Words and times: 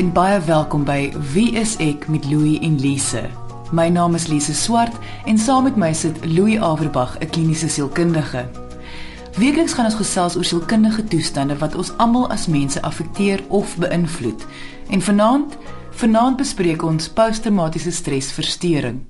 En 0.00 0.12
baie 0.16 0.38
welkom 0.40 0.86
by 0.88 1.10
Wie 1.34 1.50
is 1.60 1.74
ek 1.84 2.06
met 2.08 2.24
Louie 2.24 2.56
en 2.64 2.78
Lise. 2.80 3.20
My 3.76 3.90
naam 3.92 4.14
is 4.16 4.30
Lise 4.32 4.54
Swart 4.56 4.94
en 5.28 5.36
saam 5.36 5.66
met 5.68 5.76
my 5.76 5.90
sit 5.92 6.16
Louie 6.24 6.56
Averbag, 6.56 7.18
'n 7.20 7.28
kliniese 7.28 7.68
sielkundige. 7.68 8.48
Weekliks 9.36 9.74
gaan 9.76 9.84
ons 9.84 9.98
gesels 10.00 10.36
oor 10.36 10.44
sielkundige 10.44 11.04
toestande 11.04 11.58
wat 11.58 11.74
ons 11.74 11.92
almal 11.96 12.30
as 12.30 12.46
mense 12.46 12.82
affekteer 12.82 13.44
of 13.48 13.76
beïnvloed. 13.76 14.46
En 14.88 15.00
vanaand, 15.00 15.56
vanaand 15.90 16.36
bespreek 16.36 16.82
ons 16.82 17.08
posttraumatiese 17.08 17.90
stresversteuring. 17.90 19.04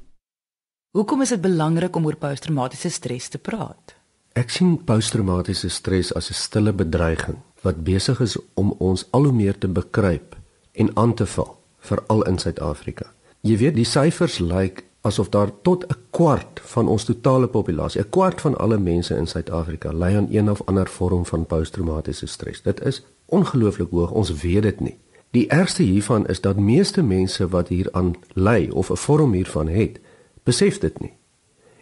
Hoekom 0.91 1.23
is 1.23 1.29
dit 1.29 1.41
belangrik 1.41 1.97
om 1.97 2.05
oor 2.05 2.17
posttraumatiese 2.17 2.91
stres 2.91 3.29
te 3.29 3.39
praat? 3.39 3.95
Ek 4.33 4.51
sien 4.51 4.85
posttraumatiese 4.85 5.69
stres 5.69 6.15
as 6.15 6.31
'n 6.31 6.35
stille 6.35 6.73
bedreiging 6.73 7.39
wat 7.63 7.85
besig 7.85 8.21
is 8.21 8.37
om 8.55 8.75
ons 8.79 9.07
al 9.11 9.23
hoe 9.23 9.33
meer 9.33 9.59
te 9.59 9.69
bekruip 9.69 10.40
en 10.81 10.91
aan 10.97 11.15
te 11.15 11.27
val, 11.27 11.59
veral 11.79 12.23
in 12.31 12.39
Suid-Afrika. 12.39 13.11
Jy 13.45 13.57
weet, 13.61 13.77
die 13.77 13.89
syfers 13.89 14.39
lyk 14.41 14.85
asof 15.09 15.29
daar 15.33 15.53
tot 15.65 15.85
'n 15.89 15.97
kwart 16.11 16.61
van 16.73 16.89
ons 16.89 17.05
totale 17.05 17.49
populasie, 17.49 18.01
'n 18.01 18.11
kwart 18.11 18.41
van 18.41 18.59
alle 18.59 18.79
mense 18.79 19.17
in 19.17 19.27
Suid-Afrika 19.27 19.93
ly 19.93 20.17
aan 20.17 20.29
een 20.31 20.51
of 20.51 20.63
ander 20.65 20.89
vorm 20.89 21.27
van 21.27 21.47
posttraumatiese 21.47 22.27
stres. 22.27 22.63
Dit 22.63 22.81
is 22.85 23.05
ongelooflik 23.27 23.91
hoog, 23.91 24.11
ons 24.11 24.33
weet 24.43 24.63
dit 24.63 24.81
nie. 24.81 24.99
Die 25.31 25.49
ergste 25.49 25.83
hiervan 25.83 26.27
is 26.27 26.41
dat 26.41 26.57
meeste 26.57 27.03
mense 27.03 27.49
wat 27.49 27.69
hieraan 27.69 28.15
ly 28.35 28.71
of 28.73 28.91
'n 28.91 28.97
vorm 28.97 29.33
hiervan 29.33 29.69
het, 29.69 30.01
besef 30.45 30.79
dit 30.79 31.01
nie 31.01 31.13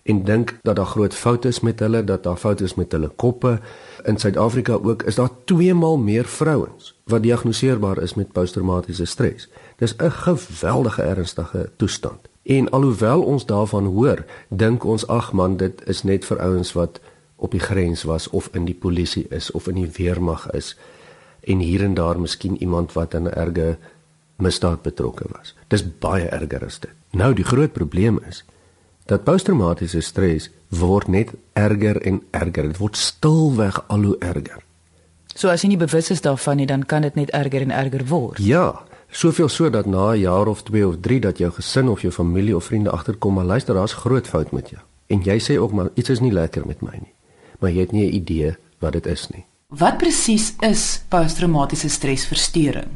en 0.08 0.24
dink 0.24 0.58
dat 0.62 0.76
daar 0.76 0.86
groot 0.86 1.14
foute 1.14 1.48
is 1.48 1.60
met 1.60 1.80
hulle, 1.80 2.04
dat 2.04 2.22
daar 2.22 2.36
foute 2.36 2.64
is 2.64 2.74
met 2.74 2.92
hulle 2.92 3.08
koppe. 3.08 3.60
In 4.04 4.16
Suid-Afrika 4.16 4.72
ook 4.72 5.02
is 5.02 5.14
daar 5.14 5.30
2 5.44 5.74
maal 5.74 5.98
meer 5.98 6.24
vrouens 6.24 6.97
wat 7.08 7.22
diagnoseerbaar 7.22 8.02
is 8.02 8.14
met 8.14 8.32
posttraumatiese 8.32 9.04
stres. 9.04 9.48
Dis 9.76 9.94
'n 9.96 10.10
geweldige 10.10 11.02
ernstige 11.02 11.70
toestand. 11.76 12.28
En 12.42 12.70
alhoewel 12.70 13.22
ons 13.22 13.46
daarvan 13.46 13.84
hoor, 13.84 14.24
dink 14.48 14.84
ons 14.84 15.06
ag 15.06 15.32
man, 15.32 15.56
dit 15.56 15.82
is 15.86 16.02
net 16.02 16.24
vir 16.24 16.38
ouens 16.38 16.72
wat 16.72 17.00
op 17.36 17.50
die 17.50 17.60
grens 17.60 18.02
was 18.02 18.28
of 18.28 18.48
in 18.52 18.64
die 18.64 18.74
polisie 18.74 19.26
is 19.28 19.50
of 19.50 19.68
in 19.68 19.74
die 19.74 19.90
weermag 19.96 20.50
is 20.50 20.76
en 21.40 21.58
hier 21.58 21.84
en 21.84 21.94
daar 21.94 22.20
miskien 22.20 22.56
iemand 22.62 22.92
wat 22.92 23.14
in 23.14 23.22
'n 23.22 23.32
erge 23.34 23.78
misdaad 24.36 24.82
betrokke 24.82 25.24
was. 25.30 25.54
Dis 25.68 25.98
baie 25.98 26.26
erger 26.26 26.64
as 26.64 26.78
dit. 26.78 26.90
Nou 27.10 27.34
die 27.34 27.44
groot 27.44 27.72
probleem 27.72 28.20
is 28.28 28.44
dat 29.06 29.24
posttraumatiese 29.24 30.00
stres 30.00 30.50
word 30.68 31.08
net 31.08 31.32
erger 31.52 32.00
en 32.02 32.22
erger. 32.30 32.62
Dit 32.62 32.76
word 32.76 32.96
stilweg 32.96 33.84
al 33.88 34.02
hoe 34.02 34.16
erger. 34.18 34.67
So 35.38 35.52
as 35.52 35.62
jy 35.62 35.68
nie 35.70 35.78
bewus 35.78 36.08
is 36.10 36.24
daarvan 36.24 36.58
nie, 36.58 36.66
dan 36.66 36.82
kan 36.82 37.04
dit 37.06 37.14
net 37.14 37.30
erger 37.30 37.62
en 37.62 37.70
erger 37.70 38.02
word. 38.10 38.40
Ja, 38.42 38.82
soveel 39.14 39.48
so 39.48 39.70
dat 39.70 39.86
na 39.86 40.10
'n 40.10 40.18
jaar 40.18 40.46
of 40.46 40.62
2 40.62 40.86
of 40.86 40.96
3 41.00 41.20
dat 41.20 41.38
jou 41.38 41.50
gesin 41.52 41.88
of 41.88 42.00
jou 42.02 42.12
familie 42.12 42.56
of 42.56 42.64
vriende 42.64 42.90
agterkom, 42.90 43.34
maar 43.34 43.44
luister, 43.44 43.74
daar's 43.74 43.92
groot 43.92 44.26
fout 44.26 44.50
met 44.52 44.70
jou. 44.70 44.82
En 45.06 45.22
jy 45.22 45.38
sê 45.38 45.58
ook 45.58 45.72
maar 45.72 45.90
iets 45.94 46.10
is 46.10 46.20
nie 46.20 46.32
lekker 46.32 46.66
met 46.66 46.80
my 46.80 46.90
nie. 46.92 47.14
Maar 47.60 47.70
jy 47.70 47.80
het 47.80 47.92
nie 47.92 48.10
'n 48.10 48.14
idee 48.14 48.56
wat 48.78 48.92
dit 48.92 49.06
is 49.06 49.28
nie. 49.28 49.44
Wat 49.68 49.98
presies 49.98 50.54
is 50.60 51.02
posttraumatiese 51.08 51.88
stresversteuring? 51.88 52.88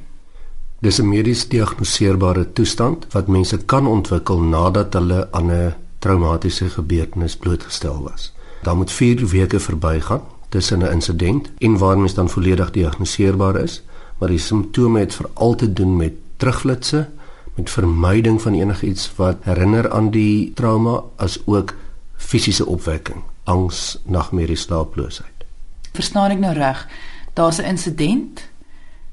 Dis 0.80 0.98
'n 0.98 1.08
medies 1.08 1.48
diagnoseerbare 1.48 2.52
toestand 2.52 3.06
wat 3.12 3.28
mense 3.28 3.58
kan 3.64 3.86
ontwikkel 3.86 4.40
nadat 4.40 4.92
hulle 4.92 5.28
aan 5.32 5.50
'n 5.50 5.74
traumatiese 5.98 6.68
gebeurtenis 6.68 7.36
blootgestel 7.36 8.02
was. 8.02 8.32
Dan 8.62 8.76
moet 8.76 8.90
4 8.90 9.26
weke 9.26 9.60
verbygaan 9.60 10.31
tussen 10.52 10.82
'n 10.82 10.92
insident 10.92 11.50
en 11.58 11.78
waar 11.78 11.98
mens 11.98 12.14
dan 12.14 12.28
volledig 12.28 12.70
diagnoseerbaar 12.70 13.56
is, 13.56 13.82
maar 14.18 14.28
die 14.28 14.38
simptome 14.38 14.98
het 14.98 15.14
veral 15.14 15.54
te 15.54 15.72
doen 15.72 15.96
met 15.96 16.12
terugflitsse, 16.36 17.08
met 17.54 17.70
vermyding 17.70 18.42
van 18.42 18.54
enigiets 18.54 19.12
wat 19.16 19.36
herinner 19.40 19.90
aan 19.90 20.10
die 20.10 20.52
trauma 20.54 21.02
as 21.16 21.40
ook 21.44 21.74
fisiese 22.16 22.66
opwekking, 22.66 23.22
angs, 23.44 23.98
nagmerrie, 24.04 24.56
slaaploosheid. 24.56 25.44
Verstaan 25.92 26.30
ek 26.30 26.38
nou 26.38 26.54
reg? 26.54 26.88
Daar's 27.32 27.58
'n 27.58 27.64
insident, 27.64 28.48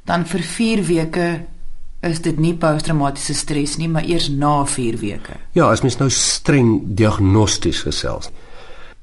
dan 0.03 0.25
vir 0.25 0.39
4 0.39 0.83
weke 0.83 1.45
is 1.99 2.21
dit 2.21 2.39
nie 2.39 2.53
posttraumatiese 2.53 3.33
stres 3.33 3.77
nie, 3.77 3.89
maar 3.89 4.03
eers 4.03 4.29
na 4.29 4.65
4 4.65 4.97
weke. 4.97 5.35
Ja, 5.51 5.69
as 5.69 5.81
mens 5.81 5.97
nou 5.97 6.09
streng 6.09 6.81
diagnosties 6.83 7.81
gesels. 7.81 8.29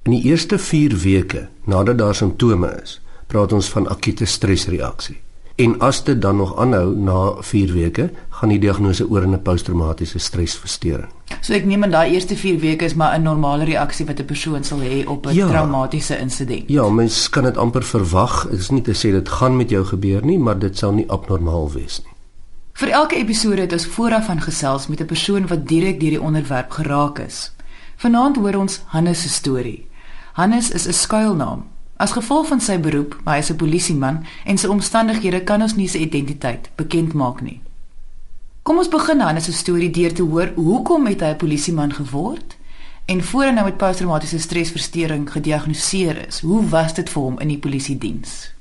In 0.06 0.12
die 0.12 0.28
eerste 0.30 0.54
4 0.58 0.92
weke 1.02 1.48
nadat 1.64 1.98
daar 1.98 2.14
simptome 2.14 2.68
is, 2.82 3.00
praat 3.26 3.50
ons 3.52 3.66
van 3.74 3.88
akute 3.90 4.24
stresreaksie. 4.24 5.16
En 5.58 5.72
as 5.82 5.98
dit 6.06 6.20
dan 6.22 6.36
nog 6.38 6.52
aanhou 6.62 6.92
na 6.94 7.42
4 7.42 7.72
weke, 7.74 8.04
gaan 8.38 8.52
die 8.54 8.60
diagnose 8.62 9.08
oor 9.10 9.22
in 9.26 9.34
'n 9.34 9.42
posttraumatiese 9.42 10.18
stresversteuring. 10.18 11.10
So 11.40 11.54
ek 11.54 11.64
neem 11.64 11.82
aan 11.82 11.90
daai 11.90 12.12
eerste 12.12 12.36
4 12.36 12.58
weke 12.58 12.84
is 12.84 12.94
maar 12.94 13.18
'n 13.18 13.22
normale 13.22 13.64
reaksie 13.64 14.06
wat 14.06 14.20
'n 14.20 14.24
persoon 14.24 14.64
sal 14.64 14.78
hê 14.78 15.06
op 15.06 15.26
'n 15.26 15.34
ja, 15.34 15.48
traumatiese 15.48 16.18
insident. 16.18 16.64
Ja, 16.66 16.88
mens 16.88 17.28
kan 17.28 17.42
dit 17.44 17.56
amper 17.56 17.82
verwag. 17.82 18.46
Dit 18.50 18.60
is 18.60 18.70
nie 18.70 18.82
te 18.82 18.94
sê 18.94 19.10
dit 19.10 19.28
gaan 19.28 19.56
met 19.56 19.70
jou 19.70 19.84
gebeur 19.84 20.24
nie, 20.24 20.38
maar 20.38 20.58
dit 20.58 20.78
sal 20.78 20.92
nie 20.92 21.10
abnormaal 21.10 21.72
wees 21.72 22.00
nie. 22.04 22.12
Vir 22.72 22.88
elke 22.88 23.16
episode 23.16 23.60
het 23.60 23.72
ons 23.72 23.86
vooraf 23.86 24.26
van 24.26 24.40
gesels 24.40 24.86
met 24.86 25.00
'n 25.00 25.06
persoon 25.06 25.46
wat 25.46 25.68
direk 25.68 26.00
deur 26.00 26.10
die 26.10 26.22
onderwerp 26.22 26.70
geraak 26.70 27.18
is. 27.18 27.52
Vanaand 27.96 28.36
hoor 28.36 28.54
ons 28.54 28.80
Hannes 28.84 29.22
se 29.22 29.28
storie. 29.28 29.85
Hannes 30.36 30.70
is 30.70 30.86
'n 30.86 30.92
skuilnaam. 30.92 31.64
As 31.96 32.12
gevolg 32.12 32.46
van 32.46 32.60
sy 32.60 32.80
beroep, 32.80 33.20
maar 33.24 33.34
hy 33.34 33.40
is 33.40 33.50
'n 33.50 33.56
polisieman 33.56 34.24
en 34.44 34.58
sy 34.58 34.66
omstandighede 34.66 35.40
kan 35.44 35.62
ons 35.62 35.76
nie 35.76 35.88
sy 35.88 35.98
identiteit 35.98 36.68
bekend 36.74 37.12
maak 37.12 37.40
nie. 37.40 37.60
Kom 38.62 38.76
ons 38.78 38.88
begin 38.88 39.20
Hannes 39.20 39.44
se 39.44 39.52
storie 39.52 39.90
deur 39.90 40.12
te 40.12 40.22
hoor 40.22 40.52
hoekom 40.54 41.06
het 41.06 41.20
hy 41.20 41.26
'n 41.26 41.36
polisieman 41.36 41.92
geword 41.92 42.56
en 43.04 43.22
voor 43.22 43.44
hy 43.44 43.50
nou 43.50 43.64
met 43.64 43.76
posttraumatiese 43.76 44.38
stresversteuring 44.38 45.32
gediagnoseer 45.32 46.26
is. 46.28 46.40
Hoe 46.40 46.68
was 46.68 46.94
dit 46.94 47.10
vir 47.10 47.22
hom 47.22 47.40
in 47.40 47.48
die 47.48 47.58
polisie 47.58 47.98
diens? 47.98 48.52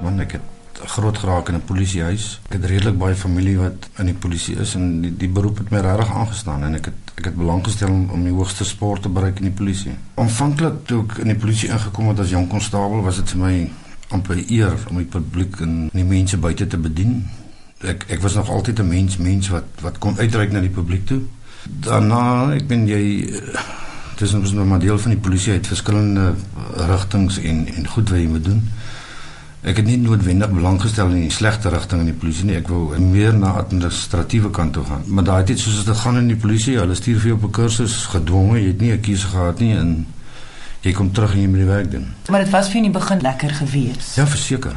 Want 0.00 0.20
ek 0.20 0.32
het 0.32 0.42
groot 0.84 1.18
geraak 1.18 1.48
in 1.48 1.54
'n 1.54 1.64
polisiehuis. 1.64 2.40
Ek 2.46 2.52
het 2.52 2.64
redelik 2.64 2.98
baie 2.98 3.14
familie 3.14 3.58
wat 3.58 3.88
in 3.98 4.06
die 4.06 4.14
polisie 4.14 4.56
is 4.56 4.74
en 4.74 5.00
die, 5.00 5.16
die 5.16 5.28
beroep 5.28 5.58
het 5.58 5.70
my 5.70 5.78
regtig 5.78 6.14
aangestaan 6.14 6.62
en 6.64 6.74
ek 6.74 6.84
het 6.84 7.03
ek 7.14 7.28
het 7.30 7.36
belang 7.38 7.62
gestel 7.64 7.92
om, 7.92 8.08
om 8.10 8.24
die 8.26 8.34
hoogste 8.34 8.64
spoor 8.64 9.00
te 9.00 9.08
bereik 9.08 9.38
in 9.38 9.48
die 9.48 9.56
polisie. 9.56 9.94
Aanvanklik 10.20 10.82
toe 10.88 11.04
ek 11.04 11.20
in 11.22 11.30
die 11.30 11.38
polisie 11.38 11.70
ingekom 11.70 12.10
het 12.10 12.24
as 12.24 12.34
jong 12.34 12.48
konstabel, 12.50 13.04
was 13.06 13.20
dit 13.22 13.34
vir 13.34 13.42
my 13.44 13.54
amper 14.14 14.42
eer 14.42 14.74
om 14.90 14.98
die 15.00 15.08
publiek 15.10 15.60
en 15.64 15.88
die 15.92 16.06
mense 16.06 16.38
buite 16.38 16.66
te 16.66 16.80
bedien. 16.80 17.22
Ek 17.84 18.06
ek 18.16 18.22
was 18.24 18.34
nog 18.38 18.50
altyd 18.50 18.80
'n 18.80 18.88
mens, 18.88 19.16
mens 19.16 19.48
wat 19.48 19.64
wat 19.80 19.98
kon 19.98 20.18
uitreik 20.18 20.52
na 20.52 20.60
die 20.60 20.74
publiek 20.74 21.06
toe. 21.06 21.22
Daarna, 21.64 22.52
ek 22.54 22.66
ben 22.66 22.86
jy 22.86 23.30
dis 24.18 24.32
nou 24.32 24.64
maar 24.64 24.78
deel 24.78 24.98
van 24.98 25.10
die 25.10 25.20
polisie 25.20 25.52
het 25.52 25.66
verskillende 25.66 26.34
rigtings 26.76 27.38
en 27.38 27.66
en 27.76 27.86
goed 27.88 28.10
wat 28.10 28.18
jy 28.18 28.28
moet 28.28 28.44
doen. 28.44 28.62
Ek 29.64 29.78
het 29.80 29.86
nie 29.88 29.96
noodwendig 29.96 30.50
belang 30.52 30.76
gestel 30.82 31.08
in 31.14 31.22
die 31.24 31.32
slegte 31.32 31.70
rigting 31.72 32.02
in 32.04 32.10
die 32.10 32.16
polisie 32.20 32.44
nie. 32.44 32.56
Ek 32.58 32.68
wou 32.68 32.98
meer 33.00 33.32
na 33.32 33.54
administratiewe 33.62 34.50
kant 34.52 34.74
toe 34.76 34.82
gaan. 34.84 35.06
Maar 35.08 35.24
daai 35.24 35.46
tyd 35.48 35.62
soos 35.62 35.78
dit 35.86 36.00
gaan 36.02 36.20
in 36.20 36.28
die 36.28 36.36
polisie, 36.36 36.74
hulle 36.76 36.96
stuur 36.98 37.22
vir 37.22 37.30
jou 37.30 37.38
op 37.38 37.46
'n 37.48 37.54
kursus 37.60 37.94
gedwonge. 38.12 38.58
Jy 38.60 38.66
het 38.66 38.80
nie 38.80 38.92
'n 38.92 39.00
keuse 39.00 39.26
gehad 39.26 39.60
nie 39.60 39.72
en 39.72 40.06
jy 40.82 40.92
kom 40.92 41.12
terug 41.12 41.32
en 41.32 41.40
jy 41.40 41.48
moet 41.48 41.64
die 41.64 41.72
werk 41.72 41.90
doen. 41.90 42.06
Maar 42.28 42.44
dit 42.44 42.52
was 42.52 42.68
vir 42.68 42.76
in 42.76 42.92
die 42.92 43.00
begin 43.00 43.20
lekker 43.20 43.50
gewees. 43.50 44.14
Ja, 44.14 44.26
verseker. 44.26 44.76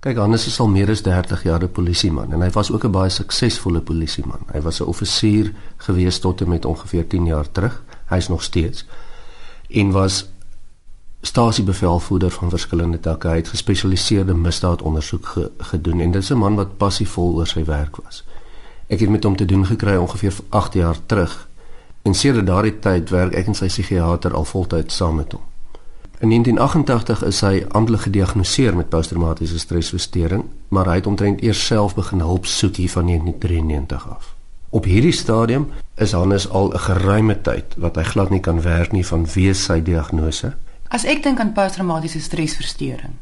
Kyk, 0.00 0.16
Hannes 0.16 0.46
is 0.46 0.60
al 0.60 0.68
meer 0.68 0.90
as 0.90 1.02
30 1.02 1.42
jaar 1.42 1.62
'n 1.62 1.72
polisieman 1.72 2.32
en 2.32 2.40
hy 2.40 2.50
was 2.50 2.70
ook 2.70 2.84
'n 2.84 2.90
baie 2.90 3.10
suksesvolle 3.10 3.80
polisieman. 3.80 4.40
Hy 4.52 4.60
was 4.60 4.80
'n 4.80 4.84
offisier 4.84 5.52
gewees 5.78 6.18
tot 6.18 6.40
en 6.40 6.48
met 6.48 6.64
ongeveer 6.64 7.06
10 7.06 7.26
jaar 7.26 7.50
terug. 7.52 7.82
Hy 8.06 8.16
is 8.16 8.28
nog 8.28 8.42
steeds 8.42 8.84
en 9.68 9.90
was 9.90 10.26
stasiebevelvoerder 11.20 12.30
van 12.30 12.50
verskillende 12.50 13.00
takke. 13.00 13.28
Hy 13.28 13.36
het 13.36 13.48
gespesialiseerde 13.48 14.34
misdaadondersoek 14.34 15.26
ge, 15.26 15.50
gedoen 15.58 16.00
en 16.00 16.10
dit 16.10 16.22
is 16.22 16.30
'n 16.30 16.38
man 16.38 16.54
wat 16.54 16.76
passievol 16.76 17.34
oor 17.34 17.46
sy 17.46 17.64
werk 17.64 17.96
was. 17.96 18.24
Ek 18.86 19.00
het 19.00 19.08
met 19.08 19.24
hom 19.24 19.36
te 19.36 19.44
doen 19.44 19.66
gekry 19.66 19.96
ongeveer 19.96 20.34
8 20.48 20.74
jaar 20.74 20.96
terug. 21.06 21.48
En 22.02 22.14
sedert 22.14 22.46
daardie 22.46 22.78
tyd 22.78 23.10
werk 23.10 23.34
ek 23.34 23.46
en 23.46 23.54
sy 23.54 23.66
psigiater 23.66 24.34
al 24.34 24.44
voltyd 24.44 24.92
saam 24.92 25.14
met 25.14 25.32
hom. 25.32 25.40
In 26.18 26.28
1988 26.28 27.24
is 27.24 27.40
hy 27.40 27.66
amptelik 27.68 28.00
gediagnoseer 28.00 28.76
met 28.76 28.88
posttraumatiese 28.88 29.58
stresversteuring, 29.58 30.44
maar 30.68 30.86
hy 30.86 30.94
het 30.94 31.06
omtrent 31.06 31.42
eers 31.42 31.66
self 31.66 31.94
begin 31.94 32.20
hulp 32.20 32.46
soek 32.46 32.76
hier 32.76 32.90
van 32.90 33.06
1993 33.06 34.08
af. 34.08 34.34
Op 34.70 34.84
hierdie 34.84 35.12
stadium 35.12 35.68
is 35.94 36.12
Hannes 36.12 36.48
al 36.48 36.72
'n 36.72 36.78
geruime 36.78 37.40
tyd 37.40 37.74
wat 37.76 37.96
hy 37.96 38.02
glad 38.02 38.30
nie 38.30 38.40
kan 38.40 38.60
werk 38.62 38.92
nie 38.92 39.06
vanweë 39.06 39.54
sy 39.54 39.82
diagnose. 39.82 40.54
As 40.88 41.04
ek 41.04 41.20
dink 41.20 41.40
aan 41.40 41.50
posttraumatiese 41.52 42.20
stresversteuring, 42.24 43.12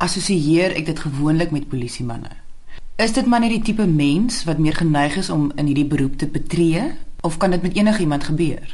assosieer 0.00 0.72
ek 0.72 0.86
dit 0.88 1.00
gewoonlik 1.04 1.50
met 1.52 1.66
polisiemanne. 1.68 2.30
Is 2.96 3.12
dit 3.12 3.28
maar 3.28 3.42
net 3.44 3.52
die 3.52 3.64
tipe 3.66 3.84
mens 3.84 4.40
wat 4.48 4.58
meer 4.58 4.78
geneig 4.78 5.18
is 5.20 5.28
om 5.30 5.50
in 5.60 5.68
hierdie 5.68 5.86
beroep 5.86 6.16
te 6.18 6.26
betree 6.32 6.86
of 7.20 7.36
kan 7.36 7.52
dit 7.52 7.62
met 7.62 7.76
enigiemand 7.76 8.24
gebeur? 8.30 8.72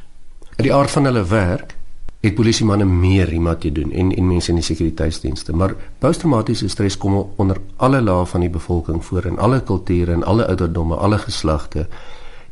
In 0.55 0.69
die 0.69 0.73
aard 0.75 0.95
van 0.95 1.11
hulle 1.11 1.25
werk 1.27 1.75
het 2.23 2.39
polisie 2.39 2.65
manne 2.65 2.87
meer 2.87 3.35
hiermee 3.35 3.59
te 3.59 3.73
doen 3.75 3.91
en 3.91 4.15
en 4.15 4.31
mense 4.31 4.55
in 4.55 4.63
die 4.63 4.65
sekuriteitsdienste. 4.65 5.53
Maar 5.53 5.75
posttraumatiese 5.99 6.71
stres 6.71 6.97
kom 6.97 7.19
onder 7.37 7.59
alle 7.77 8.01
lae 8.01 8.27
van 8.31 8.47
die 8.47 8.51
bevolking 8.51 9.05
voor 9.05 9.27
in 9.27 9.39
alle 9.39 9.61
kulture 9.63 10.13
en 10.13 10.23
alle 10.23 10.47
ouderdomme, 10.47 10.95
alle 10.95 11.19
geslagte 11.19 11.89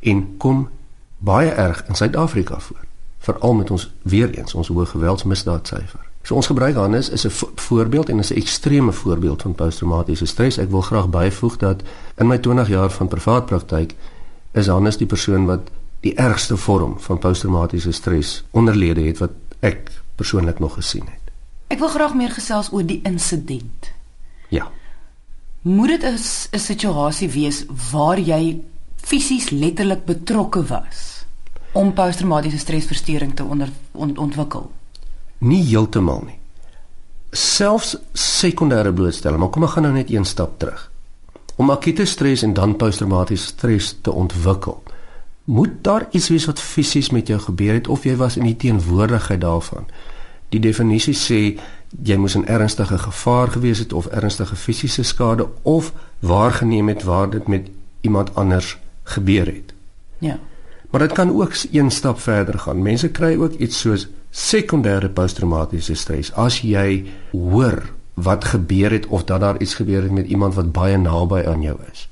en 0.01 0.27
kom 0.37 0.69
baie 1.19 1.51
erg 1.51 1.87
in 1.89 1.95
Suid-Afrika 1.95 2.59
voor. 2.59 2.83
Veral 3.23 3.55
met 3.55 3.71
ons 3.71 3.91
weer 4.03 4.31
eens 4.35 4.55
ons 4.55 4.69
hoë 4.69 4.87
geweldsmisdaadsyfer. 4.91 6.01
So 6.27 6.35
ons 6.35 6.47
gebruik 6.51 6.75
Hannes 6.75 7.09
is 7.09 7.27
'n 7.27 7.31
voorbeeld 7.55 8.09
en 8.09 8.19
is 8.19 8.33
'n 8.33 8.39
ekstreme 8.39 8.93
voorbeeld 8.93 9.43
van 9.43 9.55
posttraumatiese 9.55 10.27
stres. 10.27 10.59
Ek 10.59 10.71
wil 10.71 10.81
graag 10.81 11.09
byvoeg 11.09 11.57
dat 11.57 11.83
in 12.17 12.27
my 12.27 12.39
20 12.39 12.69
jaar 12.69 12.91
van 12.91 13.09
privaat 13.09 13.47
praktyk 13.47 13.95
is 14.53 14.67
Hannes 14.67 14.97
die 14.97 15.07
persoon 15.07 15.45
wat 15.45 15.71
die 16.01 16.15
ergste 16.15 16.57
vorm 16.57 17.01
van 17.01 17.19
posttraumatiese 17.19 17.93
stres 17.93 18.45
onderlede 18.51 19.01
het 19.01 19.19
wat 19.19 19.31
ek 19.61 19.91
persoonlik 20.15 20.59
nog 20.59 20.75
gesien 20.75 21.05
het. 21.05 21.33
Ek 21.67 21.79
wil 21.79 21.89
graag 21.89 22.15
meer 22.15 22.31
gesels 22.31 22.73
oor 22.73 22.87
die 22.87 23.01
insident. 23.03 23.91
Ja. 24.49 24.71
Moet 25.63 25.89
dit 25.89 26.03
'n 26.03 26.59
situasie 26.59 27.29
wees 27.29 27.65
waar 27.93 28.19
jy 28.19 28.61
fisies 28.97 29.51
letterlik 29.51 30.05
betrokke 30.05 30.67
was 30.67 31.12
om 31.73 31.93
posttraumatiese 31.93 32.59
stresversteuring 32.59 33.35
te 33.35 33.45
onder, 33.45 33.69
ont, 33.93 34.19
ontwikkel? 34.19 34.71
Nie 35.39 35.63
heeltemal 35.65 36.23
nie. 36.27 36.39
Selfs 37.33 37.97
sekondêre 38.13 38.93
blootstelling, 38.93 39.41
maar 39.41 39.53
kom 39.55 39.65
ek 39.65 39.77
gaan 39.77 39.89
nou 39.89 39.95
net 39.97 40.11
een 40.13 40.29
stap 40.29 40.59
terug. 40.61 40.91
Om 41.57 41.73
akute 41.73 42.05
stres 42.09 42.45
en 42.45 42.53
dan 42.57 42.77
posttraumatiese 42.77 43.53
stres 43.55 43.97
te 44.01 44.13
ontwikkel, 44.13 44.83
moet 45.45 45.81
daar 45.81 46.07
iets 46.11 46.29
wees 46.29 46.47
wat 46.47 46.61
fisies 46.61 47.11
met 47.11 47.27
jou 47.27 47.41
gebeur 47.41 47.75
het 47.75 47.89
of 47.89 48.05
jy 48.05 48.17
was 48.17 48.37
in 48.37 48.47
die 48.47 48.57
teenwoordigheid 48.57 49.41
daarvan. 49.41 49.89
Die 50.53 50.61
definisie 50.61 51.17
sê 51.17 51.41
jy 52.05 52.17
moes 52.21 52.37
in 52.37 52.47
ernstige 52.47 52.99
gevaar 52.99 53.51
gewees 53.57 53.81
het 53.83 53.93
of 53.93 54.07
ernstige 54.07 54.57
fisiese 54.57 55.03
skade 55.03 55.49
of 55.63 55.93
waargeneem 56.21 56.89
het 56.89 57.03
waar 57.03 57.31
dit 57.31 57.49
met 57.49 57.69
iemand 58.01 58.35
anders 58.35 58.77
gebeur 59.03 59.47
het. 59.47 59.73
Ja. 60.19 60.39
Maar 60.93 61.01
dit 61.01 61.13
kan 61.17 61.33
ook 61.33 61.55
een 61.73 61.91
stap 61.91 62.21
verder 62.21 62.59
gaan. 62.59 62.83
Mense 62.83 63.09
kry 63.11 63.37
ook 63.41 63.53
iets 63.53 63.81
soos 63.81 64.07
sekondêre 64.31 65.09
posttraumatiese 65.09 65.95
stres 65.95 66.33
as 66.37 66.61
jy 66.61 67.05
hoor 67.33 67.83
wat 68.15 68.45
gebeur 68.45 68.93
het 68.93 69.07
of 69.07 69.25
dat 69.25 69.41
daar 69.41 69.61
iets 69.61 69.75
gebeur 69.75 70.03
het 70.03 70.13
met 70.13 70.27
iemand 70.27 70.55
wat 70.55 70.73
baie 70.73 70.97
naby 70.97 71.45
aan 71.47 71.63
jou 71.63 71.77
is 71.93 72.09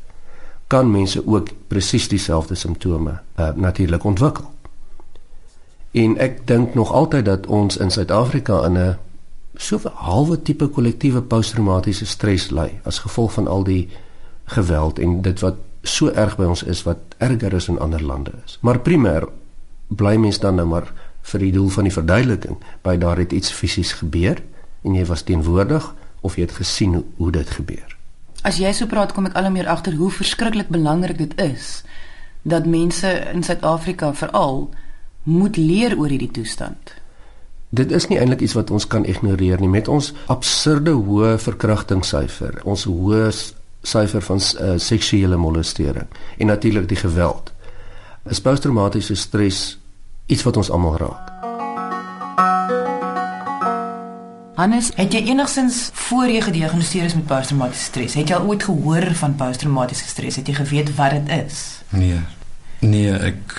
kan 0.71 0.91
mense 0.91 1.27
ook 1.27 1.49
presies 1.67 2.09
dieselfde 2.09 2.55
simptome 2.55 3.11
uh, 3.37 3.49
natuurlik 3.55 4.05
ontwikkel. 4.05 4.51
En 5.91 6.15
ek 6.23 6.47
dink 6.47 6.75
nog 6.79 6.93
altyd 6.95 7.25
dat 7.27 7.47
ons 7.47 7.77
in 7.77 7.91
Suid-Afrika 7.91 8.63
in 8.67 8.79
'n 8.79 8.99
so 9.55 9.81
'n 9.83 9.91
halwe 9.95 10.43
tipe 10.43 10.69
kollektiewe 10.69 11.23
posttraumatiese 11.23 12.07
stres 12.07 12.51
ly 12.51 12.81
as 12.85 12.99
gevolg 12.99 13.33
van 13.33 13.47
al 13.47 13.65
die 13.65 13.89
geweld 14.45 14.99
en 14.99 15.23
dit 15.23 15.41
wat 15.41 15.57
so 15.83 16.09
erg 16.09 16.37
by 16.37 16.45
ons 16.45 16.63
is 16.63 16.83
wat 16.83 17.10
erger 17.21 17.53
is 17.57 17.69
in 17.69 17.79
ander 17.79 18.03
lande 18.03 18.33
is. 18.45 18.59
Maar 18.61 18.81
primêr 18.85 19.29
bly 19.89 20.17
mens 20.17 20.39
dan 20.39 20.59
nou 20.61 20.67
maar 20.71 20.93
vir 21.33 21.45
die 21.45 21.53
doel 21.53 21.69
van 21.69 21.87
die 21.87 21.95
verduideliking 21.95 22.59
by 22.87 22.97
daar 23.01 23.21
het 23.21 23.33
iets 23.37 23.53
fisies 23.53 23.93
gebeur 24.01 24.41
en 24.83 24.97
jy 24.97 25.05
was 25.09 25.25
teenwoordig 25.29 25.95
of 26.21 26.37
jy 26.37 26.47
het 26.47 26.57
gesien 26.57 26.95
hoe, 26.95 27.05
hoe 27.17 27.33
dit 27.33 27.51
gebeur. 27.51 27.97
As 28.43 28.57
jy 28.57 28.73
so 28.73 28.89
praat 28.89 29.13
kom 29.13 29.29
ek 29.29 29.37
al 29.37 29.51
meer 29.53 29.69
agter 29.69 29.97
hoe 30.01 30.11
verskriklik 30.11 30.71
belangrik 30.73 31.19
dit 31.19 31.35
is 31.41 31.83
dat 32.43 32.65
mense 32.65 33.09
in 33.35 33.45
Suid-Afrika 33.45 34.15
veral 34.17 34.71
moet 35.29 35.57
leer 35.61 35.99
oor 35.99 36.09
hierdie 36.09 36.33
toestand. 36.33 36.95
Dit 37.71 37.93
is 37.93 38.09
nie 38.09 38.19
eintlik 38.19 38.41
iets 38.41 38.57
wat 38.57 38.71
ons 38.75 38.87
kan 38.91 39.05
ignoreer 39.05 39.61
nie 39.61 39.71
met 39.71 39.89
ons 39.89 40.11
absurde 40.33 40.97
hoë 40.97 41.37
verkrachtingssyfer, 41.39 42.63
ons 42.65 42.87
hoë 42.89 43.29
syfer 43.83 44.23
van 44.23 44.41
uh, 44.41 44.73
seksuele 44.77 45.37
molestering 45.37 46.07
en 46.39 46.47
natuurlik 46.47 46.89
die 46.89 46.97
geweld. 46.97 47.53
'n 48.25 48.43
Posttraumatiese 48.43 49.15
stres 49.15 49.79
iets 50.27 50.43
wat 50.43 50.57
ons 50.57 50.71
almal 50.71 50.97
raak. 50.97 51.29
Hannes, 54.55 54.91
het 54.95 55.13
jy 55.13 55.23
enigsins 55.33 55.91
voor 55.93 56.29
jy 56.29 56.41
gediagnoseer 56.41 57.05
is 57.05 57.15
met 57.15 57.27
posttraumatiese 57.27 57.85
stres, 57.85 58.15
het 58.15 58.29
jy 58.29 58.37
al 58.37 58.47
ooit 58.47 58.63
gehoor 58.63 59.15
van 59.15 59.35
posttraumatiese 59.35 60.09
stres? 60.09 60.37
Het 60.37 60.47
jy 60.47 60.55
geweet 60.55 60.95
wat 60.97 61.11
dit 61.11 61.29
is? 61.47 61.83
Nee. 61.89 62.21
Nee, 62.81 63.13
ek 63.13 63.57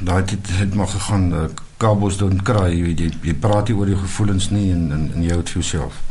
daai 0.00 0.22
het 0.24 0.50
het 0.60 0.74
maar 0.74 0.88
gegaan 0.88 1.54
kabels 1.76 2.16
doen 2.16 2.42
kry, 2.42 2.68
jy 2.72 2.82
weet 2.82 3.00
jy, 3.00 3.08
jy 3.30 3.34
praat 3.40 3.68
nie 3.68 3.76
oor 3.76 3.88
jou 3.88 3.98
gevoelens 4.00 4.50
nie 4.50 4.70
en 4.72 4.90
en, 4.92 5.08
en 5.14 5.24
jy 5.24 5.36
het 5.36 5.52
vir 5.52 5.62
jouself. 5.62 6.05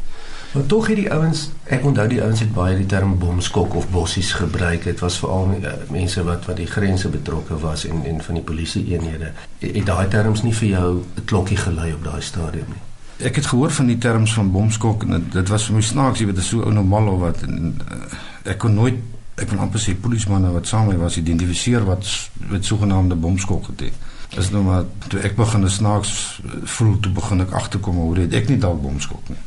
Maar 0.56 0.66
tog 0.66 0.88
het 0.88 0.96
die 0.96 1.12
ouens, 1.12 1.50
ek 1.68 1.84
onthou 1.84 2.06
die 2.08 2.22
ouens 2.24 2.40
het 2.40 2.54
baie 2.56 2.78
die 2.80 2.86
term 2.88 3.18
bomskok 3.20 3.74
of 3.76 3.90
bossies 3.92 4.30
gebruik. 4.40 4.86
Dit 4.88 5.02
was 5.04 5.18
veral 5.20 5.50
uh, 5.58 5.72
mense 5.92 6.22
wat 6.24 6.46
wat 6.48 6.56
die 6.56 6.68
grense 6.68 7.10
betrokke 7.12 7.58
was 7.60 7.84
en 7.86 8.06
en 8.08 8.22
van 8.24 8.38
die 8.40 8.44
polisie 8.44 8.86
eenhede. 8.94 9.34
Het 9.60 9.84
daai 9.86 10.08
terms 10.08 10.46
nie 10.46 10.54
vir 10.56 10.68
jou 10.70 10.92
'n 10.96 11.26
klokkie 11.26 11.58
gelei 11.58 11.92
op 11.94 12.04
daai 12.04 12.22
stadium 12.22 12.70
nie? 12.72 12.84
Ek 13.28 13.36
het 13.36 13.46
gehoor 13.46 13.72
van 13.72 13.86
die 13.86 13.98
terms 13.98 14.34
van 14.34 14.52
bomskok 14.52 15.04
en 15.04 15.26
dit 15.32 15.50
was 15.50 15.66
vir 15.66 15.76
my 15.76 15.82
snaaks, 15.82 16.20
jy 16.20 16.26
weet, 16.26 16.36
dit 16.36 16.44
is 16.44 16.50
so 16.50 16.62
ou 16.62 16.72
normaal 16.74 17.08
of 17.08 17.20
wat 17.20 17.42
en, 17.42 17.76
uh, 17.92 18.52
ek 18.52 18.58
kon 18.58 18.74
nooit 18.74 18.96
ek 19.36 19.48
kon 19.48 19.60
amper 19.60 19.80
sê 19.80 19.96
polismanne 20.02 20.52
wat 20.52 20.68
saam 20.68 20.88
met 20.88 20.98
was 20.98 21.18
identifiseer 21.18 21.84
wat 21.84 22.08
met 22.48 22.66
sogenaamde 22.66 23.16
bomskok 23.16 23.68
het. 23.68 23.92
Dis 24.36 24.50
nou 24.52 24.64
maar 24.64 24.84
toe 25.08 25.20
ek 25.20 25.36
begin 25.36 25.70
snaaks 25.70 26.40
voel 26.64 27.00
toe 27.00 27.12
begin 27.12 27.42
ek 27.42 27.52
agterkom 27.52 27.96
hoe 27.96 28.16
dit 28.16 28.34
ek 28.34 28.48
nie 28.48 28.58
dalk 28.58 28.82
bomskok 28.82 29.30
nie. 29.30 29.38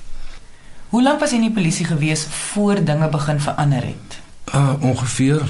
Hoe 0.88 1.02
lank 1.02 1.20
was 1.20 1.34
jy 1.34 1.36
in 1.36 1.50
die 1.50 1.52
polisie 1.52 1.84
gewees 1.84 2.24
voor 2.32 2.80
dinge 2.84 3.08
begin 3.12 3.40
verander 3.40 3.84
het? 3.84 4.18
Uh 4.56 4.72
ongeveer 4.80 5.42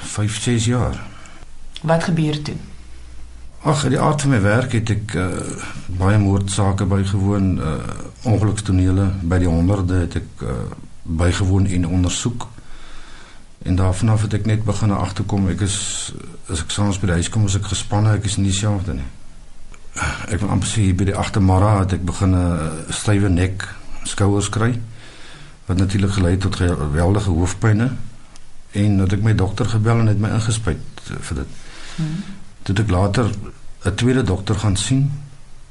5, 0.00 0.42
6 0.42 0.64
jaar. 0.64 1.00
Wat 1.82 2.04
gebeur 2.04 2.42
toe? 2.42 2.54
Ag, 3.66 3.88
die 3.90 4.00
aard 4.00 4.20
van 4.22 4.30
my 4.30 4.38
werk 4.40 4.76
het 4.78 4.90
ek 4.94 5.14
uh, 5.18 5.24
baie 5.98 6.18
moordsake 6.22 6.86
bygewoon, 6.86 7.48
uh, 7.58 7.72
ongelukstonele 8.30 9.08
by 9.26 9.40
die 9.42 9.48
honderde 9.50 10.04
het 10.04 10.20
ek 10.20 10.44
uh, 10.46 10.54
bygewoon 11.02 11.66
en 11.66 11.88
ondersoek. 11.88 12.46
En 13.66 13.74
daarvan 13.74 14.12
af 14.14 14.22
het 14.22 14.36
ek 14.38 14.46
net 14.46 14.62
begin 14.64 14.94
agterkom 14.94 15.48
ek 15.50 15.64
is 15.66 15.78
as 16.46 16.62
ek 16.62 16.70
soms 16.70 17.00
by 17.02 17.10
die 17.10 17.18
huis 17.18 17.32
kom 17.34 17.48
as 17.50 17.58
ek 17.58 17.66
gespanne, 17.72 18.14
ek 18.20 18.30
is 18.30 18.38
nie 18.38 18.52
dieselfde 18.52 18.94
nie. 19.00 19.08
Ek 20.30 20.38
wil 20.44 20.54
amper 20.54 20.70
sê 20.70 20.86
by 20.94 21.10
die 21.10 21.18
agtermara 21.18 21.80
het 21.80 21.98
ek 21.98 22.06
begin 22.06 22.38
'n 22.38 22.46
uh, 22.54 22.94
stywe 22.94 23.34
nek, 23.34 23.66
skouers 24.06 24.48
kry 24.48 24.72
wat 25.66 25.76
natuurlik 25.76 26.12
gelei 26.12 26.36
tot 26.38 26.56
geweldige 26.56 27.30
hoofpynne 27.30 27.90
en 28.70 28.96
dat 29.02 29.12
ek 29.12 29.22
my 29.22 29.34
dokter 29.34 29.66
gebel 29.66 30.02
en 30.02 30.10
het 30.10 30.20
my 30.20 30.30
ingespuit 30.36 30.82
vir 31.06 31.40
dit. 31.42 31.54
Hmm. 31.96 32.18
Toe 32.62 32.76
ek 32.82 32.90
later 32.90 33.30
'n 33.84 33.94
tweede 33.94 34.22
dokter 34.22 34.54
gaan 34.54 34.76
sien 34.76 35.10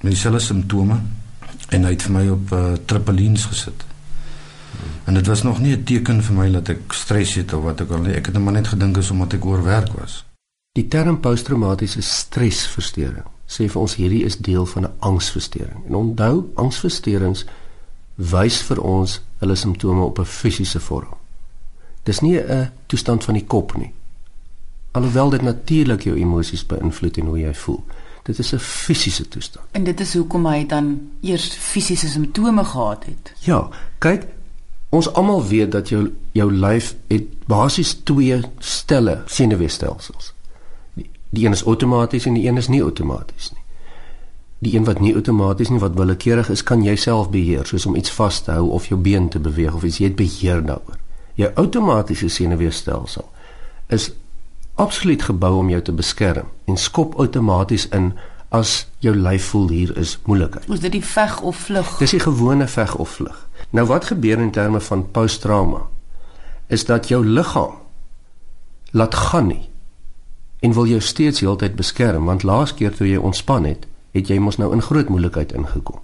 met 0.02 0.12
dieselfde 0.12 0.40
simptome 0.40 1.02
en 1.70 1.84
hy 1.84 1.92
het 1.92 2.04
vir 2.04 2.12
my 2.12 2.28
op 2.30 2.52
uh, 2.52 2.74
tripalines 2.86 3.46
gesit. 3.46 3.86
En 5.06 5.14
dit 5.14 5.28
was 5.28 5.44
nog 5.44 5.60
nie 5.60 5.76
'n 5.76 5.84
teken 5.84 6.24
vir 6.24 6.36
my 6.36 6.52
dat 6.52 6.70
ek 6.70 6.94
stres 6.94 7.34
het 7.34 7.54
of 7.54 7.64
wat 7.64 7.82
ook 7.82 7.92
al 7.92 8.02
nie. 8.02 8.14
Ek 8.14 8.26
het 8.26 8.34
net 8.34 8.44
maar 8.44 8.54
net 8.54 8.68
gedink 8.68 8.98
is 8.98 9.12
omdat 9.12 9.34
ek 9.34 9.46
oorwerk 9.46 9.94
was. 9.94 10.26
Die 10.72 10.88
term 10.88 11.20
posttraumatiese 11.20 12.02
stresversteuring 12.02 13.26
sê 13.48 13.70
vir 13.70 13.82
ons 13.82 13.96
hierdie 13.96 14.24
is 14.26 14.38
deel 14.38 14.66
van 14.66 14.84
'n 14.84 14.94
angsversteuring. 15.00 15.86
En 15.88 15.96
onthou, 15.96 16.52
angsversteurings 16.56 17.46
wys 18.16 18.62
vir 18.62 18.82
ons 18.82 19.22
hulle 19.40 19.56
simptome 19.56 20.04
op 20.04 20.20
'n 20.20 20.26
fisiese 20.26 20.80
vorm. 20.80 21.18
Dis 22.04 22.20
nie 22.20 22.38
'n 22.40 22.72
toestand 22.86 23.24
van 23.24 23.34
die 23.34 23.46
kop 23.46 23.78
nie. 23.78 23.94
Alhoewel 24.92 25.30
dit 25.30 25.42
natuurlik 25.42 26.04
jou 26.04 26.18
emosies 26.18 26.66
beïnvloed 26.66 27.18
en 27.18 27.26
hoe 27.26 27.40
jy 27.40 27.54
voel. 27.54 27.84
Dit 28.24 28.40
is 28.40 28.54
'n 28.54 28.60
fisiese 28.60 29.28
toestand. 29.28 29.66
En 29.72 29.84
dit 29.84 30.00
is 30.00 30.14
hoekom 30.14 30.46
hy 30.46 30.66
dan 30.66 31.10
eers 31.22 31.48
fisiese 31.48 32.08
simptome 32.08 32.64
gehad 32.64 33.06
het. 33.06 33.34
Ja, 33.40 33.70
kyk, 33.98 34.28
ons 34.90 35.14
almal 35.14 35.48
weet 35.48 35.72
dat 35.72 35.90
jou 35.90 36.14
jou 36.32 36.52
lyf 36.52 36.96
het 37.08 37.46
basies 37.46 37.94
twee 38.04 38.42
stelle 38.60 39.22
senuweestelsels. 39.26 40.34
Die, 40.94 41.10
die 41.30 41.46
een 41.46 41.52
is 41.52 41.66
outomaties 41.66 42.26
en 42.26 42.34
die 42.34 42.48
een 42.48 42.58
is 42.58 42.68
nie 42.68 42.84
outomaties 42.84 43.52
nie. 43.52 43.65
Die 44.66 44.74
een 44.74 44.86
wat 44.88 45.00
nie 45.00 45.14
outomaties 45.14 45.70
nie 45.70 45.80
wat 45.80 45.94
willekeurig 45.94 46.50
is, 46.50 46.64
kan 46.66 46.82
jy 46.82 46.96
self 46.98 47.30
beheer, 47.30 47.68
soos 47.70 47.86
om 47.86 47.96
iets 47.96 48.14
vas 48.18 48.40
te 48.42 48.56
hou 48.56 48.72
of 48.74 48.88
jou 48.90 48.98
been 48.98 49.30
te 49.30 49.40
beweeg 49.40 49.76
of 49.78 49.84
iets 49.86 50.00
jy 50.02 50.10
het 50.10 50.18
beheer 50.18 50.64
daaroor. 50.66 50.98
Jou 51.38 51.52
outomatiese 51.62 52.30
senuweestelsel 52.34 53.28
is 53.94 54.10
absoluut 54.82 55.22
gebou 55.22 55.58
om 55.60 55.70
jou 55.70 55.82
te 55.82 55.94
beskerm 55.94 56.50
en 56.66 56.78
skop 56.82 57.14
outomaties 57.22 57.86
in 57.94 58.14
as 58.56 58.86
jou 59.04 59.14
lyf 59.16 59.52
voel 59.52 59.70
hier 59.70 59.94
is 60.00 60.18
moeilikheid. 60.26 60.68
Is 60.72 60.84
dit 60.84 60.98
die 60.98 61.06
veg 61.06 61.40
of 61.42 61.58
vlug? 61.68 61.98
Dis 62.00 62.16
die 62.16 62.24
gewone 62.24 62.68
veg 62.68 62.96
of 62.96 63.10
vlug. 63.20 63.38
Nou 63.70 63.86
wat 63.88 64.10
gebeur 64.12 64.40
in 64.40 64.52
terme 64.52 64.82
van 64.82 65.06
posttrauma 65.12 65.86
is 66.68 66.86
dat 66.86 67.08
jou 67.08 67.22
liggaam 67.26 67.78
laat 68.92 69.16
gaan 69.16 69.48
nie 69.48 69.70
en 70.60 70.74
wil 70.74 70.88
jou 70.88 71.02
steeds 71.02 71.44
heeltyd 71.44 71.76
beskerm 71.76 72.26
want 72.26 72.44
laas 72.44 72.74
keer 72.74 72.96
toe 72.96 73.08
jy 73.08 73.20
ontspan 73.20 73.68
het, 73.68 73.86
het 74.16 74.32
jy 74.32 74.40
mos 74.40 74.58
nou 74.62 74.72
in 74.74 74.84
groot 74.84 75.12
moeilikheid 75.12 75.54
ingekom. 75.56 76.00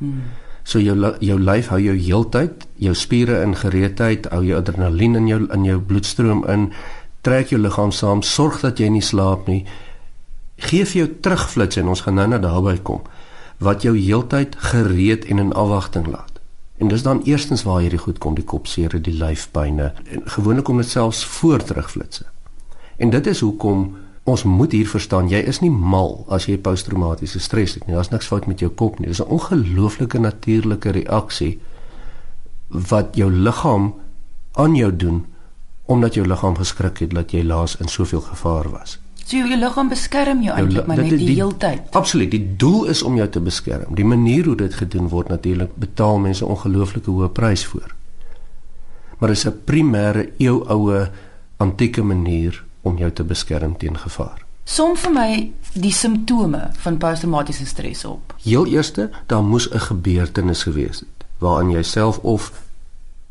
Hmm. 0.00 0.32
So 0.64 0.80
jou 0.80 0.96
jou 1.20 1.38
lyf 1.38 1.68
hou 1.72 1.80
jou 1.82 1.94
heeltyd, 1.98 2.66
jou 2.80 2.94
spiere 2.94 3.42
in 3.42 3.54
gereedheid, 3.58 4.28
hou 4.30 4.42
jou 4.46 4.58
adrenalien 4.58 5.18
in 5.18 5.28
jou 5.28 5.40
in 5.52 5.66
jou 5.66 5.80
bloedstroom 5.80 6.44
in, 6.48 6.70
trek 7.26 7.52
jou 7.52 7.60
liggaam 7.60 7.92
saam, 7.92 8.22
sorg 8.22 8.60
dat 8.62 8.80
jy 8.80 8.88
nie 8.94 9.02
slaap 9.02 9.48
nie. 9.50 9.64
Geef 10.62 10.94
jou 10.94 11.08
terugflits 11.20 11.78
en 11.78 11.90
ons 11.90 12.04
gaan 12.06 12.18
nou 12.18 12.28
na 12.30 12.38
daarby 12.42 12.78
kom 12.82 13.02
wat 13.62 13.84
jou 13.86 13.94
heeltyd 13.94 14.56
gereed 14.58 15.24
en 15.30 15.38
in 15.38 15.52
afwagting 15.54 16.06
laat. 16.10 16.40
En 16.82 16.88
dis 16.88 17.02
dan 17.02 17.20
eerstens 17.22 17.62
waar 17.62 17.80
hierdie 17.80 18.00
goed 18.02 18.18
kom, 18.18 18.34
die 18.34 18.44
kopseer, 18.44 18.96
die 18.98 19.14
lyfpynne. 19.14 19.92
Gewoonlik 20.34 20.66
kom 20.66 20.80
dit 20.82 20.88
selfs 20.88 21.24
voor 21.24 21.62
terugflitsse. 21.62 22.24
En 22.96 23.10
dit 23.10 23.26
is 23.26 23.40
hoekom 23.40 23.84
ons 24.24 24.42
moet 24.46 24.72
hier 24.72 24.88
verstaan, 24.88 25.28
jy 25.28 25.40
is 25.50 25.60
nie 25.60 25.70
mal 25.70 26.22
as 26.30 26.46
jy 26.46 26.58
posttraumatiese 26.62 27.40
stres 27.42 27.74
het 27.74 27.86
nie. 27.86 27.96
Daar's 27.96 28.12
niks 28.12 28.30
fout 28.30 28.46
met 28.46 28.62
jou 28.62 28.70
kop 28.70 28.98
nie. 28.98 29.08
Dis 29.08 29.20
'n 29.20 29.28
ongelooflike 29.28 30.18
natuurlike 30.18 30.90
reaksie 30.90 31.60
wat 32.68 33.16
jou 33.16 33.30
liggaam 33.30 33.94
aan 34.52 34.74
jou 34.74 34.96
doen 34.96 35.26
omdat 35.86 36.14
jou 36.14 36.26
liggaam 36.26 36.56
geskrik 36.56 36.98
het 36.98 37.10
dat 37.10 37.32
jy 37.32 37.42
laas 37.42 37.76
in 37.76 37.88
soveel 37.88 38.20
gevaar 38.20 38.70
was. 38.70 38.98
So 39.24 39.36
jou 39.36 39.58
liggaam 39.58 39.88
beskerm 39.88 40.42
jou 40.42 40.54
eintlik 40.56 40.86
maar 40.86 40.96
net 40.96 41.10
die, 41.10 41.18
die 41.18 41.34
hele 41.34 41.56
tyd. 41.56 41.80
Absoluut. 41.90 42.30
Die 42.30 42.56
doel 42.56 42.84
is 42.84 43.02
om 43.02 43.16
jou 43.16 43.28
te 43.28 43.40
beskerm. 43.40 43.94
Die 43.94 44.04
manier 44.04 44.44
hoe 44.44 44.56
dit 44.56 44.74
gedoen 44.74 45.08
word 45.08 45.28
natuurlik 45.28 45.76
betaal 45.76 46.18
mense 46.18 46.46
ongelooflike 46.46 47.10
hoë 47.10 47.28
prys 47.28 47.64
vir. 47.66 47.94
Maar 49.18 49.28
dit 49.28 49.38
is 49.38 49.46
'n 49.46 49.60
primêre 49.64 50.28
eeuoue 50.38 51.10
antieke 51.56 52.02
manier 52.02 52.64
om 52.82 52.98
jou 52.98 53.10
te 53.10 53.24
beskerm 53.24 53.76
teen 53.76 53.98
gevaar. 53.98 54.44
Som 54.64 54.96
vir 54.96 55.12
my 55.12 55.52
die 55.74 55.92
simptome 55.92 56.70
van 56.84 56.98
posttraumatiese 56.98 57.66
stres 57.66 58.04
op. 58.04 58.34
Heel 58.42 58.66
eerste, 58.66 59.10
daar 59.26 59.42
moes 59.42 59.70
'n 59.70 59.78
gebeurtenis 59.78 60.62
gewees 60.62 61.00
het 61.00 61.22
waaraan 61.42 61.70
jy 61.70 61.82
self 61.82 62.18
of 62.18 62.50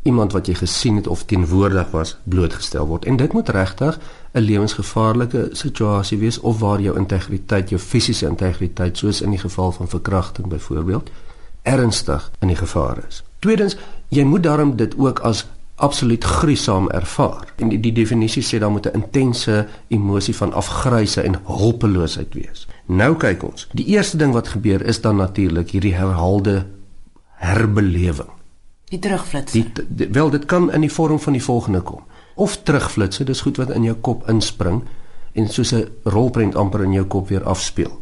iemand 0.04 0.34
wat 0.34 0.48
jy 0.50 0.56
gesien 0.58 0.98
het 0.98 1.08
of 1.08 1.24
teenwoordig 1.30 1.92
was 1.94 2.16
blootgestel 2.24 2.88
word. 2.90 3.06
En 3.06 3.18
dit 3.18 3.34
moet 3.34 3.50
regtig 3.50 4.00
'n 4.34 4.40
lewensgevaarlike 4.40 5.50
situasie 5.52 6.18
wees 6.18 6.40
of 6.40 6.60
waar 6.60 6.82
jou 6.82 6.98
integriteit, 6.98 7.70
jou 7.70 7.82
fisiese 7.82 8.28
integriteit, 8.28 8.98
soos 8.98 9.22
in 9.22 9.30
die 9.30 9.40
geval 9.40 9.72
van 9.72 9.88
verkrachting 9.88 10.48
byvoorbeeld, 10.48 11.10
ernstig 11.62 12.32
in 12.40 12.48
die 12.48 12.58
gevaar 12.58 12.98
is. 13.08 13.24
Tweedens, 13.40 13.78
jy 14.08 14.24
moet 14.24 14.44
daarom 14.44 14.76
dit 14.76 14.98
ook 14.98 15.20
as 15.20 15.46
absoluut 15.82 16.24
gruisam 16.24 16.90
ervaar. 16.90 17.54
En 17.58 17.70
die, 17.70 17.80
die 17.80 17.94
definisie 17.94 18.44
sê 18.46 18.60
daar 18.62 18.72
moet 18.72 18.88
'n 18.88 19.02
intense 19.02 19.68
emosie 19.88 20.36
van 20.36 20.54
afgryse 20.54 21.22
en 21.22 21.40
hulpeloosheid 21.46 22.34
wees. 22.34 22.68
Nou 22.86 23.16
kyk 23.16 23.44
ons. 23.44 23.68
Die 23.74 23.86
eerste 23.86 24.18
ding 24.18 24.34
wat 24.34 24.48
gebeur 24.48 24.82
is 24.86 25.02
dan 25.02 25.16
natuurlik 25.16 25.70
hierdie 25.72 25.96
herhaalde 25.96 26.66
herbelewing. 27.42 28.30
Die 28.92 29.00
terugflits. 29.00 29.52
Die, 29.52 29.72
die 29.88 30.08
wel 30.12 30.30
dit 30.30 30.46
kan 30.46 30.72
in 30.72 30.82
die 30.82 30.92
vorm 30.92 31.20
van 31.20 31.34
die 31.34 31.44
volgende 31.44 31.82
kom. 31.82 32.04
Of 32.36 32.58
terugflitsse, 32.64 33.24
dis 33.24 33.42
goed 33.42 33.58
wat 33.58 33.70
in 33.70 33.84
jou 33.84 33.96
kop 33.96 34.30
inspring 34.30 34.84
en 35.34 35.48
soos 35.48 35.72
'n 35.74 35.88
rolprent 36.04 36.56
amper 36.56 36.84
in 36.84 36.92
jou 36.92 37.06
kop 37.06 37.30
weer 37.30 37.44
afspeel. 37.44 38.02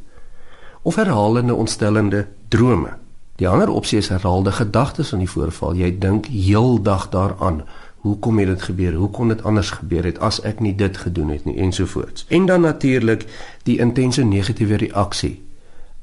Of 0.81 0.95
herhalende 0.95 1.53
ontstellende 1.53 2.27
drome. 2.47 2.97
Die 3.39 3.47
ander 3.47 3.69
opsie 3.71 3.97
is 3.97 4.09
herhaalde 4.11 4.51
gedagtes 4.51 5.13
aan 5.13 5.23
die 5.23 5.29
voorval. 5.31 5.77
Jy 5.79 5.93
dink 5.99 6.27
heeldag 6.27 7.07
daaraan. 7.09 7.61
Hoe 8.03 8.17
kom 8.19 8.35
dit 8.35 8.61
gebeur? 8.61 8.93
Hoe 8.93 9.09
kon 9.09 9.31
dit 9.31 9.43
anders 9.43 9.71
gebeur 9.71 10.03
het 10.03 10.19
as 10.19 10.41
ek 10.47 10.59
nie 10.59 10.75
dit 10.75 10.97
gedoen 10.97 11.31
het 11.31 11.45
nie 11.47 11.55
ensovoorts. 11.63 12.25
En 12.27 12.45
dan 12.45 12.61
natuurlik 12.61 13.23
die 13.63 13.77
intense 13.79 14.23
negatiewe 14.23 14.75
reaksie. 14.83 15.37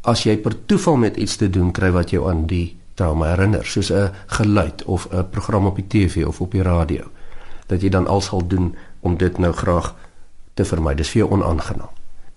As 0.00 0.24
jy 0.24 0.36
per 0.40 0.56
toeval 0.66 0.96
met 0.96 1.16
iets 1.16 1.36
te 1.36 1.50
doen 1.50 1.70
kry 1.76 1.90
wat 1.92 2.10
jou 2.10 2.24
aan 2.28 2.46
die 2.48 2.76
trauma 2.96 3.34
herinner, 3.34 3.64
soos 3.66 3.92
'n 3.92 4.12
geluid 4.26 4.84
of 4.84 5.08
'n 5.12 5.28
program 5.30 5.66
op 5.66 5.76
die 5.76 5.86
TV 5.88 6.26
of 6.26 6.40
op 6.40 6.52
die 6.52 6.62
radio, 6.62 7.04
dat 7.66 7.82
jy 7.82 7.88
dan 7.88 8.06
al 8.06 8.20
sal 8.20 8.46
doen 8.46 8.74
om 9.00 9.16
dit 9.16 9.38
nou 9.38 9.52
graag 9.52 9.94
te 10.54 10.64
vermy. 10.64 10.94
Dis 10.94 11.10
vir 11.10 11.18
jou 11.18 11.32
onaangenaam. 11.32 11.95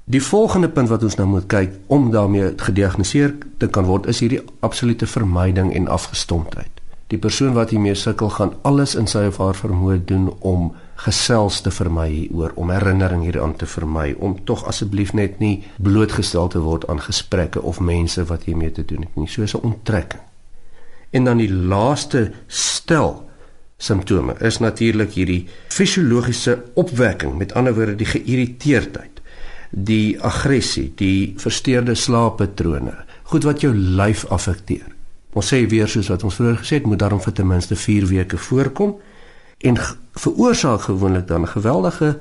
Die 0.10 0.24
volgende 0.24 0.70
punt 0.70 0.90
wat 0.90 1.04
ons 1.06 1.20
nou 1.20 1.28
moet 1.30 1.46
kyk 1.46 1.74
om 1.94 2.08
daarmee 2.10 2.56
gediagnoseer 2.58 3.36
te 3.62 3.68
kan 3.70 3.86
word 3.86 4.08
is 4.10 4.24
hierdie 4.24 4.40
absolute 4.66 5.06
vermyding 5.06 5.68
en 5.78 5.86
afgestomptheid. 5.86 6.80
Die 7.14 7.20
persoon 7.22 7.54
wat 7.54 7.70
hiermee 7.70 7.94
sukkel 7.94 8.32
gaan 8.34 8.56
alles 8.66 8.96
in 8.98 9.06
sy 9.06 9.28
of 9.30 9.38
haar 9.38 9.60
vermoë 9.60 10.00
doen 10.10 10.32
om 10.40 10.72
gesels 11.04 11.60
te 11.62 11.70
vermy 11.70 12.08
hieroor, 12.08 12.56
om 12.58 12.74
herinnering 12.74 13.22
hieraan 13.28 13.54
te 13.54 13.70
vermy, 13.70 14.16
om 14.18 14.34
tog 14.50 14.64
asseblief 14.72 15.14
net 15.14 15.38
nie 15.38 15.60
blootgestel 15.78 16.50
te 16.56 16.64
word 16.66 16.90
aan 16.90 17.06
gesprekke 17.06 17.62
of 17.62 17.78
mense 17.78 18.26
wat 18.34 18.50
hiermee 18.50 18.74
te 18.74 18.88
doen 18.90 19.06
het 19.06 19.14
nie, 19.16 19.30
soos 19.30 19.54
'n 19.54 19.62
onttrekking. 19.62 20.26
En 21.14 21.24
dan 21.24 21.38
die 21.38 21.54
laaste 21.54 22.32
stel 22.48 23.30
simptome 23.78 24.36
is 24.42 24.58
natuurlik 24.58 25.14
hierdie 25.14 25.48
fisiologiese 25.68 26.64
opwekking, 26.74 27.38
met 27.38 27.54
ander 27.54 27.76
woorde 27.76 27.96
die 27.96 28.10
geïrriteerdheid 28.10 29.19
die 29.70 30.22
aggressie, 30.22 30.92
die 30.96 31.34
versteurde 31.38 31.96
slaappatrone, 31.96 32.94
goed 33.24 33.44
wat 33.44 33.62
jou 33.62 33.74
lyf 33.76 34.26
affekteer. 34.34 34.88
Ons 35.38 35.52
sê 35.54 35.62
weer 35.70 35.88
soos 35.88 36.10
wat 36.10 36.24
ons 36.26 36.36
vroeër 36.40 36.58
gesê 36.64 36.80
het, 36.80 36.88
moet 36.90 37.00
daarom 37.00 37.22
vir 37.22 37.34
ten 37.34 37.48
minste 37.48 37.76
4 37.76 38.08
weke 38.10 38.38
voorkom 38.38 38.96
en 39.60 39.78
veroorsaak 40.18 40.88
gewoonlik 40.88 41.28
dan 41.28 41.48
geweldige 41.48 42.18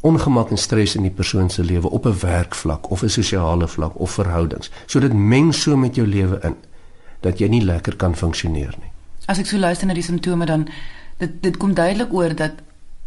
ongemak 0.00 0.50
en 0.50 0.58
stres 0.58 0.96
in 0.96 1.04
die 1.04 1.14
persoon 1.14 1.50
se 1.50 1.64
lewe 1.64 1.90
op 1.90 2.06
'n 2.06 2.18
werkvlak 2.20 2.90
of 2.90 3.02
'n 3.02 3.08
sosiale 3.08 3.68
vlak 3.68 3.98
of 4.00 4.10
verhoudings. 4.10 4.70
So 4.86 5.00
dit 5.00 5.12
meng 5.12 5.54
so 5.54 5.76
met 5.76 5.94
jou 5.94 6.06
lewe 6.06 6.38
in 6.42 6.56
dat 7.20 7.38
jy 7.38 7.48
nie 7.48 7.64
lekker 7.64 7.96
kan 7.96 8.16
funksioneer 8.16 8.74
nie. 8.80 8.90
As 9.26 9.38
ek 9.38 9.46
so 9.46 9.58
luister 9.58 9.86
na 9.86 9.94
die 9.94 10.02
simptome 10.02 10.46
dan 10.46 10.68
dit 11.18 11.42
dit 11.42 11.56
kom 11.56 11.74
duidelik 11.74 12.12
oor 12.12 12.34
dat 12.34 12.52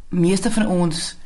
meeste 0.09 0.51
van 0.51 0.67
ons 0.67 1.17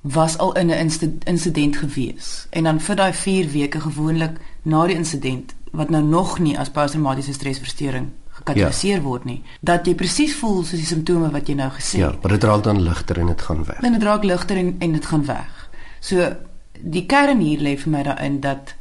was 0.00 0.38
al 0.38 0.52
in 0.56 0.70
'n 0.70 0.90
insident 1.24 1.76
gewees 1.76 2.46
en 2.50 2.64
dan 2.64 2.80
vir 2.80 2.96
daai 2.96 3.12
4 3.12 3.50
weke 3.50 3.80
gewoonlik 3.80 4.40
na 4.62 4.86
die 4.86 4.96
insident 4.96 5.54
wat 5.70 5.90
nou 5.90 6.02
nog 6.02 6.38
nie 6.38 6.58
as 6.58 6.70
posttraumatiese 6.70 7.32
stresversteuring 7.32 8.08
gekategoriseer 8.28 8.96
ja. 8.96 9.02
word 9.02 9.24
nie 9.24 9.42
dat 9.60 9.86
jy 9.86 9.94
presies 9.94 10.34
voel 10.36 10.62
soos 10.64 10.80
die 10.80 10.88
simptome 10.88 11.30
wat 11.30 11.48
jy 11.48 11.54
nou 11.54 11.70
gesê 11.70 12.00
het. 12.00 12.06
Ja, 12.06 12.12
maar 12.22 12.36
dit 12.36 12.44
raak 12.44 12.62
dan 12.62 12.82
ligter 12.82 13.18
en 13.18 13.26
dit 13.26 13.42
gaan 13.42 13.64
weg. 13.64 13.80
En 13.80 13.92
dit 13.92 14.02
raak 14.02 14.24
ligter 14.24 14.56
en 14.56 14.74
en 14.78 14.92
dit 14.92 15.06
gaan 15.06 15.24
weg. 15.24 15.70
So 16.00 16.36
die 16.80 17.06
kern 17.06 17.40
hier 17.40 17.60
lê 17.60 17.76
vir 17.76 17.92
my 17.92 18.02
daarin 18.02 18.40
dat 18.40 18.74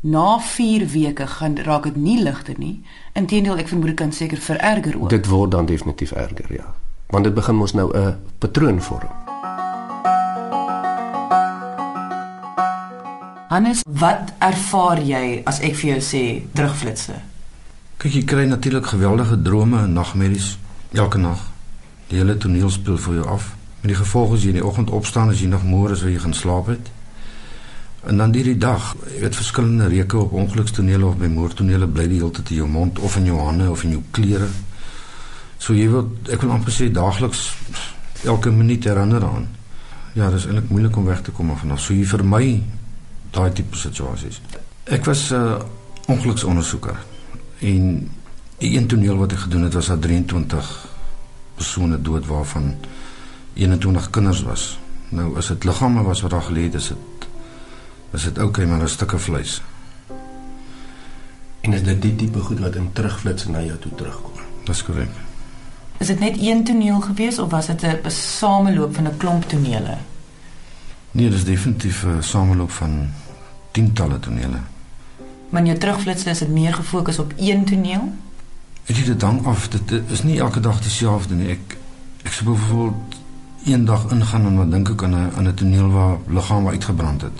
na 0.00 0.38
4 0.38 0.86
weke 0.92 1.26
gaan 1.26 1.56
raak 1.56 1.82
dit 1.82 1.96
nie 1.96 2.22
ligter 2.22 2.54
nie. 2.58 2.84
Inteendeel 3.12 3.58
ek 3.58 3.68
vermoed 3.68 3.94
dit 3.94 4.00
kan 4.00 4.12
seker 4.12 4.38
vererger 4.38 5.00
ook. 5.00 5.10
Dit 5.10 5.26
word 5.26 5.50
dan 5.50 5.66
definitief 5.66 6.12
erger, 6.12 6.52
ja. 6.52 6.74
Want 7.06 7.24
dit 7.24 7.34
begin 7.34 7.56
mos 7.56 7.72
nou 7.72 7.92
'n 7.96 8.16
patroon 8.38 8.80
vorm. 8.80 9.23
Hannes, 13.48 13.82
wat 13.84 14.32
ervaar 14.38 15.00
jy 15.04 15.42
as 15.44 15.60
ek 15.60 15.76
vir 15.76 15.90
jou 15.94 16.00
sê 16.04 16.22
terugflitsse? 16.56 17.18
Kyk, 18.00 18.14
jy 18.16 18.22
kry 18.28 18.44
natuurlik 18.48 18.86
geweldige 18.88 19.36
drome 19.44 19.82
en 19.84 19.92
nagmerries 19.92 20.54
elke 20.96 21.20
nag. 21.20 21.42
Die 22.08 22.16
hele 22.20 22.38
toneel 22.40 22.70
speel 22.72 22.96
vir 23.04 23.18
jou 23.18 23.26
af. 23.34 23.50
Met 23.82 23.92
die 23.92 23.98
gevolg 23.98 24.36
as 24.36 24.46
jy 24.46 24.54
in 24.54 24.60
die 24.62 24.64
oggend 24.64 24.92
opstaan 24.96 25.32
as 25.32 25.42
jy 25.44 25.50
nog 25.52 25.66
môre 25.68 25.92
as 25.92 26.04
jy 26.08 26.16
gaan 26.22 26.36
slaap 26.36 26.70
het. 26.72 26.88
En 28.08 28.20
dan 28.20 28.32
hierdie 28.32 28.56
dag, 28.60 28.94
jy 29.12 29.20
weet 29.26 29.36
verskillende 29.36 29.88
reuke 29.92 30.18
op 30.22 30.32
ongelukstonele 30.40 31.06
of 31.06 31.18
by 31.20 31.28
moordtonele 31.32 31.88
bly 31.88 32.06
die 32.08 32.20
hele 32.22 32.32
tyd 32.32 32.52
in 32.54 32.62
jou 32.62 32.68
mond 32.68 33.00
of 33.04 33.18
in 33.20 33.28
jou 33.28 33.40
hande 33.44 33.68
of 33.70 33.84
in 33.84 33.98
jou 33.98 34.02
klere. 34.16 34.48
So 35.60 35.76
jy 35.76 35.90
wil 35.92 36.08
ek 36.32 36.40
wil 36.44 36.54
amper 36.56 36.72
sê 36.72 36.88
daagliks 36.92 37.50
elke 38.24 38.52
minuut 38.52 38.88
herinner 38.88 39.24
aan. 39.28 39.46
Ja, 40.14 40.30
dit 40.30 40.40
is 40.40 40.48
eintlik 40.48 40.72
moeilik 40.72 40.96
om 40.96 41.04
weg 41.12 41.20
te 41.24 41.32
kom 41.34 41.52
van. 41.56 41.76
So 41.76 41.92
jy 41.92 42.08
vermy 42.08 42.48
daai 43.34 43.52
tipe 43.52 43.76
situasies. 43.76 44.40
Ek 44.84 45.04
was 45.04 45.30
'n 45.30 45.34
uh, 45.34 45.62
ongeluksondersoeker 46.06 46.96
en 47.58 48.10
die 48.58 48.76
een 48.76 48.86
toneel 48.86 49.16
wat 49.16 49.32
ek 49.32 49.38
gedoen 49.38 49.62
het 49.62 49.74
was 49.74 49.86
dat 49.86 50.02
23 50.02 50.88
persone 51.54 52.00
dood 52.02 52.26
waarvan 52.26 52.74
21 53.54 54.10
kinders 54.10 54.42
was. 54.42 54.78
Nou 55.08 55.36
as 55.36 55.48
dit 55.52 55.64
liggame 55.64 56.02
was 56.02 56.20
wat 56.20 56.30
daar 56.30 56.42
gelê 56.42 56.62
het, 56.68 56.74
is 56.74 56.88
dit 56.88 57.28
is 58.14 58.22
dit 58.22 58.38
okay 58.38 58.64
maar 58.64 58.82
'n 58.82 58.88
stukke 58.88 59.18
vleis. 59.18 59.62
En 61.60 61.72
is 61.72 61.82
dit 61.82 62.02
die 62.02 62.16
tipe 62.16 62.38
goed 62.38 62.58
wat 62.58 62.74
in 62.74 62.92
terugflits 62.92 63.46
na 63.46 63.62
jou 63.62 63.78
toe 63.78 63.94
terugkom? 63.94 64.32
Dis 64.64 64.82
korrek. 64.84 65.10
Is 65.98 66.06
dit 66.06 66.20
net 66.20 66.36
een 66.38 66.64
toneel 66.64 67.00
gewees 67.00 67.38
of 67.38 67.50
was 67.50 67.66
dit 67.66 67.82
'n 67.82 68.10
sameloop 68.10 68.94
van 68.94 69.06
'n 69.06 69.16
klomp 69.16 69.48
tonele? 69.48 69.96
Nee, 71.10 71.30
dis 71.30 71.44
definitief 71.44 72.04
'n 72.04 72.22
sameloop 72.22 72.70
van 72.70 73.10
tientalle 73.74 74.20
tonele. 74.22 74.60
Maar 75.50 75.60
in 75.60 75.72
jou 75.72 75.78
terugflitsse 75.78 76.30
is 76.30 76.42
dit 76.44 76.52
meer 76.54 76.74
gefokus 76.74 77.18
op 77.18 77.32
een 77.36 77.64
toneel? 77.64 78.06
Ek 78.86 78.96
het 78.96 79.06
dit 79.06 79.20
dan 79.20 79.44
af 79.50 79.68
dit 79.68 79.94
is 80.10 80.22
nie 80.22 80.38
elke 80.38 80.60
dag 80.60 80.80
dieselfde 80.82 81.34
nie. 81.34 81.50
Ek 81.58 81.76
ek 82.24 82.32
sou 82.32 82.48
byvoorbeeld 82.50 83.20
een 83.64 83.84
dag 83.84 84.08
ingaan 84.12 84.46
en 84.46 84.56
wat 84.60 84.70
dink 84.72 84.90
ek 84.94 85.02
aan 85.02 85.14
'n 85.14 85.32
aan 85.36 85.48
'n 85.48 85.54
toneel 85.54 85.90
waar 85.90 86.16
liggame 86.26 86.70
uitgebrand 86.70 87.22
het. 87.22 87.38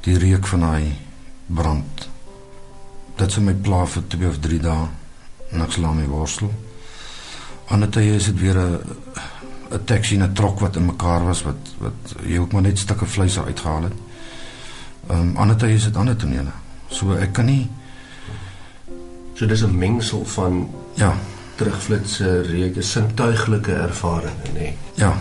Die 0.00 0.18
reuk 0.18 0.46
van 0.46 0.60
daai 0.60 0.96
brand 1.46 2.08
dit 3.18 3.34
sou 3.34 3.42
my 3.44 3.54
pla 3.66 3.84
vir 3.86 4.02
2 4.14 4.28
of 4.28 4.38
3 4.44 4.60
dae 4.62 4.86
en 5.52 5.62
ek 5.64 5.72
slaam 5.74 5.96
my 5.98 6.06
worstel. 6.10 6.50
Ander 7.72 7.90
tye 7.92 8.14
is 8.16 8.28
dit 8.30 8.40
weer 8.40 8.58
'n 8.58 8.78
'n 9.72 9.84
taxi 9.84 10.14
en 10.16 10.22
'n 10.22 10.34
trok 10.34 10.60
wat 10.60 10.76
in 10.76 10.86
mekaar 10.86 11.24
was 11.24 11.42
wat 11.42 11.62
wat 11.78 12.14
jy 12.24 12.38
ook 12.38 12.52
maar 12.52 12.62
net 12.62 12.78
stukke 12.78 13.06
vleis 13.06 13.38
uitgehaal 13.38 13.82
het. 13.82 13.92
Ehm 15.08 15.20
um, 15.20 15.36
ander 15.36 15.56
tye 15.56 15.74
is 15.74 15.84
dit 15.84 15.96
ander 15.96 16.16
tonele. 16.16 16.52
So 16.88 17.16
ek 17.16 17.32
kan 17.32 17.46
nie 17.46 17.68
So 19.38 19.46
dis 19.46 19.62
'n 19.62 19.78
mengsel 19.78 20.24
van 20.24 20.68
ja, 20.94 21.14
terugflitse 21.54 22.42
reuke 22.42 22.82
sintuiglike 22.82 23.72
ervarings, 23.72 24.50
nê. 24.50 24.52
Nee. 24.52 24.74
ja, 24.94 25.18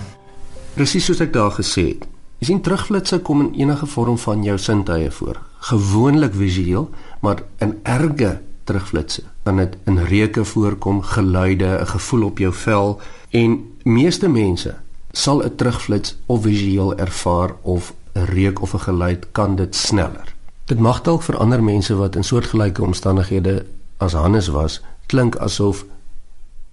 Presies 0.78 1.06
soos 1.06 1.22
ek 1.26 1.32
daar 1.34 1.56
gesê 1.58 1.84
het. 1.88 2.04
Jy 2.38 2.46
sien 2.52 2.60
terugflitse 2.62 3.18
kom 3.26 3.40
in 3.42 3.54
enige 3.64 3.88
vorm 3.90 4.18
van 4.22 4.44
jou 4.46 4.58
sintuie 4.62 5.08
voor. 5.12 5.40
Gewoonlik 5.70 6.36
visueel, 6.38 6.90
maar 7.26 7.40
in 7.66 7.80
erge 7.82 8.36
terugflitse 8.70 9.24
kan 9.44 9.58
dit 9.58 9.74
in 9.90 9.98
reuke 9.98 10.44
voorkom, 10.46 11.02
geluide, 11.02 11.80
'n 11.82 11.88
gevoel 11.88 12.24
op 12.24 12.38
jou 12.38 12.54
vel 12.54 13.02
en 13.30 13.58
meeste 13.84 14.30
mense 14.30 14.76
sal 15.12 15.42
'n 15.44 15.56
terugflits 15.56 16.18
of 16.26 16.44
visueel 16.44 16.96
ervaar 16.98 17.56
of 17.62 17.94
'n 18.18 18.26
reuk 18.26 18.62
of 18.62 18.74
'n 18.74 18.86
geluid 18.90 19.32
kan 19.32 19.56
dit 19.56 19.76
sneller. 19.76 20.36
Dit 20.66 20.80
mag 20.80 21.02
dalk 21.02 21.24
vir 21.24 21.38
ander 21.38 21.64
mense 21.64 21.96
wat 21.96 22.16
in 22.16 22.24
soortgelyke 22.24 22.84
omstandighede 22.84 23.66
as 23.98 24.14
Hannes 24.14 24.48
was, 24.48 24.82
klink 25.06 25.36
asof 25.36 25.86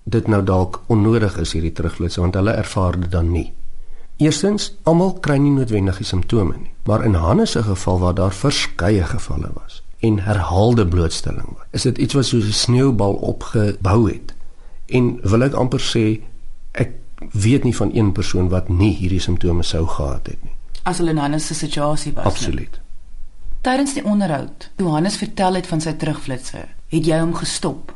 dit 0.02 0.26
nou 0.26 0.42
dalk 0.44 0.82
onnodig 0.86 1.38
is 1.38 1.52
hierdie 1.52 1.72
terugflits 1.72 2.16
want 2.16 2.34
hulle 2.34 2.50
ervaar 2.50 3.00
dit 3.00 3.10
dan 3.10 3.30
nie. 3.32 3.52
Eerstens, 4.16 4.74
almal 4.82 5.16
kry 5.24 5.36
nie 5.36 5.50
noodwendig 5.50 5.96
die 5.96 6.06
simptome 6.06 6.56
nie, 6.56 6.72
maar 6.86 7.04
in 7.04 7.14
Hannes 7.14 7.50
se 7.50 7.62
geval 7.62 7.98
waar 7.98 8.14
daar 8.14 8.32
verskeie 8.32 9.04
gevalle 9.04 9.50
was 9.54 9.82
en 10.04 10.18
herhaalde 10.18 10.86
blootstelling 10.86 11.48
was, 11.56 11.66
is 11.70 11.82
dit 11.82 11.98
iets 11.98 12.14
wat 12.14 12.24
soos 12.24 12.44
'n 12.46 12.52
sneeubal 12.52 13.14
opgebou 13.14 14.10
het. 14.10 14.34
En 14.86 15.18
wil 15.22 15.42
ek 15.42 15.54
amper 15.54 15.80
sê 15.80 16.20
ek 16.72 16.90
weet 17.32 17.64
nie 17.64 17.76
van 17.76 17.90
een 17.94 18.12
persoon 18.12 18.48
wat 18.48 18.68
nie 18.68 18.94
hierdie 18.96 19.20
simptome 19.20 19.62
sou 19.62 19.86
gehad 19.86 20.26
het 20.26 20.42
nie. 20.42 20.53
As 20.84 21.00
hulle 21.00 21.14
in 21.14 21.20
Hannes 21.22 21.46
se 21.46 21.54
situasie 21.54 22.12
was. 22.12 22.24
nie. 22.24 22.32
Absoluut. 22.32 22.80
Tydens 23.64 23.94
die 23.96 24.04
onderhoud, 24.04 24.70
toe 24.76 24.88
Hannes 24.92 25.16
vertel 25.16 25.56
het 25.56 25.66
van 25.66 25.80
sy 25.80 25.94
terugflitsse, 25.96 26.66
het 26.92 27.06
jy 27.08 27.20
hom 27.22 27.32
gestop. 27.34 27.94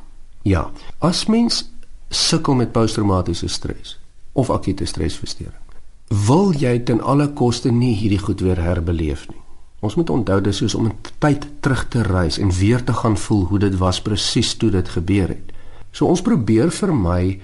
Ja, 0.49 0.71
as 1.05 1.27
mens 1.29 1.67
sukkel 2.09 2.57
met 2.57 2.73
posttraumatiese 2.73 3.51
stres 3.53 3.99
of 4.33 4.49
akute 4.51 4.87
stresversteuring, 4.89 5.61
wil 6.09 6.55
jy 6.57 6.79
ten 6.89 7.03
alle 7.05 7.29
koste 7.37 7.71
nie 7.71 7.93
hierdie 7.99 8.23
goed 8.23 8.41
weer 8.41 8.61
herbeleef 8.63 9.27
nie. 9.29 9.43
Ons 9.85 9.95
moet 9.95 10.11
onthou 10.11 10.41
dis 10.43 10.57
soos 10.57 10.75
om 10.75 10.89
in 10.89 10.97
tyd 11.23 11.45
terug 11.63 11.85
te 11.93 12.03
reis 12.03 12.41
en 12.41 12.51
weer 12.51 12.81
te 12.85 12.97
gaan 12.97 13.17
voel 13.17 13.45
hoe 13.53 13.61
dit 13.69 13.77
was 13.79 14.01
presies 14.03 14.55
toe 14.57 14.73
dit 14.75 14.89
gebeur 14.89 15.29
het. 15.29 15.53
So 15.93 16.09
ons 16.09 16.25
probeer 16.25 16.73
vermy 16.75 17.39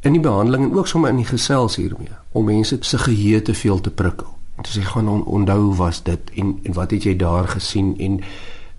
in 0.00 0.16
die 0.16 0.24
behandeling 0.24 0.70
en 0.70 0.76
ook 0.78 0.88
sommer 0.88 1.12
in 1.12 1.20
die 1.20 1.28
gesels 1.28 1.76
hiermee 1.76 2.16
om 2.32 2.48
mense 2.48 2.78
se 2.80 2.98
geheue 2.98 3.42
te 3.42 3.54
veel 3.54 3.80
te 3.80 3.90
prikkel. 3.90 4.39
En 4.60 4.66
te 4.68 4.72
sê 4.80 4.82
gaan 4.84 5.08
on, 5.08 5.22
onthou 5.24 5.60
hoe 5.60 5.74
was 5.74 6.02
dit 6.02 6.30
en 6.36 6.58
en 6.62 6.72
wat 6.76 6.90
het 6.90 7.02
jy 7.08 7.14
daar 7.16 7.48
gesien 7.48 7.94
en 7.98 8.20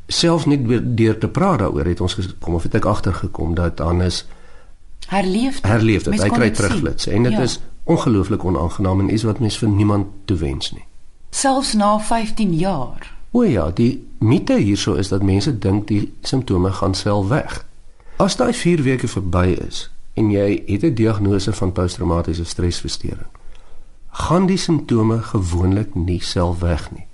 selfs 0.08 0.46
net 0.46 0.68
deur 0.98 1.18
te 1.18 1.28
praat 1.28 1.60
daaroor 1.60 1.86
het 1.90 2.02
ons 2.02 2.14
gekom 2.14 2.54
of 2.54 2.64
het 2.64 2.76
ek 2.76 2.86
agtergekom 2.86 3.56
dat 3.58 3.80
Hannes 3.80 4.26
Herleef 5.08 5.62
dit. 5.62 5.72
herleef 5.72 6.04
dit. 6.04 6.14
Mens 6.14 6.22
Hy 6.24 6.30
kry 6.30 6.50
terugflitsse 6.52 7.12
en 7.12 7.24
dit 7.24 7.32
Ja. 7.32 7.42
is 7.42 7.60
ongelooflik 7.84 8.44
onaangenaam 8.46 9.00
en 9.00 9.14
iets 9.14 9.24
wat 9.24 9.40
mens 9.40 9.58
vir 9.58 9.70
niemand 9.70 10.08
toewens 10.26 10.72
nie. 10.72 10.84
selfs 11.32 11.74
na 11.74 12.00
15 12.00 12.54
jaar. 12.54 13.14
O 13.32 13.44
ja, 13.44 13.72
die 13.72 14.08
mite 14.20 14.58
hierso 14.60 14.94
is 14.94 15.08
dat 15.08 15.24
mense 15.24 15.58
dink 15.60 15.88
die 15.88 16.14
simptome 16.22 16.72
gaan 16.72 16.94
self 16.94 17.28
weg. 17.28 17.66
As 18.18 18.36
daai 18.36 18.54
4 18.54 18.82
weke 18.84 19.08
verby 19.08 19.58
is 19.68 19.90
en 20.14 20.30
jy 20.32 20.64
het 20.68 20.84
'n 20.84 20.94
diagnose 20.94 21.54
van 21.54 21.72
posttraumatiese 21.72 22.44
stresversteuring, 22.46 23.28
gaan 24.12 24.46
die 24.46 24.58
simptome 24.58 25.22
gewoonlik 25.22 25.96
nie 25.96 26.22
self 26.22 26.60
weg 26.60 26.92
nie. 26.92 27.06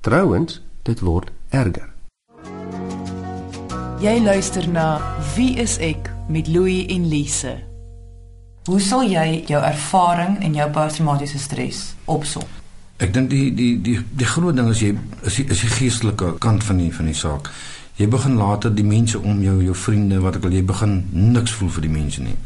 Trouwens, 0.00 0.62
dit 0.82 1.00
word 1.00 1.30
erger. 1.48 1.90
Jy 4.02 4.16
luister 4.20 4.68
na 4.68 5.00
Wie 5.36 5.54
is 5.60 5.76
ek 5.78 6.10
met 6.28 6.48
Louie 6.48 6.86
en 6.86 7.06
Lise. 7.08 7.52
Hoe 8.64 8.80
sal 8.80 9.04
jy 9.06 9.44
jou 9.46 9.60
ervaring 9.62 10.40
en 10.42 10.54
jou 10.54 10.66
posttraumatiese 10.70 11.38
stres 11.38 11.84
opsom? 12.10 12.48
Ek 13.02 13.12
dink 13.14 13.30
die 13.30 13.50
die 13.54 13.76
die 13.82 13.98
die 14.02 14.26
groot 14.26 14.56
ding 14.56 14.70
is 14.70 14.82
jy 14.82 14.96
is 15.22 15.38
die, 15.38 15.46
is 15.50 15.62
die 15.62 15.70
geestelike 15.70 16.36
kant 16.42 16.64
van 16.64 16.82
die 16.82 16.90
van 16.94 17.10
die 17.10 17.16
saak. 17.18 17.50
Jy 17.98 18.08
begin 18.08 18.38
later 18.40 18.72
die 18.74 18.86
mense 18.86 19.18
om 19.20 19.42
jou, 19.44 19.58
jou 19.62 19.74
vriende, 19.76 20.20
wat 20.22 20.38
ek 20.38 20.46
wil 20.46 20.54
jy 20.56 20.62
begin 20.64 21.02
niks 21.12 21.52
voel 21.58 21.70
vir 21.76 21.86
die 21.86 21.92
mense 21.92 22.22
nie. 22.24 22.38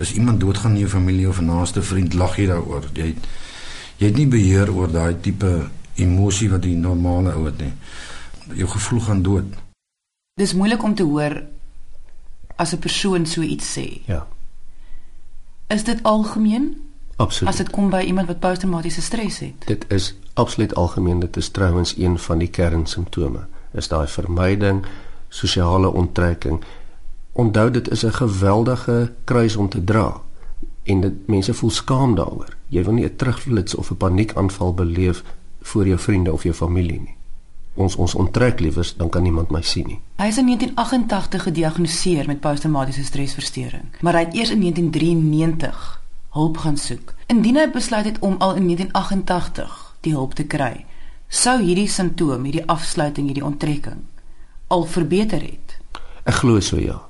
As 0.00 0.12
iemand 0.12 0.40
doodgaan 0.40 0.72
in 0.72 0.78
jou 0.78 0.90
familie 0.90 1.28
of 1.28 1.40
'n 1.40 1.44
naaste 1.44 1.82
vriend, 1.82 2.14
lag 2.14 2.36
jy 2.36 2.46
daaroor. 2.46 2.84
Jy 2.92 3.14
jy 3.96 4.06
het 4.06 4.16
nie 4.16 4.26
beheer 4.26 4.70
oor 4.74 4.90
daai 4.92 5.16
tipe 5.20 5.68
emosie 5.94 6.50
wat 6.50 6.62
die 6.62 6.76
normale 6.76 7.32
ou 7.32 7.44
het 7.44 7.58
nie. 7.58 7.72
Jou 8.54 8.68
gevoel 8.68 9.00
gaan 9.00 9.22
dood. 9.22 9.44
Dis 10.34 10.54
moeilik 10.54 10.82
om 10.82 10.94
te 10.94 11.02
hoor 11.02 11.42
as 12.56 12.72
'n 12.74 12.78
persoon 12.78 13.26
so 13.26 13.40
iets 13.42 13.78
sê. 13.78 14.00
Ja, 14.06 14.26
Is 15.68 15.84
dit 15.84 16.02
algemeen 16.02 16.76
absoluut. 17.16 17.52
as 17.52 17.56
dit 17.58 17.70
kom 17.70 17.90
by 17.90 18.00
iemand 18.06 18.26
wat 18.28 18.38
posttraumatiese 18.40 19.02
stres 19.02 19.38
het? 19.38 19.66
Dit 19.66 19.84
is 19.88 20.14
absoluut 20.34 20.74
algemeen. 20.74 21.20
Dit 21.20 21.36
is 21.36 21.48
trouwens 21.48 21.96
een 21.98 22.18
van 22.18 22.38
die 22.38 22.48
kernsimptome. 22.48 23.46
Is 23.72 23.88
daai 23.88 24.06
vermyding, 24.08 24.86
sosiale 25.28 25.90
onttrekking. 25.92 26.62
Onthou 27.38 27.70
dit 27.70 27.90
is 27.90 28.02
'n 28.04 28.12
geweldige 28.12 29.12
kruis 29.24 29.56
om 29.56 29.68
te 29.68 29.84
dra 29.84 30.20
en 30.82 31.00
dit 31.00 31.26
mense 31.26 31.54
voel 31.54 31.70
skaam 31.70 32.14
daaroor. 32.14 32.56
Jy 32.68 32.84
wil 32.84 32.92
nie 32.92 33.04
'n 33.04 33.16
terugflits 33.16 33.74
of 33.74 33.90
'n 33.90 33.96
paniekaanval 33.96 34.74
beleef 34.74 35.22
voor 35.60 35.86
jou 35.86 35.98
vriende 35.98 36.32
of 36.32 36.42
jou 36.42 36.54
familie 36.54 37.00
nie. 37.00 37.16
Ons 37.74 37.96
ons 37.96 38.14
onttrek 38.14 38.60
liewers 38.60 38.96
dan 38.96 39.08
kan 39.08 39.22
niemand 39.22 39.50
my 39.50 39.62
sien 39.62 39.86
nie. 39.86 40.00
Hy 40.16 40.26
is 40.26 40.38
in 40.38 40.44
1988 40.44 41.42
gediagnoseer 41.42 42.26
met 42.26 42.40
posttraumatiese 42.40 43.04
stresversteuring, 43.04 43.84
maar 44.00 44.12
hy 44.12 44.24
het 44.24 44.34
eers 44.34 44.50
in 44.50 44.60
1993 44.60 46.02
hulp 46.30 46.56
gaan 46.56 46.76
soek. 46.76 47.14
Indien 47.26 47.56
hy 47.56 47.70
besluit 47.70 48.04
het 48.04 48.18
om 48.18 48.34
al 48.38 48.54
in 48.54 48.64
1988 48.64 49.96
die 50.00 50.12
hulp 50.12 50.34
te 50.34 50.44
kry, 50.44 50.84
sou 51.28 51.62
hierdie 51.62 51.88
simptoom, 51.88 52.42
hierdie 52.44 52.66
afsluiting, 52.66 53.26
hierdie 53.26 53.44
onttrekking 53.44 54.02
al 54.66 54.84
verbeter 54.84 55.40
het. 55.40 55.78
Ek 56.24 56.34
glo 56.34 56.60
so 56.60 56.76
ja. 56.76 57.07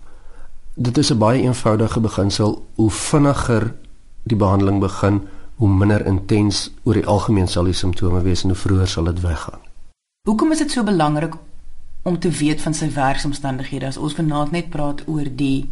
Dit 0.81 0.99
is 0.99 1.11
'n 1.11 1.19
baie 1.19 1.43
eenvoudige 1.43 2.01
beginsel. 2.01 2.67
Hoe 2.75 2.91
vinniger 2.91 3.75
die 4.23 4.37
behandeling 4.37 4.81
begin, 4.81 5.29
hoe 5.55 5.69
minder 5.69 6.07
intens 6.07 6.71
oor 6.83 6.95
die 6.95 7.07
algemeen 7.07 7.49
sal 7.49 7.64
die 7.64 7.73
simptome 7.73 8.23
wees 8.23 8.43
en 8.43 8.49
hoe 8.49 8.59
vroeër 8.59 8.88
sal 8.88 9.05
dit 9.05 9.21
weggaan. 9.21 9.61
Hoekom 10.29 10.53
is 10.53 10.59
dit 10.59 10.71
so 10.71 10.83
belangrik 10.83 11.35
om 12.03 12.19
te 12.19 12.31
weet 12.31 12.61
van 12.61 12.75
sy 12.75 12.93
werksomstandighede 12.93 13.87
as 13.87 13.97
ons 13.97 14.14
vanaand 14.14 14.51
net 14.51 14.71
praat 14.71 15.03
oor 15.07 15.27
die 15.37 15.71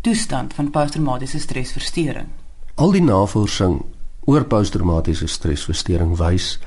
toestand 0.00 0.54
van 0.54 0.70
posttraumatiese 0.70 1.38
stresversteuring? 1.38 2.26
Al 2.74 2.90
die 2.90 3.02
navorsing 3.02 3.82
oor 4.24 4.44
posttraumatiese 4.44 5.26
stresversteuring 5.26 6.16
wys 6.16 6.58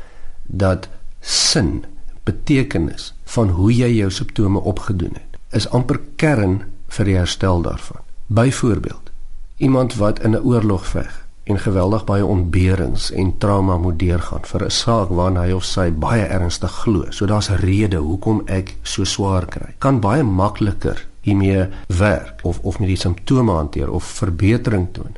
dat 0.44 0.90
sin, 1.20 1.86
betekenis 2.24 3.14
van 3.24 3.50
hoe 3.50 3.74
jy 3.74 3.96
jou 3.96 4.12
simptome 4.12 4.60
opgedoen 4.60 5.14
het, 5.14 5.40
is 5.50 5.70
amper 5.70 6.00
kern 6.16 6.73
vir 6.94 7.06
die 7.06 7.18
herstel 7.18 7.62
daarvan. 7.62 8.02
Byvoorbeeld, 8.28 9.12
iemand 9.58 9.96
wat 9.96 10.20
in 10.20 10.36
'n 10.36 10.44
oorlog 10.44 10.86
veg 10.88 11.26
en 11.44 11.60
geweldig 11.60 12.06
baie 12.06 12.26
ontberings 12.26 13.12
en 13.12 13.38
trauma 13.38 13.78
moet 13.78 14.00
deurgaan 14.00 14.46
vir 14.46 14.64
'n 14.66 14.72
saak 14.72 15.10
waarna 15.10 15.42
hy 15.42 15.52
of 15.52 15.64
sy 15.64 15.92
baie 15.92 16.26
ernstig 16.26 16.72
glo. 16.72 17.06
So 17.10 17.26
daar's 17.26 17.50
'n 17.50 17.56
rede 17.56 17.98
hoekom 17.98 18.42
ek 18.46 18.76
so 18.82 19.04
swaar 19.04 19.46
kry. 19.46 19.76
Kan 19.78 20.00
baie 20.00 20.24
makliker 20.24 21.08
hiermee 21.22 21.68
werk 21.88 22.40
of 22.44 22.60
of 22.60 22.80
met 22.80 22.88
die 22.88 22.98
simptome 22.98 23.52
hanteer 23.52 23.92
of 23.92 24.04
verbetering 24.04 24.88
toon 24.92 25.16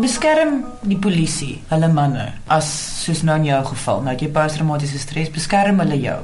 Beskerm 0.00 0.62
die 0.88 0.96
polisie 0.96 1.58
hulle 1.68 1.88
manne 1.92 2.30
as 2.48 2.68
soos 3.04 3.20
nou 3.28 3.36
in 3.40 3.44
jou 3.50 3.58
geval, 3.74 4.00
nou 4.06 4.14
jy 4.16 4.30
posttraumatiese 4.32 4.98
stres, 5.02 5.28
beskerm 5.34 5.82
hulle 5.84 5.98
jou. 6.00 6.20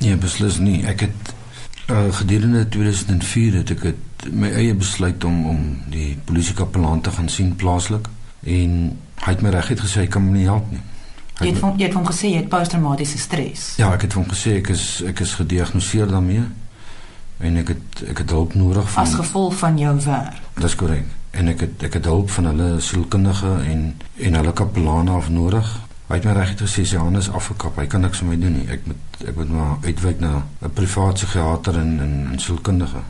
Nee, 0.00 0.16
beslis 0.20 0.58
nie. 0.58 0.80
Ek 0.90 1.06
het 1.06 1.30
uh, 1.88 2.08
gedurende 2.18 2.64
2004 2.74 3.60
het 3.62 3.70
ek 3.76 3.84
het 3.92 4.26
my 4.32 4.50
eie 4.58 4.74
besluit 4.74 5.22
om 5.24 5.38
om 5.52 5.62
die 5.92 6.16
polisiekapelaan 6.26 7.00
te 7.06 7.12
gaan 7.14 7.28
sien 7.30 7.54
plaaslik 7.56 8.08
en 8.42 8.74
hy 9.22 9.30
het 9.32 9.42
my 9.44 9.52
reguit 9.54 9.80
gesê 9.80 10.02
hy 10.04 10.10
kan 10.10 10.24
my 10.26 10.34
nie 10.34 10.48
help 10.50 10.66
nie. 10.74 10.82
Jy 10.82 11.38
Hy 11.38 11.46
het 11.46 11.54
het 11.54 11.62
van 11.62 11.78
jy 11.78 11.86
het 11.86 11.94
hom 11.98 12.06
gesê 12.08 12.30
jy 12.32 12.38
het 12.42 12.48
posttraumatiese 12.50 13.18
stres. 13.20 13.64
ja, 13.78 13.92
ek 13.94 14.08
het 14.08 14.16
hom 14.18 14.24
gesê 14.30 14.56
ek 14.58 14.70
is 14.74 15.02
ek 15.06 15.20
is 15.20 15.34
gediagnoseer 15.38 16.08
daarmee 16.10 16.42
en 17.44 17.56
ek 17.62 17.68
het 17.74 18.02
ek 18.10 18.18
het 18.24 18.30
hulp 18.34 18.54
nodig 18.56 18.90
van 18.90 19.02
As 19.04 19.14
gevolg 19.14 19.54
van 19.60 19.78
jou 19.78 19.94
werk. 20.08 20.42
Dis 20.58 20.74
korrek. 20.74 21.04
En 21.36 21.48
ek 21.52 21.60
het 21.60 21.82
ek 21.90 21.98
het 22.00 22.08
hulp 22.08 22.30
van 22.30 22.48
hulle 22.52 22.80
sielkundige 22.80 23.52
en 23.72 23.82
en 24.28 24.40
hulle 24.40 24.52
kapelaan 24.52 25.08
af 25.08 25.28
nodig 25.30 25.74
Hy 26.06 26.20
het 26.20 26.26
my 26.28 26.34
reg 26.36 26.52
gesê 26.54 26.84
sy 26.86 27.00
hande 27.02 27.18
is 27.18 27.28
afgekap. 27.34 27.80
Hy 27.80 27.88
kan 27.90 28.04
niks 28.06 28.20
vir 28.22 28.28
my 28.28 28.36
doen 28.38 28.52
nie. 28.60 28.66
Ek 28.70 28.84
moet 28.86 29.24
ek 29.26 29.38
moet 29.40 29.48
maar 29.50 29.72
uitwyk 29.82 30.20
na 30.22 30.44
'n 30.62 30.70
privaat 30.70 31.18
psigiater 31.18 31.78
en 31.78 31.98
en 32.00 32.38
sielkundige. 32.38 33.02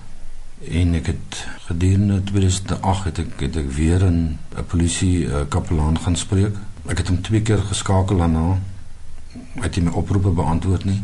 En 0.80 0.94
ek 0.94 1.06
het 1.06 1.44
gedurende 1.66 2.22
2008 2.24 3.04
het 3.04 3.18
ek 3.18 3.40
het 3.40 3.56
ek 3.56 3.70
weer 3.70 4.04
'n 4.04 4.38
polisie 4.66 5.26
uh, 5.26 5.44
kapelaan 5.48 5.98
gaan 5.98 6.16
spreek. 6.16 6.56
Ek 6.88 6.98
het 6.98 7.08
hom 7.08 7.20
twee 7.20 7.42
keer 7.42 7.58
geskakel 7.58 8.16
daarna. 8.16 8.58
Hy 9.60 9.62
het 9.62 9.76
nie 9.76 9.84
my 9.84 9.92
oproepe 9.92 10.30
beantwoord 10.30 10.84
nie. 10.84 11.02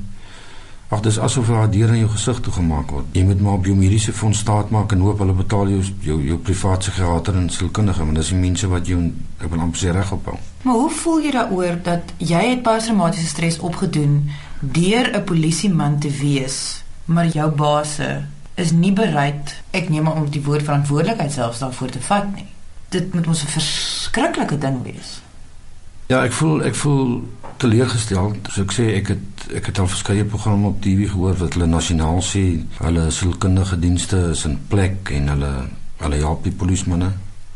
Ag 0.93 1.01
dis 1.01 1.17
asof 1.19 1.49
daar 1.49 1.71
deur 1.73 1.89
in 1.89 2.03
jou 2.03 2.09
gesig 2.13 2.41
toe 2.45 2.53
gemaak 2.53 2.91
word. 2.93 3.07
Jy 3.17 3.23
moet 3.25 3.41
maar 3.41 3.55
op 3.57 3.65
jou 3.65 3.77
mediese 3.77 4.13
fonds 4.13 4.39
staat 4.45 4.69
maak 4.75 4.93
en 4.93 5.01
hoop 5.01 5.23
hulle 5.25 5.33
betaal 5.33 5.71
jou 5.73 5.81
jou, 6.05 6.19
jou 6.27 6.37
private 6.37 6.85
psigiater 6.85 7.39
en 7.41 7.47
sielkundige, 7.51 8.05
want 8.05 8.21
dis 8.21 8.33
die 8.35 8.37
mense 8.37 8.69
wat 8.69 8.91
jou 8.91 8.99
ek 9.41 9.49
wil 9.49 9.63
amper 9.65 9.81
sê 9.81 9.95
reg 9.97 10.13
ophou. 10.13 10.37
Maar 10.67 10.77
hoe 10.83 10.91
voel 10.99 11.25
jy 11.25 11.33
daaroor 11.39 11.81
dat 11.87 12.13
jy 12.19 12.43
het 12.51 12.61
posttraumatiese 12.67 13.33
stres 13.33 13.59
opgedoen 13.65 14.19
deur 14.61 15.09
'n 15.17 15.25
polisieman 15.25 15.99
te 15.99 16.11
wees, 16.11 16.85
maar 17.05 17.27
jou 17.27 17.49
baase 17.51 18.27
is 18.55 18.73
nie 18.73 18.93
bereid, 18.93 19.57
ek 19.71 19.89
neem 19.89 20.05
maar 20.05 20.21
om 20.21 20.31
die 20.31 20.45
woord 20.45 20.63
verantwoordelikheid 20.63 21.33
selfs 21.33 21.59
daarvoor 21.59 21.91
te 21.91 22.01
vat 22.01 22.35
nie. 22.35 22.47
Dit 22.89 23.15
moet 23.15 23.27
mos 23.27 23.43
'n 23.45 23.49
verskriklike 23.49 24.59
ding 24.59 24.83
wees. 24.83 25.23
Ja, 26.07 26.25
ek 26.25 26.33
voel 26.33 26.65
ek 26.65 26.75
voel 26.75 27.23
teleurgestel. 27.57 28.35
So 28.51 28.63
ek 28.63 28.73
sê 28.73 28.97
ek 28.97 29.09
het 29.09 29.32
ek 29.51 29.67
het 29.71 29.79
al 29.83 29.89
verskeie 29.91 30.25
programme 30.25 30.71
op 30.71 30.81
TV 30.83 31.09
gehoor 31.11 31.37
wat 31.41 31.57
hulle 31.57 31.67
nasionaal 31.67 32.23
sê 32.23 32.43
hulle 32.79 33.09
sielkundige 33.11 33.79
dienste 33.79 34.21
is 34.31 34.45
in 34.49 34.59
plek 34.69 35.11
en 35.17 35.29
hulle 35.35 35.53
hulle 36.03 36.19
help 36.23 36.47
die 36.47 36.55
polismanne. 36.55 37.13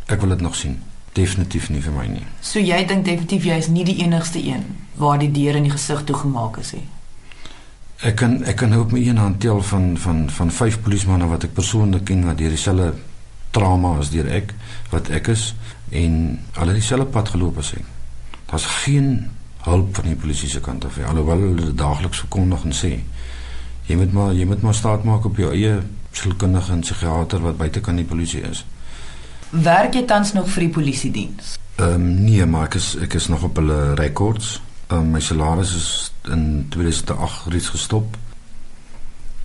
Ek 0.07 0.21
wil 0.23 0.35
dit 0.37 0.43
nog 0.45 0.55
sien. 0.55 0.77
Definitief 1.17 1.71
nie 1.71 1.81
vir 1.83 1.95
my 1.95 2.05
nie. 2.11 2.27
So 2.41 2.63
jy 2.63 2.83
dink 2.87 3.07
definitief 3.07 3.47
jy 3.49 3.57
is 3.63 3.71
nie 3.73 3.87
die 3.89 3.99
enigste 4.05 4.43
een 4.43 4.67
waar 5.01 5.19
die 5.19 5.31
deur 5.33 5.59
in 5.59 5.67
die 5.67 5.75
gesig 5.75 6.05
toegemaak 6.09 6.61
is 6.63 6.75
nie. 6.77 6.85
Ek 8.07 8.19
kan 8.21 8.39
ek 8.45 8.59
kan 8.61 8.71
nou 8.71 8.83
op 8.85 8.93
my 8.93 9.01
een 9.03 9.19
hand 9.21 9.41
tel 9.41 9.63
van 9.63 9.97
van 9.99 10.27
van 10.31 10.53
vyf 10.53 10.81
polismanne 10.85 11.29
wat 11.31 11.49
ek 11.49 11.57
persoonlik 11.57 12.05
ken 12.11 12.27
wat 12.29 12.39
deur 12.39 12.53
dieselfde 12.53 12.93
trauma 13.57 13.97
as 13.99 14.13
deur 14.13 14.29
ek 14.29 14.53
wat 14.93 15.09
ek 15.11 15.33
is 15.33 15.55
en 15.91 16.37
hulle 16.59 16.77
dieselfde 16.77 17.09
pad 17.13 17.33
geloop 17.35 17.59
as 17.65 17.73
ek. 17.79 17.87
Daar's 18.47 18.69
geen 18.85 19.31
hulp 19.67 19.95
van 19.99 20.09
die 20.11 20.19
polisie 20.19 20.49
se 20.51 20.61
kant 20.63 20.85
af 20.87 20.97
nie. 20.97 21.07
Alhoewel 21.07 21.45
hulle 21.49 21.69
dit 21.71 21.79
daagliks 21.79 22.23
verkondig 22.25 22.65
en 22.65 22.75
sê 22.77 22.93
jy 23.87 23.99
moet 23.99 24.13
maar 24.15 24.33
jy 24.35 24.47
moet 24.47 24.63
maar 24.63 24.75
staat 24.75 25.05
maak 25.07 25.27
op 25.29 25.39
jou 25.39 25.53
eie 25.55 25.77
sielkundige 26.17 26.73
en 26.73 26.83
psigiater 26.83 27.43
wat 27.45 27.59
buite 27.61 27.83
kan 27.85 27.99
die 27.99 28.09
polisie 28.09 28.43
is. 28.49 28.65
Werk 29.51 29.95
jy 29.95 30.05
tans 30.11 30.33
nog 30.35 30.49
vir 30.55 30.67
die 30.67 30.75
polisie 30.79 31.13
diens? 31.15 31.57
Ehm 31.77 31.95
um, 31.95 32.07
nee, 32.25 32.47
maar 32.47 32.71
ek 32.71 32.79
is 32.81 32.95
ek 33.05 33.19
is 33.21 33.29
nog 33.29 33.45
op 33.47 33.59
hulle 33.61 33.95
rekords. 33.99 34.57
Um, 34.91 35.11
my 35.13 35.21
salaris 35.21 35.75
is 35.77 35.89
in 36.31 36.67
2008 36.71 37.51
reeds 37.53 37.69
gestop. 37.75 38.17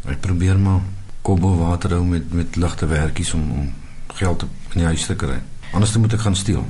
Ek 0.06 0.22
probeer 0.22 0.60
maar 0.60 0.82
kobo 1.22 1.56
water 1.60 1.98
hou 1.98 2.04
met 2.06 2.34
met 2.34 2.56
ligte 2.56 2.86
werkies 2.90 3.34
om 3.34 3.52
om 3.52 3.74
geld 4.16 4.46
in 4.74 4.84
die 4.84 4.90
huis 4.90 5.06
te 5.06 5.16
kry. 5.16 5.40
Anders 5.72 5.98
moet 5.98 6.14
ek 6.14 6.26
gaan 6.26 6.36
steel. 6.36 6.64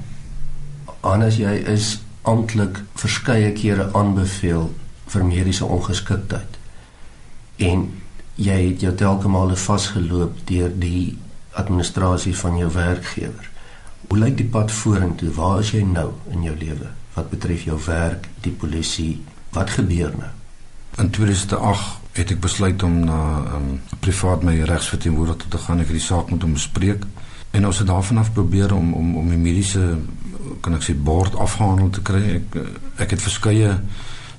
Anders 1.02 1.38
jy 1.42 1.54
is 1.74 2.00
amptelik 2.22 2.84
verskeie 2.96 3.52
kere 3.52 3.90
aanbeveel 3.98 4.70
vir 5.08 5.26
mediese 5.26 5.66
ongeskiktheid. 5.66 6.58
En 7.58 7.88
jy 8.36 8.58
het 8.70 8.82
jou 8.82 8.96
telke 8.96 9.28
male 9.28 9.56
vasgeloop 9.56 10.40
deur 10.46 10.72
die 10.80 11.18
administrasie 11.52 12.36
van 12.38 12.58
jou 12.58 12.72
werkgewer. 12.72 13.50
Hoe 14.08 14.18
lyk 14.18 14.38
die 14.38 14.50
pad 14.50 14.72
vorentoe? 14.72 15.30
Waar 15.36 15.60
is 15.60 15.72
jy 15.72 15.84
nou 15.84 16.12
in 16.32 16.44
jou 16.44 16.56
lewe? 16.56 16.92
wat 17.14 17.30
betref 17.30 17.66
jou 17.68 17.80
werk, 17.86 18.28
die 18.42 18.52
polisie, 18.52 19.22
wat 19.56 19.70
gebeur 19.70 20.14
nou? 20.18 20.30
In 21.00 21.10
2008 21.10 22.16
het 22.18 22.32
ek 22.34 22.40
besluit 22.44 22.84
om 22.84 23.00
na 23.06 23.20
'n 23.40 23.56
um, 23.56 23.82
privaat 24.00 24.44
my 24.44 24.56
regsverteenwoordiger 24.62 25.48
te 25.48 25.58
gaan. 25.58 25.80
Ek 25.80 25.88
het 25.88 26.00
die 26.00 26.08
saak 26.08 26.32
met 26.32 26.42
hom 26.42 26.54
bespreek 26.54 27.04
en 27.52 27.66
ons 27.66 27.78
het 27.78 27.88
daarvan 27.88 28.18
af 28.18 28.34
probeer 28.34 28.74
om 28.74 28.94
om 28.94 29.16
om 29.18 29.30
die 29.30 29.38
mediese 29.38 29.98
kan 30.62 30.76
ek 30.78 30.84
sê 30.86 30.96
bord 30.96 31.36
afgehandel 31.36 31.90
te 31.90 32.02
kry. 32.06 32.24
Ek 32.40 32.58
ek 33.06 33.16
het 33.16 33.22
verskeie 33.22 33.76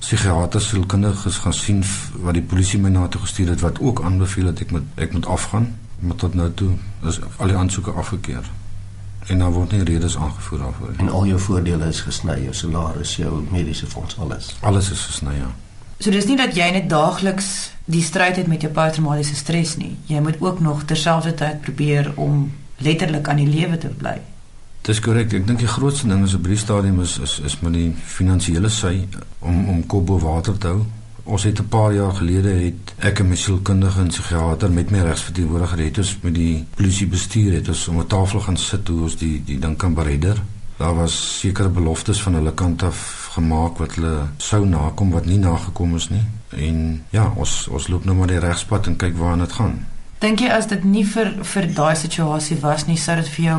psigiaters, 0.03 0.67
sielkundiges 0.69 1.39
gaan 1.43 1.55
sien 1.55 1.83
wat 2.25 2.35
die 2.35 2.43
polisie 2.43 2.79
my 2.79 2.91
na 2.91 3.07
toe 3.07 3.21
gestuur 3.23 3.53
het 3.53 3.63
wat 3.63 3.79
ook 3.79 4.03
aanbeveel 4.03 4.51
het 4.51 4.61
ek 4.65 4.71
moet 4.75 5.05
ek 5.05 5.15
moet 5.15 5.29
afgaan. 5.37 5.71
Maar 6.03 6.19
tot 6.19 6.33
nou 6.35 6.49
toe 6.51 6.73
is 7.07 7.19
al 7.37 7.53
die 7.53 7.57
aansoeke 7.57 7.91
afgekeur 7.91 8.49
en 9.31 9.39
daar 9.39 9.53
word 9.55 9.71
nie 9.71 9.83
redes 9.87 10.17
aangevoer 10.17 10.59
daarvoor 10.59 10.95
en 10.99 11.09
al 11.09 11.25
jou 11.25 11.37
voordele 11.39 11.87
is 11.87 12.01
gesny 12.03 12.33
jou 12.43 12.53
salaris 12.53 13.13
jou 13.15 13.37
mediese 13.51 13.87
fonds 13.87 14.17
alles? 14.19 14.49
Alles 14.59 14.91
is 14.91 15.05
gesny 15.11 15.37
ja. 15.37 15.47
So 15.99 16.11
dis 16.11 16.27
nie 16.27 16.35
dat 16.37 16.57
jy 16.57 16.67
net 16.75 16.89
daagliks 16.91 17.71
die 17.85 18.03
stryd 18.03 18.41
het 18.41 18.51
met 18.51 18.65
jou 18.65 18.71
posttraumatiese 18.75 19.35
stres 19.39 19.77
nie. 19.79 19.95
Jy 20.11 20.19
moet 20.19 20.41
ook 20.43 20.59
nog 20.59 20.83
terselfdertyd 20.89 21.61
probeer 21.61 22.11
om 22.15 22.51
letterlik 22.83 23.27
aan 23.27 23.39
die 23.39 23.47
lewe 23.47 23.77
te 23.77 23.87
bly 23.87 24.19
Dis 24.83 24.99
korrek. 24.99 25.31
Ek 25.31 25.45
dink 25.47 25.61
die 25.63 25.69
grootste 25.71 26.09
ding 26.09 26.25
is 26.27 26.33
op 26.35 26.43
hierdie 26.43 26.59
stadium 26.59 26.97
is 26.99 27.13
is 27.23 27.37
is 27.47 27.53
met 27.63 27.71
die 27.77 27.93
finansiële 27.95 28.67
sy 28.67 28.97
om 29.39 29.61
om 29.71 29.77
kop 29.87 30.09
bo 30.09 30.19
water 30.19 30.57
te 30.59 30.73
hou. 30.73 30.81
Ons 31.23 31.45
het 31.47 31.61
'n 31.61 31.69
paar 31.71 31.93
jaar 31.93 32.11
gelede 32.11 32.51
het 32.51 32.91
ek 32.99 33.21
'n 33.21 33.35
sielkundige 33.35 34.01
en 34.01 34.07
psigiater 34.07 34.71
met 34.71 34.91
my 34.91 34.99
regsverteenwoordiger 34.99 35.79
het 35.85 35.97
ons 35.97 36.17
met 36.23 36.35
die 36.35 36.65
polisie 36.75 37.07
bestuur 37.07 37.53
het 37.53 37.67
ons 37.67 37.87
om 37.87 37.99
'n 37.99 38.07
tafel 38.07 38.39
gaan 38.39 38.57
sit 38.57 38.87
hoe 38.87 39.01
ons 39.03 39.15
die 39.15 39.41
die 39.45 39.59
ding 39.59 39.77
kan 39.77 39.93
beredder. 39.93 40.43
Daar 40.77 40.95
was 40.95 41.39
sekere 41.39 41.69
beloftes 41.69 42.21
van 42.21 42.33
hulle 42.33 42.53
kant 42.53 42.83
af 42.83 43.29
gemaak 43.35 43.77
wat 43.77 43.95
hulle 43.95 44.27
sou 44.37 44.65
nakom 44.65 45.11
wat 45.11 45.25
nie 45.25 45.37
nagekom 45.37 45.95
is 45.95 46.09
nie. 46.09 46.25
En 46.49 47.03
ja, 47.09 47.31
ons 47.35 47.67
ons 47.67 47.87
loop 47.87 48.05
nou 48.05 48.17
maar 48.17 48.27
die 48.27 48.39
regspad 48.39 48.87
en 48.87 48.95
kyk 48.95 49.17
waar 49.17 49.37
dit 49.37 49.51
gaan. 49.51 49.85
Dink 50.23 50.39
jy 50.39 50.53
as 50.55 50.69
dit 50.71 50.83
nie 50.87 51.01
vir 51.03 51.33
vir 51.43 51.65
daai 51.75 51.95
situasie 51.99 52.55
was 52.61 52.85
nie, 52.87 52.95
sou 52.95 53.17
dit 53.19 53.27
vir 53.33 53.45
jou 53.45 53.55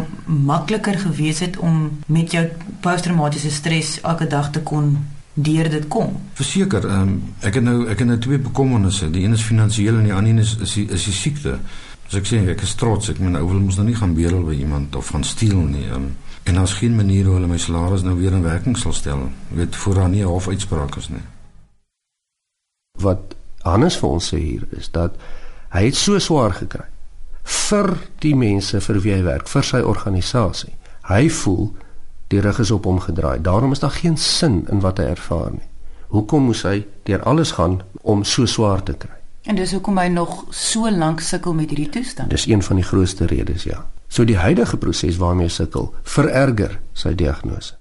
makliker 0.49 0.97
gewees 1.03 1.43
het 1.45 1.59
om 1.61 1.91
met 2.09 2.33
jou 2.33 2.45
posttraumatiese 2.85 3.51
stres 3.53 3.99
elke 4.01 4.25
dag 4.33 4.49
te 4.55 4.63
kon 4.65 4.95
deur 5.35 5.69
dit 5.69 5.85
kom. 5.93 6.15
Verseker, 6.39 6.87
um, 6.89 7.19
ek 7.45 7.59
het 7.59 7.67
nou 7.67 7.75
ek 7.93 8.01
het 8.01 8.09
nou 8.09 8.17
twee 8.23 8.41
bekommernisse. 8.41 9.11
Die 9.13 9.27
een 9.27 9.37
is 9.37 9.45
finansiëel 9.45 9.99
en 9.99 10.09
die 10.09 10.15
ander 10.15 10.41
is 10.41 10.55
is 10.65 10.79
die, 10.79 10.87
is 10.89 11.05
die 11.11 11.17
siekte. 11.19 11.59
As 12.09 12.17
ek 12.23 12.33
sê 12.33 12.41
ek 12.55 12.65
is 12.65 12.75
trots, 12.81 13.13
ek 13.13 13.21
meen 13.21 13.37
ou 13.37 13.45
wil 13.51 13.61
mos 13.61 13.77
nou 13.77 13.85
nie 13.91 13.99
gaan 14.01 14.17
bedel 14.17 14.41
by 14.49 14.57
iemand 14.57 14.97
of 14.97 15.13
gaan 15.13 15.25
steel 15.27 15.61
nie. 15.69 15.85
Um, 15.93 16.15
en 16.49 16.61
daar's 16.63 16.79
geen 16.81 16.97
manier 16.97 17.29
hoe 17.29 17.37
hulle 17.37 17.51
my 17.51 17.61
salaris 17.61 18.09
nou 18.09 18.17
weer 18.17 18.33
in 18.33 18.45
werking 18.47 18.81
sal 18.81 18.97
stel. 18.97 19.29
Jy 19.51 19.61
weet 19.65 19.77
voor 19.85 20.01
daar 20.01 20.13
nie 20.17 20.25
'n 20.25 20.33
hofuitspraak 20.33 20.97
is 20.97 21.09
nie. 21.09 21.25
Wat 23.05 23.37
Hannes 23.65 23.97
vir 23.97 24.09
ons 24.09 24.33
sê 24.33 24.39
hier 24.39 24.65
is 24.71 24.89
dat 24.93 25.17
hy 25.75 25.89
het 25.89 25.99
so 25.99 26.19
swaar 26.23 26.55
gekry 26.55 26.87
vir 27.45 27.91
die 28.25 28.35
mense 28.35 28.81
vir 28.81 29.01
wie 29.05 29.13
hy 29.13 29.23
werk, 29.27 29.49
vir 29.51 29.67
sy 29.67 29.83
organisasie. 29.85 30.73
Hy 31.11 31.29
voel 31.29 31.69
die 32.33 32.41
rug 32.41 32.61
is 32.63 32.73
op 32.73 32.87
hom 32.89 33.01
gedraai. 33.05 33.43
Daarom 33.45 33.75
is 33.77 33.83
daar 33.83 33.93
geen 33.93 34.17
sin 34.17 34.63
in 34.73 34.81
wat 34.81 34.99
hy 34.99 35.11
ervaar 35.13 35.53
nie. 35.53 35.67
Hoekom 36.15 36.49
moes 36.49 36.63
hy 36.65 36.85
deur 37.09 37.23
alles 37.29 37.53
gaan 37.59 37.83
om 38.03 38.25
so 38.25 38.47
swaar 38.47 38.83
te 38.83 38.95
kry? 38.97 39.19
En 39.45 39.59
dis 39.59 39.75
hoekom 39.77 39.99
hy 40.01 40.07
nog 40.09 40.47
so 40.55 40.89
lank 40.91 41.21
sukkel 41.21 41.55
met 41.55 41.69
hierdie 41.69 41.91
toestand. 41.93 42.33
Dis 42.33 42.47
een 42.49 42.63
van 42.65 42.81
die 42.81 42.87
grootste 42.87 43.29
redes, 43.29 43.67
ja. 43.69 43.83
So 44.09 44.25
die 44.25 44.39
huidige 44.41 44.79
proses 44.81 45.19
waarmee 45.21 45.51
hy 45.51 45.53
sukkel, 45.53 45.91
vererger 46.03 46.79
sy 46.97 47.13
diagnose. 47.19 47.75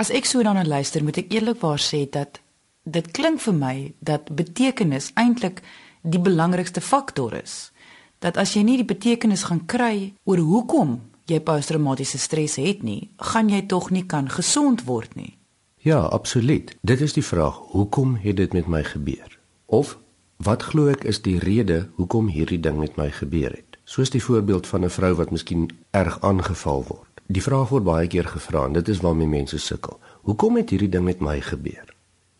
As 0.00 0.10
ek 0.14 0.24
so 0.24 0.40
daarna 0.42 0.64
luister, 0.64 1.04
moet 1.04 1.20
ek 1.20 1.34
eerlikwaar 1.34 1.82
sê 1.82 2.06
dat 2.08 2.40
dit 2.88 3.10
klink 3.12 3.42
vir 3.44 3.54
my 3.54 3.76
dat 4.00 4.30
betekenis 4.32 5.10
eintlik 5.20 5.60
die 6.02 6.20
belangrikste 6.20 6.80
faktor 6.80 7.34
is. 7.34 7.72
Dat 8.18 8.36
as 8.36 8.54
jy 8.54 8.62
nie 8.62 8.76
die 8.76 8.86
betekenis 8.86 9.46
gaan 9.48 9.64
kry 9.66 10.12
oor 10.24 10.38
hoekom 10.38 11.00
jy 11.30 11.40
posttraumatiese 11.40 12.18
stres 12.18 12.58
het 12.60 12.82
nie, 12.82 13.10
gaan 13.16 13.50
jy 13.50 13.62
tog 13.70 13.90
nie 13.90 14.04
kan 14.06 14.28
gesond 14.30 14.84
word 14.86 15.14
nie. 15.16 15.38
Ja, 15.82 15.98
absoluut. 15.98 16.76
Dit 16.82 17.00
is 17.00 17.14
die 17.14 17.24
vraag, 17.24 17.56
hoekom 17.74 18.16
het 18.22 18.36
dit 18.36 18.52
met 18.52 18.68
my 18.70 18.82
gebeur? 18.86 19.38
Of 19.66 19.98
wat 20.42 20.62
glo 20.62 20.90
ek 20.90 21.04
is 21.06 21.22
die 21.22 21.38
rede 21.38 21.88
hoekom 21.98 22.28
hierdie 22.30 22.60
ding 22.60 22.78
met 22.78 22.98
my 22.98 23.10
gebeur 23.10 23.50
het? 23.50 23.78
Soos 23.84 24.10
die 24.10 24.22
voorbeeld 24.22 24.66
van 24.66 24.84
'n 24.84 24.90
vrou 24.90 25.14
wat 25.14 25.30
miskien 25.30 25.70
erg 25.90 26.20
aangeval 26.20 26.84
word. 26.88 27.10
Die 27.26 27.42
vraag 27.42 27.68
word 27.68 27.84
baie 27.84 28.06
keer 28.06 28.28
gevra 28.28 28.64
en 28.64 28.72
dit 28.72 28.88
is 28.88 29.00
waarmee 29.00 29.26
mense 29.26 29.58
sukkel. 29.58 29.98
Hoekom 30.22 30.56
het 30.56 30.70
hierdie 30.70 30.88
ding 30.88 31.04
met 31.04 31.20
my 31.20 31.40
gebeur? 31.40 31.91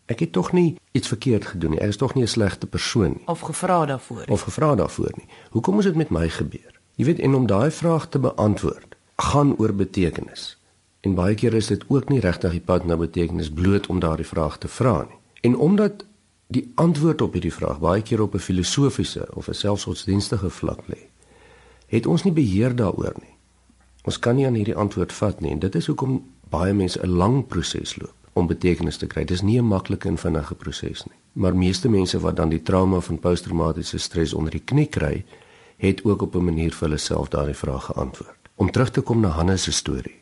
Ek 0.05 0.19
het 0.19 0.31
tog 0.31 0.51
nie 0.51 0.75
iets 0.91 1.07
verkeerd 1.07 1.45
gedoen 1.45 1.71
nie. 1.71 1.79
Ek 1.79 1.93
is 1.93 1.97
tog 1.97 2.13
nie 2.13 2.23
'n 2.23 2.27
slegte 2.27 2.67
persoon 2.67 3.11
nie. 3.11 3.27
Of 3.27 3.39
gevra 3.39 3.85
daarvoor 3.85 4.17
nie. 4.17 4.27
Of 4.27 4.41
gevra 4.41 4.75
daarvoor 4.75 5.11
nie. 5.15 5.27
Hoekom 5.49 5.79
is 5.79 5.85
dit 5.85 5.95
met 5.95 6.09
my 6.09 6.29
gebeur? 6.29 6.79
Jy 6.95 7.05
weet 7.05 7.19
en 7.19 7.33
om 7.33 7.47
daai 7.47 7.71
vraag 7.71 8.09
te 8.09 8.19
beantwoord, 8.19 8.95
gaan 9.15 9.57
oor 9.57 9.73
betekenis. 9.73 10.57
En 11.01 11.15
baie 11.15 11.35
keer 11.35 11.53
is 11.53 11.67
dit 11.67 11.83
ook 11.87 12.09
nie 12.09 12.19
regtig 12.19 12.51
die 12.51 12.61
pad 12.61 12.85
na 12.85 12.97
betekenis 12.97 13.51
bloot 13.51 13.87
om 13.87 13.99
daardie 13.99 14.25
vraag 14.25 14.57
te 14.57 14.67
vra 14.67 15.01
nie. 15.01 15.17
En 15.41 15.57
omdat 15.57 16.05
die 16.47 16.71
antwoord 16.75 17.21
op 17.21 17.33
hierdie 17.33 17.53
vraag 17.53 17.79
baie 17.79 18.01
keer 18.01 18.21
op 18.21 18.33
'n 18.33 18.39
filosofiese 18.39 19.27
of 19.33 19.47
'n 19.47 19.53
selfsgodsdienstige 19.53 20.49
vlak 20.49 20.87
lê, 20.87 20.99
het 21.87 22.05
ons 22.05 22.23
nie 22.23 22.33
beheer 22.33 22.75
daaroor 22.75 23.13
nie. 23.21 23.35
Ons 24.03 24.19
kan 24.19 24.35
nie 24.35 24.45
aan 24.45 24.53
hierdie 24.53 24.75
antwoord 24.75 25.13
vat 25.13 25.39
nie 25.39 25.51
en 25.51 25.59
dit 25.59 25.75
is 25.75 25.85
hoekom 25.85 26.23
baie 26.49 26.73
mense 26.73 26.99
'n 27.03 27.09
lang 27.09 27.47
proses 27.47 27.95
loop 27.95 28.22
om 28.33 28.47
betekenis 28.47 28.97
te 28.97 29.07
kry. 29.07 29.25
Dis 29.25 29.41
nie 29.41 29.59
'n 29.59 29.67
maklike 29.67 30.07
en 30.07 30.17
vinnige 30.17 30.55
proses 30.55 31.05
nie. 31.05 31.17
Maar 31.33 31.55
meeste 31.55 31.89
mense 31.89 32.19
wat 32.19 32.35
dan 32.35 32.49
die 32.49 32.61
trauma 32.61 32.99
van 32.99 33.19
posttraumatiese 33.19 33.97
stres 33.97 34.33
onder 34.33 34.51
die 34.51 34.63
knie 34.65 34.87
kry, 34.87 35.25
het 35.77 36.03
ook 36.03 36.21
op 36.21 36.35
'n 36.35 36.43
manier 36.43 36.71
vir 36.71 36.87
hulle 36.87 36.97
self 36.97 37.27
daardie 37.29 37.55
vraag 37.55 37.85
geantwoord. 37.85 38.37
Om 38.55 38.71
terug 38.71 38.91
te 38.91 39.01
kom 39.01 39.19
na 39.19 39.27
Hannes 39.27 39.63
se 39.63 39.71
storie. 39.71 40.21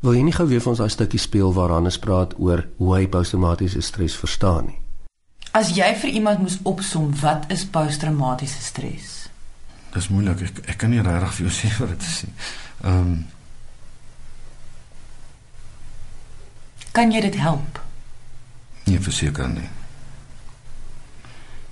Wil 0.00 0.14
jy 0.14 0.22
nie 0.22 0.32
gou 0.32 0.48
weer 0.48 0.60
vir 0.60 0.68
ons 0.68 0.78
daai 0.78 0.88
stukkie 0.88 1.18
speel 1.18 1.52
waar 1.52 1.70
Hannes 1.70 1.98
praat 1.98 2.34
oor 2.38 2.68
hoe 2.76 2.94
hy 2.94 3.06
posttraumatiese 3.08 3.80
stres 3.80 4.16
verstaan 4.16 4.66
nie? 4.66 4.78
As 5.52 5.72
jy 5.76 5.94
vir 5.94 6.10
iemand 6.10 6.38
moes 6.38 6.58
opsom 6.62 7.10
wat 7.20 7.44
is 7.50 7.64
posttraumatiese 7.64 8.62
stres? 8.62 9.28
Dis 9.94 10.08
moeilik. 10.08 10.40
Ek 10.40 10.68
ek 10.68 10.78
kan 10.78 10.90
nie 10.90 11.02
regtig 11.02 11.34
vir 11.34 11.46
jou 11.46 11.54
sê 11.56 11.70
wat 11.80 11.88
dit 11.88 12.06
is 12.06 12.22
nie. 12.22 12.34
Ehm 12.84 13.00
um, 13.00 13.26
Kan 16.92 17.12
jy 17.12 17.20
dit 17.20 17.36
help? 17.38 17.80
Nee, 18.84 19.00
verseker 19.00 19.48
nie. 19.48 19.68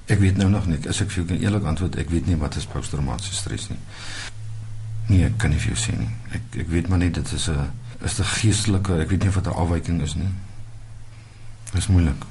Ek 0.09 0.18
weet 0.22 0.37
nou 0.37 0.48
nog 0.50 0.66
nie. 0.66 0.78
As 0.88 1.02
ek 1.02 1.11
vir 1.12 1.24
jou 1.24 1.38
eerlik 1.42 1.66
antwoord, 1.68 1.98
ek 2.00 2.12
weet 2.12 2.28
nie 2.31 2.38
wat 2.40 2.57
is 2.57 2.68
posttraumatiese 2.70 3.35
stres 3.35 3.66
nie. 3.68 3.78
Nee, 5.09 5.24
ek 5.26 5.38
kan 5.42 5.50
nie 5.52 5.61
vir 5.61 5.74
jou 5.74 5.81
sê 5.81 5.96
nie. 5.98 6.11
Ek 6.37 6.61
ek 6.64 6.70
weet 6.72 6.88
maar 6.88 7.02
net 7.02 7.18
dit 7.18 7.33
is 7.33 7.48
'n 7.48 7.70
is 8.04 8.20
'n 8.20 8.24
geestelike, 8.24 9.00
ek 9.02 9.11
weet 9.11 9.24
nie 9.24 9.35
wat 9.35 9.46
'n 9.46 9.59
afwyking 9.59 10.02
is 10.02 10.14
nie. 10.14 10.31
Dit 11.72 11.83
is 11.83 11.88
moeilik. 11.88 12.24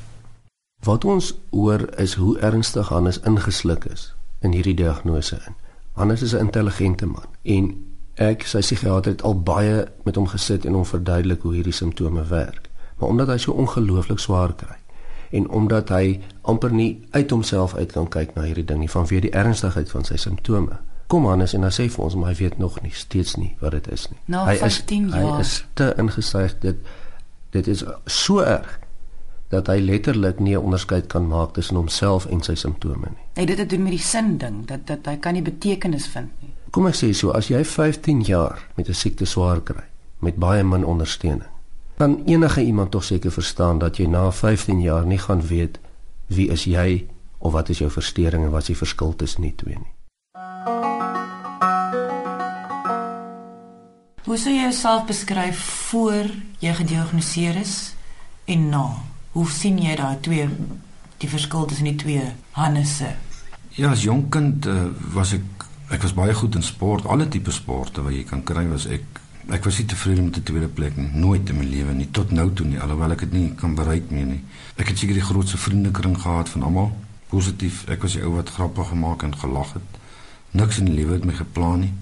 Wat 0.83 1.05
ons 1.05 1.33
hoor 1.51 1.99
is 1.99 2.13
hoe 2.13 2.39
ernstig 2.39 2.89
Hannes 2.89 3.19
ingesluk 3.19 3.85
is 3.85 4.13
in 4.41 4.51
hierdie 4.51 4.75
diagnose 4.75 5.35
in. 5.47 5.55
Hannes 5.93 6.21
is 6.21 6.33
'n 6.33 6.45
intelligente 6.45 7.05
man 7.05 7.27
en 7.43 7.85
ek 8.15 8.43
sy 8.43 8.59
psigiater 8.59 9.11
het 9.11 9.21
al 9.21 9.41
baie 9.41 9.87
met 10.03 10.15
hom 10.15 10.27
gesit 10.27 10.65
en 10.65 10.73
hom 10.73 10.85
verduidelik 10.85 11.41
hoe 11.41 11.53
hierdie 11.53 11.73
simptome 11.73 12.23
werk 12.23 12.66
maar 12.97 13.09
omdat 13.09 13.27
hy 13.27 13.37
so 13.37 13.51
ongelooflik 13.51 14.19
swaar 14.19 14.53
kry 14.55 14.77
en 15.29 15.49
omdat 15.49 15.89
hy 15.89 16.19
amper 16.41 16.71
nie 16.71 17.07
uit 17.11 17.31
homself 17.31 17.75
uit 17.75 17.91
kan 17.91 18.07
kyk 18.07 18.35
na 18.35 18.45
hierdie 18.47 18.65
ding 18.65 18.79
nie 18.79 18.91
vanweë 18.91 19.25
die 19.27 19.33
ernstigheid 19.35 19.91
van 19.91 20.07
sy 20.07 20.15
simptome. 20.21 20.79
Kom 21.11 21.27
Hannes 21.27 21.53
en 21.55 21.63
hy 21.63 21.71
sê 21.71 21.87
vir 21.91 22.03
ons 22.03 22.15
maar 22.19 22.31
hy 22.31 22.37
weet 22.41 22.57
nog 22.59 22.79
nie 22.83 22.93
steeds 22.95 23.35
nie 23.39 23.53
wat 23.61 23.75
dit 23.77 23.87
is 23.91 24.07
nie. 24.11 24.19
Na 24.31 24.45
hy 24.47 24.57
15 24.59 25.07
is, 25.07 25.13
jaar. 25.13 25.27
Hy 25.27 25.43
is 25.43 25.53
te 25.79 25.93
ingesuig 25.99 26.57
dit 26.63 26.91
dit 27.55 27.67
is 27.71 27.83
so 28.11 28.43
erg 28.43 28.79
dat 29.51 29.69
hy 29.71 29.77
letterlik 29.79 30.39
nie 30.43 30.55
'n 30.55 30.63
onderskeid 30.63 31.07
kan 31.07 31.27
maak 31.27 31.53
tussen 31.53 31.75
homself 31.75 32.25
en 32.25 32.41
sy 32.43 32.55
simptome 32.55 33.07
nie. 33.07 33.25
Hy 33.35 33.45
dit 33.45 33.57
het 33.57 33.69
doen 33.69 33.83
met 33.83 33.95
die 33.95 34.03
sin 34.03 34.37
ding 34.37 34.65
dat 34.67 34.87
dat 34.87 35.05
hy 35.05 35.15
kan 35.17 35.33
nie 35.33 35.41
betekenis 35.41 36.07
vind 36.07 36.31
nie. 36.41 36.53
Kom 36.71 36.87
ek 36.87 36.95
sê 36.95 37.13
so 37.13 37.31
as 37.31 37.47
jy 37.47 37.63
15 37.63 38.21
jaar 38.21 38.67
met 38.75 38.89
'n 38.89 38.93
siekte 38.93 39.25
swaar 39.25 39.61
kry 39.61 39.83
met 40.19 40.35
baie 40.35 40.63
min 40.63 40.85
ondersteuning 40.85 41.56
kan 41.97 42.21
enige 42.25 42.61
iemand 42.61 42.91
tog 42.91 43.03
seker 43.03 43.31
verstaan 43.31 43.79
dat 43.79 43.97
jy 43.97 44.05
na 44.05 44.31
15 44.31 44.81
jaar 44.81 45.05
nie 45.05 45.17
gaan 45.17 45.41
weet 45.41 45.79
wie 46.27 46.49
is 46.53 46.67
jy 46.69 47.07
of 47.37 47.51
wat 47.51 47.69
is 47.73 47.81
jou 47.81 47.89
verstoring 47.91 48.45
en 48.45 48.53
wat 48.53 48.67
is 48.67 48.73
die 48.73 48.77
verskil 48.77 49.15
tussen 49.15 49.41
die 49.47 49.55
twee 49.55 49.79
nie. 49.79 49.93
Hoe 54.27 54.37
sou 54.37 54.53
jy 54.53 54.61
jouself 54.67 55.07
beskryf 55.09 55.59
voor 55.89 56.29
jy 56.61 56.73
gediagnoseer 56.77 57.57
is 57.63 57.75
en 58.45 58.69
na? 58.69 58.85
Hoe 59.33 59.49
sien 59.49 59.81
jy 59.81 59.95
daai 59.97 60.19
twee 60.21 60.49
die 61.17 61.29
verskil 61.29 61.65
tussen 61.65 61.89
die 61.89 61.97
twee 61.97 62.25
Hannesse? 62.51 63.15
Ja, 63.73 63.89
as 63.95 64.03
jong 64.05 64.27
kind 64.29 64.65
uh, 64.69 64.89
was 65.15 65.33
ek 65.33 65.65
ek 65.89 66.03
was 66.03 66.13
baie 66.13 66.33
goed 66.35 66.57
in 66.59 66.65
sport, 66.67 67.07
alle 67.07 67.29
tipe 67.31 67.51
sporte 67.55 68.03
wat 68.03 68.13
jy 68.13 68.25
kan 68.27 68.43
kry 68.43 68.67
was 68.69 68.85
ek 68.91 69.21
ek 69.53 69.63
was 69.63 69.77
nie 69.79 69.87
tevrede 69.87 70.21
met 70.21 70.33
die 70.33 70.43
tweede 70.43 70.67
plek 70.67 70.97
nie, 70.99 71.07
nooit 71.13 71.49
in 71.49 71.57
my 71.57 71.65
lewe 71.65 71.93
nie 71.95 72.09
tot 72.11 72.31
nou 72.35 72.49
toe 72.53 72.65
nie, 72.67 72.79
alhoewel 72.83 73.15
ek 73.15 73.23
dit 73.25 73.35
nie 73.37 73.51
kan 73.59 73.75
bereik 73.75 74.09
nie 74.11 74.25
nie. 74.27 74.41
Ek 74.75 74.91
het 74.91 74.99
seker 74.99 75.15
die 75.15 75.23
grootste 75.23 75.57
vriendekring 75.57 76.17
gehad 76.19 76.49
van 76.49 76.65
almal, 76.67 76.91
positief. 77.31 77.85
Ek 77.91 78.03
was 78.03 78.17
die 78.17 78.23
ou 78.25 78.33
wat 78.35 78.51
grappe 78.55 78.83
gemaak 78.89 79.23
en 79.23 79.37
gelag 79.37 79.73
het. 79.77 79.97
Niks 80.51 80.81
in 80.81 80.91
die 80.91 80.97
lewe 80.99 81.17
het 81.17 81.25
my 81.27 81.35
geplan 81.37 81.85
nie. 81.85 81.93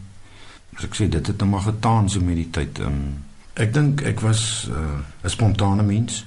As 0.75 0.87
ek 0.87 0.97
sê 0.97 1.07
dit 1.09 1.21
het 1.21 1.37
net 1.41 1.49
maar 1.49 1.65
getaan 1.65 2.09
so 2.09 2.21
met 2.21 2.39
die 2.41 2.49
tyd. 2.51 2.81
Um, 2.83 3.23
ek 3.53 3.73
dink 3.73 4.03
ek 4.05 4.21
was 4.25 4.67
uh, 4.69 4.99
'n 5.23 5.29
spontane 5.29 5.83
mens, 5.83 6.25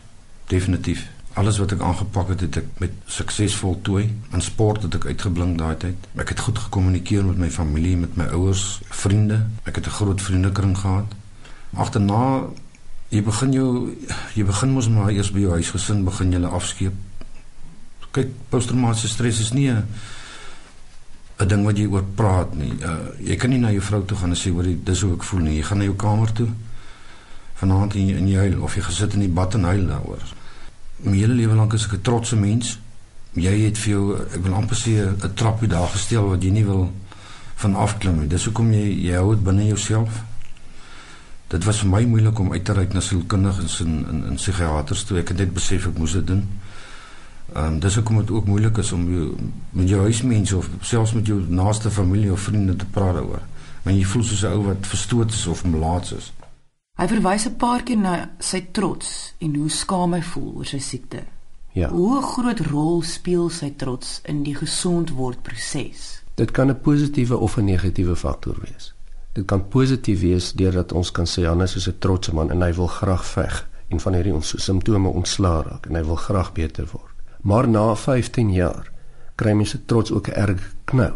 definitief. 0.48 1.06
Alles 1.38 1.58
wat 1.62 1.70
ek 1.76 1.82
aangepak 1.86 2.32
het, 2.32 2.40
het 2.40 2.56
ek 2.58 2.70
met 2.82 2.94
sukses 3.06 3.54
voltooi. 3.60 4.08
In 4.34 4.42
sport 4.42 4.82
het 4.82 4.96
ek 4.98 5.04
uitgeblink 5.06 5.58
daai 5.60 5.76
tyd. 5.78 6.06
Ek 6.18 6.32
het 6.32 6.40
goed 6.42 6.58
gekommunikeer 6.58 7.26
met 7.28 7.38
my 7.38 7.50
familie, 7.54 7.94
met 8.00 8.16
my 8.18 8.26
ouers, 8.34 8.80
vriende. 8.90 9.44
Ek 9.62 9.78
het 9.78 9.86
'n 9.86 9.96
groot 10.00 10.22
vriendekring 10.22 10.74
gehad. 10.78 11.14
Agterna 11.76 12.48
jy 13.08 13.22
begin 13.22 13.52
jou 13.52 13.96
jy 14.34 14.44
begin 14.44 14.70
mos 14.70 14.88
maar 14.88 15.10
eers 15.10 15.30
by 15.30 15.40
jou 15.40 15.52
huisgesin 15.52 16.04
begin 16.04 16.32
jy 16.32 16.42
afskeep. 16.42 16.94
Kyk, 18.10 18.28
posttraumatiese 18.48 19.08
stres 19.08 19.40
is 19.40 19.52
nie 19.52 19.70
'n 19.70 19.86
'n 21.38 21.48
ding 21.48 21.64
wat 21.64 21.78
jy 21.78 21.86
oor 21.86 22.04
praat 22.14 22.54
nie. 22.54 22.72
Uh, 22.82 22.98
jy 23.20 23.36
kan 23.36 23.50
nie 23.50 23.58
na 23.58 23.70
jou 23.70 23.80
vrou 23.82 24.04
toe 24.04 24.16
gaan 24.16 24.30
en 24.30 24.36
sê 24.36 24.50
hoor 24.50 24.66
dis 24.84 25.00
hoe 25.00 25.14
ek 25.14 25.22
voel 25.22 25.40
nie. 25.40 25.56
Jy 25.56 25.62
gaan 25.62 25.78
na 25.78 25.84
jou 25.84 25.96
kamer 25.96 26.32
toe 26.32 26.48
vanaand 27.54 27.94
in 27.94 28.08
in 28.08 28.28
jou 28.28 28.40
huil 28.40 28.62
of 28.62 28.74
jy 28.74 28.82
gesit 28.82 29.14
in 29.14 29.20
die 29.20 29.34
bad 29.40 29.54
en 29.54 29.64
huil 29.64 29.86
daaroor 29.86 30.37
my 31.02 31.16
hele 31.16 31.34
lewe 31.34 31.54
lank 31.54 31.74
ek 31.74 31.92
'n 31.92 32.00
trotse 32.00 32.36
mens. 32.36 32.78
Jy 33.32 33.64
het 33.64 33.78
vir 33.78 33.92
jou 33.92 34.16
ek 34.16 34.42
wil 34.42 34.54
amper 34.54 34.76
sê 34.76 34.90
'n 35.06 35.34
trappie 35.34 35.68
daar 35.68 35.88
gestel 35.88 36.28
wat 36.28 36.42
jy 36.42 36.50
nie 36.50 36.64
wil 36.64 36.92
van 37.54 37.74
afklim 37.74 38.20
nie. 38.20 38.28
Dis 38.28 38.44
hoekom 38.44 38.72
jy 38.72 38.86
jy 39.06 39.14
hou 39.14 39.34
dit 39.34 39.44
binne 39.44 39.66
jouself. 39.66 40.22
Dit 41.48 41.64
was 41.64 41.78
vir 41.78 41.88
my 41.88 42.04
moeilik 42.04 42.38
om 42.38 42.52
uit 42.52 42.64
te 42.64 42.72
reik 42.72 42.92
na 42.92 43.00
sielkundiges 43.00 43.80
en 43.80 44.06
in 44.10 44.24
in 44.28 44.34
psigiaters 44.34 45.04
toe. 45.04 45.18
Ek 45.18 45.28
het 45.28 45.38
net 45.38 45.54
besef 45.54 45.86
ek 45.86 45.98
moes 45.98 46.12
dit 46.12 46.26
doen. 46.26 46.46
Ehm 47.54 47.64
um, 47.64 47.78
dis 47.80 47.94
hoekom 47.94 48.16
dit 48.16 48.30
ook 48.30 48.46
moeilik 48.46 48.76
is 48.76 48.92
om 48.92 49.06
jou, 49.12 49.36
met 49.70 49.88
jou 49.88 50.00
huismense 50.00 50.56
of 50.56 50.68
selfs 50.80 51.12
met 51.12 51.26
jou 51.26 51.40
naaste 51.48 51.90
familie 51.90 52.32
of 52.32 52.40
vriende 52.40 52.76
te 52.76 52.84
praat 52.84 53.14
daaroor. 53.14 53.42
Want 53.82 53.96
jy 53.96 54.04
voel 54.04 54.22
soos 54.22 54.42
'n 54.42 54.52
ou 54.52 54.64
wat 54.64 54.86
verstoot 54.86 55.32
is 55.32 55.46
of 55.46 55.64
melaats 55.64 56.12
is. 56.12 56.32
Hy 56.98 57.06
verwys 57.06 57.46
'n 57.46 57.56
paar 57.56 57.82
keer 57.86 57.96
na 57.96 58.30
sy 58.38 58.60
trots 58.72 59.34
en 59.38 59.54
hoe 59.54 59.70
skaam 59.70 60.12
hy 60.12 60.22
voel 60.22 60.54
oor 60.56 60.66
sy 60.66 60.78
siekte. 60.78 61.20
Ja. 61.72 61.88
Hoe 61.88 62.22
groot 62.22 62.60
rol 62.60 63.02
speel 63.02 63.50
sy 63.50 63.70
trots 63.76 64.20
in 64.24 64.42
die 64.42 64.54
gesond 64.54 65.10
word 65.10 65.42
proses? 65.42 66.22
Dit 66.34 66.50
kan 66.50 66.70
'n 66.70 66.80
positiewe 66.80 67.36
of 67.36 67.56
'n 67.56 67.64
negatiewe 67.64 68.16
faktor 68.16 68.56
wees. 68.60 68.94
Dit 69.32 69.46
kan 69.46 69.68
positief 69.68 70.20
wees 70.20 70.52
deurdat 70.52 70.92
ons 70.92 71.10
kan 71.10 71.26
sê 71.26 71.46
Hannes 71.46 71.76
is 71.76 71.88
'n 71.88 71.98
trotse 71.98 72.34
man 72.34 72.50
en 72.50 72.62
hy 72.62 72.72
wil 72.72 72.86
graag 72.86 73.24
veg 73.26 73.68
en 73.88 74.00
van 74.00 74.14
hierdie 74.14 74.34
ons 74.34 74.64
simptome 74.64 75.08
ontslaa 75.08 75.62
raak 75.62 75.86
en 75.86 75.94
hy 75.94 76.04
wil 76.04 76.16
graag 76.16 76.52
beter 76.52 76.88
word. 76.92 77.14
Maar 77.42 77.68
na 77.68 77.94
15 77.94 78.52
jaar 78.52 78.90
kry 79.36 79.52
mense 79.52 79.84
trots 79.84 80.10
ook 80.10 80.28
'n 80.28 80.34
erg 80.34 80.74
knou. 80.84 81.14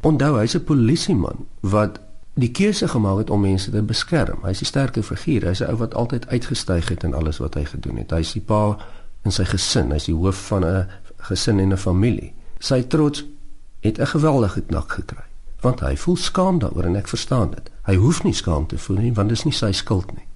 Onthou 0.00 0.38
hy's 0.38 0.54
'n 0.54 0.64
polisieman 0.64 1.46
wat 1.60 2.00
die 2.34 2.50
keuse 2.50 2.88
gemaak 2.88 3.18
het 3.18 3.30
om 3.30 3.40
mense 3.40 3.70
te 3.70 3.82
beskerm. 3.82 4.38
Hy's 4.42 4.60
'n 4.60 4.64
sterker 4.64 5.02
figuur. 5.02 5.46
Hy's 5.46 5.60
'n 5.60 5.70
ou 5.70 5.76
wat 5.76 5.94
altyd 5.94 6.28
uitgestyg 6.28 6.88
het 6.88 7.02
in 7.02 7.14
alles 7.14 7.38
wat 7.38 7.54
hy 7.54 7.64
gedoen 7.64 7.96
het. 7.96 8.10
Hy's 8.10 8.32
die 8.32 8.42
pa 8.42 8.76
in 9.22 9.32
sy 9.32 9.44
gesin. 9.44 9.90
Hy's 9.90 10.04
die 10.04 10.14
hoof 10.14 10.46
van 10.46 10.64
'n 10.64 10.88
gesin 11.16 11.58
en 11.58 11.72
'n 11.72 11.76
familie. 11.76 12.32
Sy 12.58 12.82
trots 12.82 13.24
het 13.80 13.98
'n 13.98 14.06
geweldige 14.06 14.60
knak 14.60 14.92
gekry, 14.92 15.24
want 15.60 15.80
hy 15.80 15.96
voel 15.96 16.16
skaam 16.16 16.58
daaroor 16.58 16.84
en 16.84 16.96
ek 16.96 17.08
verstaan 17.08 17.50
dit. 17.50 17.70
Hy 17.82 17.94
hoef 17.94 18.22
nie 18.22 18.34
skaam 18.34 18.66
te 18.66 18.78
voel 18.78 18.96
nie, 18.96 19.12
want 19.12 19.28
dit 19.28 19.38
is 19.38 19.44
nie 19.44 19.52
sy 19.52 19.72
skuld 19.72 20.12
nie. 20.16 20.26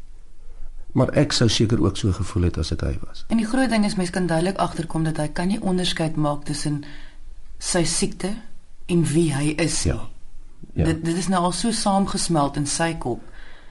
Maar 0.92 1.08
ek 1.08 1.32
sou 1.32 1.48
seker 1.48 1.82
ook 1.82 1.96
so 1.96 2.12
gevoel 2.12 2.42
het 2.42 2.58
as 2.58 2.72
ek 2.72 2.80
hy 2.80 2.98
was. 3.06 3.24
En 3.28 3.36
die 3.36 3.46
groot 3.46 3.70
ding 3.70 3.84
is 3.84 3.94
mens 3.94 4.10
kan 4.10 4.26
duidelik 4.26 4.56
agterkom 4.56 5.04
dat 5.04 5.16
hy 5.16 5.28
kan 5.28 5.48
nie 5.48 5.60
onderskeid 5.60 6.16
maak 6.16 6.44
tussen 6.44 6.84
sy 7.58 7.84
siekte 7.84 8.34
en 8.86 9.04
wie 9.04 9.34
hy 9.34 9.54
is 9.56 9.84
nie. 9.84 9.92
Ja. 9.92 10.13
Ja. 10.74 10.84
Dit 10.84 11.04
dit 11.04 11.16
is 11.16 11.28
nou 11.28 11.42
al 11.42 11.52
so 11.52 11.70
saamgesmelt 11.70 12.56
in 12.56 12.66
sy 12.66 12.94
kop. 12.98 13.20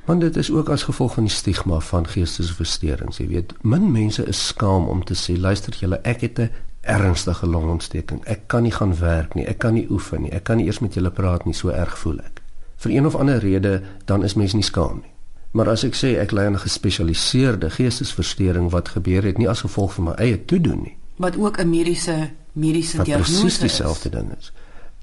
Want 0.06 0.22
dit 0.22 0.36
is 0.36 0.50
ook 0.52 0.70
as 0.70 0.84
gevolg 0.84 1.14
van 1.14 1.24
die 1.24 1.32
stigma 1.34 1.80
van 1.80 2.08
geestesversteurings, 2.08 3.18
jy 3.18 3.28
weet. 3.28 3.54
Min 3.62 3.92
mense 3.92 4.26
is 4.28 4.48
skaam 4.48 4.88
om 4.92 5.04
te 5.04 5.14
sê, 5.16 5.38
luister 5.40 5.74
julle, 5.80 6.00
ek 6.04 6.22
het 6.22 6.40
'n 6.40 6.50
ernstige 6.82 7.48
longontsteking. 7.48 8.24
Ek 8.26 8.48
kan 8.48 8.64
nie 8.64 8.72
gaan 8.72 8.96
werk 9.00 9.36
nie, 9.36 9.46
ek 9.46 9.58
kan 9.58 9.74
nie 9.74 9.88
oefen 9.90 10.22
nie, 10.22 10.32
ek 10.32 10.44
kan 10.44 10.58
nie 10.58 10.66
eers 10.66 10.80
met 10.80 10.94
julle 10.94 11.12
praat 11.12 11.46
nie, 11.46 11.54
so 11.54 11.70
erg 11.70 11.98
voel 11.98 12.20
ek. 12.20 12.42
Vir 12.78 12.92
een 12.92 13.06
of 13.06 13.16
ander 13.16 13.40
rede 13.40 13.82
dan 14.06 14.24
is 14.24 14.34
mense 14.34 14.56
nie 14.56 14.64
skaam 14.64 15.00
nie. 15.02 15.12
Maar 15.52 15.70
as 15.70 15.84
ek 15.84 15.94
sê 15.96 16.20
ek 16.20 16.32
ly 16.32 16.42
aan 16.46 16.54
'n 16.54 16.60
gespesialiseerde 16.60 17.70
geestesversteuring 17.70 18.72
wat 18.72 18.90
gebeur 18.90 19.24
het 19.24 19.38
nie 19.38 19.50
as 19.50 19.62
gevolg 19.62 19.94
van 19.94 20.04
my 20.04 20.12
eie 20.12 20.46
toedoen 20.46 20.82
nie, 20.84 20.98
Wat 21.16 21.38
ook 21.38 21.58
'n 21.60 21.70
mediese 21.70 22.30
mediese 22.54 22.98
wat 22.98 23.06
diagnose 23.06 23.32
presies 23.32 23.54
is. 23.54 23.60
dieselfde 23.60 24.10
ding 24.10 24.32
is, 24.40 24.52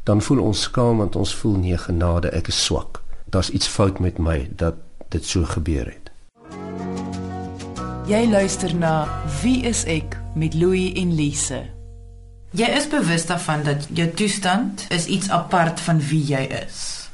dan 0.04 0.22
voel 0.22 0.40
ons 0.42 0.60
skaam 0.60 0.96
want 0.96 1.16
ons 1.16 1.34
voel 1.34 1.56
nee 1.60 1.78
genade, 1.78 2.30
ek 2.30 2.48
is 2.48 2.64
swak. 2.64 3.02
Daar's 3.30 3.50
iets 3.50 3.68
fout 3.68 4.00
met 4.00 4.18
my 4.18 4.48
dat 4.56 4.74
dit 5.08 5.26
so 5.26 5.44
gebeur 5.44 5.86
het. 5.86 6.10
Jy 8.10 8.24
luister 8.26 8.74
na 8.74 9.06
Wie 9.42 9.62
is 9.68 9.84
ek 9.84 10.16
met 10.34 10.54
Louie 10.54 10.94
en 10.98 11.14
Lise. 11.14 11.62
Jy 12.50 12.66
is 12.74 12.88
bewus 12.90 13.26
daarvan 13.26 13.62
dat 13.62 13.86
jou 13.94 14.08
toestand 14.18 14.86
is 14.90 15.06
iets 15.06 15.30
apart 15.30 15.80
van 15.80 16.00
wie 16.02 16.24
jy 16.32 16.42
is. 16.66 17.06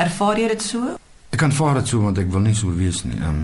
Ervaar 0.00 0.40
jy 0.40 0.48
dit 0.54 0.62
so? 0.64 0.94
Ek 1.30 1.38
kan 1.42 1.52
vaar 1.52 1.82
dit 1.82 1.92
so 1.92 2.00
want 2.00 2.18
ek 2.18 2.30
wil 2.32 2.40
nie 2.46 2.56
so 2.56 2.72
wees 2.72 3.02
nie. 3.04 3.18
Ehm 3.20 3.28
um, 3.28 3.42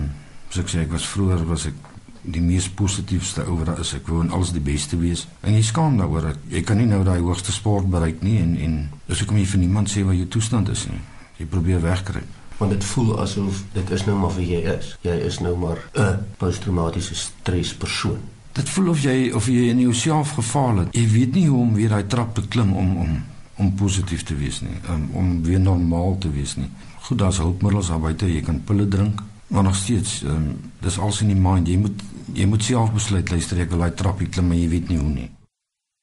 soos 0.49 0.63
ek 0.63 0.71
sê 0.71 0.81
ek 0.87 0.95
was 0.95 1.05
vroeër 1.11 1.43
was 1.45 1.67
ek 1.69 1.86
die 2.27 2.41
mees 2.43 2.67
positiefste 2.69 3.45
ou 3.47 3.57
wat 3.57 3.71
daar 3.71 3.79
is. 3.83 3.93
Ek 3.97 4.07
wou 4.11 4.21
en 4.23 4.31
alles 4.35 4.51
die 4.55 4.63
beste 4.63 4.99
wees. 4.99 5.25
En 5.41 5.55
jy 5.55 5.61
skaam 5.65 5.97
daaroor. 5.99 6.33
Jy 6.51 6.61
kan 6.67 6.77
nie 6.77 6.87
nou 6.89 7.03
daai 7.07 7.19
hoogste 7.19 7.51
sport 7.55 7.89
bereik 7.91 8.23
nie 8.25 8.37
en 8.41 8.55
en 8.57 8.79
dis 9.07 9.21
hoekom 9.23 9.39
jy 9.39 9.45
vir 9.53 9.63
niemand 9.63 9.91
sê 9.91 10.03
wat 10.07 10.19
jou 10.19 10.27
toestand 10.37 10.69
is 10.73 10.87
nie. 10.91 10.99
Jy 11.37 11.45
probeer 11.51 11.81
wegkry. 11.83 12.23
Want 12.57 12.73
dit 12.73 12.83
voel 12.83 13.13
asof 13.21 13.63
dit 13.73 13.91
is 13.93 14.05
nou 14.07 14.17
maar 14.17 14.33
wie 14.35 14.49
jy 14.55 14.63
is. 14.77 14.95
Jy 15.05 15.15
is 15.29 15.39
nou 15.39 15.55
maar 15.57 15.77
'n 15.93 16.25
posttraumatiese 16.37 17.15
stres 17.15 17.73
persoon. 17.73 18.19
Dit 18.53 18.69
voel 18.69 18.89
of 18.89 19.01
jy 19.01 19.31
of 19.31 19.47
jy 19.47 19.69
in 19.69 19.79
jouself 19.79 20.31
gefaal 20.31 20.77
het. 20.77 20.95
Jy 20.95 21.07
weet 21.09 21.33
nie 21.33 21.47
hoe 21.47 21.61
om 21.61 21.73
weer 21.73 21.89
daai 21.89 22.07
trap 22.07 22.35
te 22.35 22.47
klim 22.47 22.73
om 22.73 22.97
om 22.97 23.17
om 23.57 23.73
positief 23.73 24.23
te 24.23 24.35
wees 24.37 24.61
nie, 24.61 24.75
om, 24.89 25.09
om 25.17 25.43
weer 25.43 25.59
normaal 25.59 26.17
te 26.21 26.29
wees 26.29 26.55
nie. 26.55 26.69
Goed, 27.07 27.17
daar's 27.17 27.39
hulpmiddels 27.41 27.87
daar 27.87 27.99
buite. 28.03 28.29
Jy 28.29 28.41
kan 28.45 28.59
pille 28.63 28.87
drink, 28.87 29.21
maar 29.47 29.63
nog 29.63 29.75
steeds, 29.75 30.21
um, 30.29 30.51
dis 30.83 30.99
alles 30.99 31.21
in 31.21 31.31
die 31.33 31.39
mind. 31.41 31.67
Jy 31.67 31.77
moet 31.77 32.03
jy 32.33 32.45
moet 32.45 32.63
self 32.63 32.93
besluit, 32.93 33.29
luister, 33.29 33.59
ek 33.61 33.71
wil 33.71 33.85
daai 33.85 33.95
trappie 33.95 34.27
klim, 34.27 34.47
maar 34.51 34.59
jy 34.59 34.69
weet 34.69 34.89
nie 34.91 34.99
hoe 34.99 35.09
nie. 35.09 35.29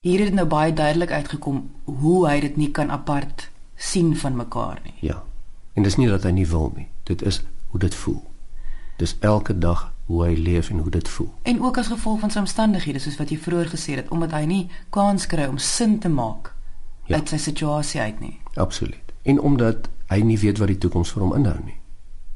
Hier 0.04 0.20
het 0.24 0.34
nou 0.36 0.46
baie 0.48 0.72
duidelik 0.72 1.10
uitgekom 1.10 1.62
hoe 1.84 2.18
hy 2.28 2.40
dit 2.44 2.56
nie 2.60 2.70
kan 2.70 2.90
apart 2.92 3.48
sien 3.76 4.16
van 4.16 4.36
mekaar 4.36 4.80
nie. 4.84 4.94
Ja. 5.00 5.22
En 5.74 5.82
dis 5.82 5.96
nie 5.96 6.08
dat 6.08 6.22
hy 6.22 6.30
nie 6.36 6.46
wil 6.46 6.72
nie. 6.76 6.88
Dit 7.08 7.22
is 7.22 7.40
hoe 7.72 7.80
dit 7.80 7.94
voel. 7.94 8.22
Dis 9.00 9.16
elke 9.20 9.58
dag 9.58 9.92
hoe 10.06 10.20
hy 10.26 10.34
leef 10.36 10.68
en 10.70 10.78
hoe 10.84 10.90
dit 10.90 11.08
voel. 11.08 11.30
En 11.42 11.62
ook 11.62 11.78
as 11.78 11.88
gevolg 11.90 12.20
van 12.20 12.30
sy 12.30 12.38
omstandighede, 12.44 13.00
soos 13.00 13.16
wat 13.18 13.32
jy 13.32 13.38
vroeër 13.40 13.72
gesê 13.72 13.96
het, 13.98 14.10
omdat 14.12 14.36
hy 14.36 14.44
nie 14.48 14.62
kans 14.94 15.26
kry 15.26 15.48
om 15.48 15.58
sin 15.58 15.98
te 15.98 16.12
maak 16.12 16.52
ja. 17.08 17.16
uit 17.16 17.32
sy 17.32 17.40
situasie 17.40 18.00
uit 18.00 18.20
nie. 18.20 18.36
Absoluut. 18.54 19.14
En 19.22 19.40
omdat 19.40 19.88
hy 20.12 20.20
nie 20.20 20.38
weet 20.38 20.60
wat 20.60 20.70
die 20.70 20.78
toekoms 20.78 21.14
vir 21.16 21.24
hom 21.24 21.34
inhou 21.36 21.56
nie. 21.64 21.78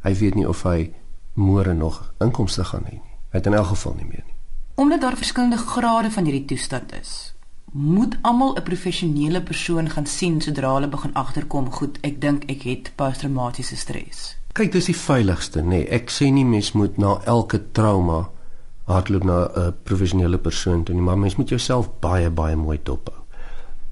Hy 0.02 0.14
weet 0.18 0.40
nie 0.40 0.48
of 0.48 0.64
hy 0.64 0.90
môre 1.36 1.74
nog 1.76 2.00
inkomste 2.24 2.64
gaan 2.64 2.88
hê 2.88 2.96
nie. 2.96 3.07
Hy 3.30 3.40
het 3.40 3.46
in 3.46 3.54
elk 3.54 3.66
geval 3.66 3.94
nie 3.96 4.06
meer 4.08 4.24
nie. 4.24 4.34
Omdat 4.74 5.00
daar 5.00 5.16
verskillende 5.16 5.56
grade 5.56 6.10
van 6.10 6.24
hierdie 6.24 6.44
toestand 6.44 6.92
is, 7.00 7.34
moet 7.72 8.16
almal 8.22 8.56
'n 8.56 8.62
professionele 8.62 9.42
persoon 9.42 9.90
gaan 9.90 10.06
sien 10.06 10.40
sodra 10.40 10.72
hulle 10.74 10.88
begin 10.88 11.14
agterkom, 11.14 11.70
goed, 11.70 11.98
ek 12.00 12.20
dink 12.20 12.44
ek 12.44 12.62
het 12.62 12.92
posttraumatiese 12.94 13.76
stres. 13.76 14.36
Kyk, 14.52 14.72
dis 14.72 14.84
die 14.84 14.96
veiligigste, 14.96 15.60
nê. 15.60 15.68
Nee. 15.68 15.88
Ek 15.88 16.10
sê 16.10 16.30
nie 16.32 16.44
mens 16.44 16.72
moet 16.72 16.96
na 16.96 17.20
elke 17.24 17.60
trauma 17.72 18.28
hardloop 18.84 19.24
na 19.24 19.48
'n 19.56 19.74
professionele 19.82 20.38
persoon 20.38 20.84
toe 20.84 20.94
nie, 20.94 21.04
maar 21.04 21.18
mens 21.18 21.36
moet 21.36 21.48
jouself 21.48 21.90
baie 22.00 22.30
baie 22.30 22.56
mooi 22.56 22.80
dophou. 22.82 23.16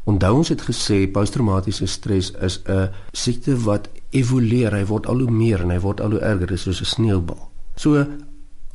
Onthou 0.04 0.36
ons 0.36 0.48
het 0.48 0.62
gesê 0.62 1.10
posttraumatiese 1.10 1.86
stres 1.86 2.30
is 2.30 2.62
'n 2.64 2.90
siekte 3.12 3.56
wat 3.64 3.88
evolueer. 4.10 4.72
Hy 4.72 4.84
word 4.86 5.06
al 5.06 5.18
hoe 5.18 5.30
meer 5.30 5.60
en 5.60 5.70
hy 5.70 5.80
word 5.80 6.00
al 6.00 6.10
hoe 6.10 6.20
erger, 6.20 6.46
dis 6.46 6.62
soos 6.62 6.80
'n 6.80 6.84
sneeubal. 6.84 7.50
So 7.74 8.06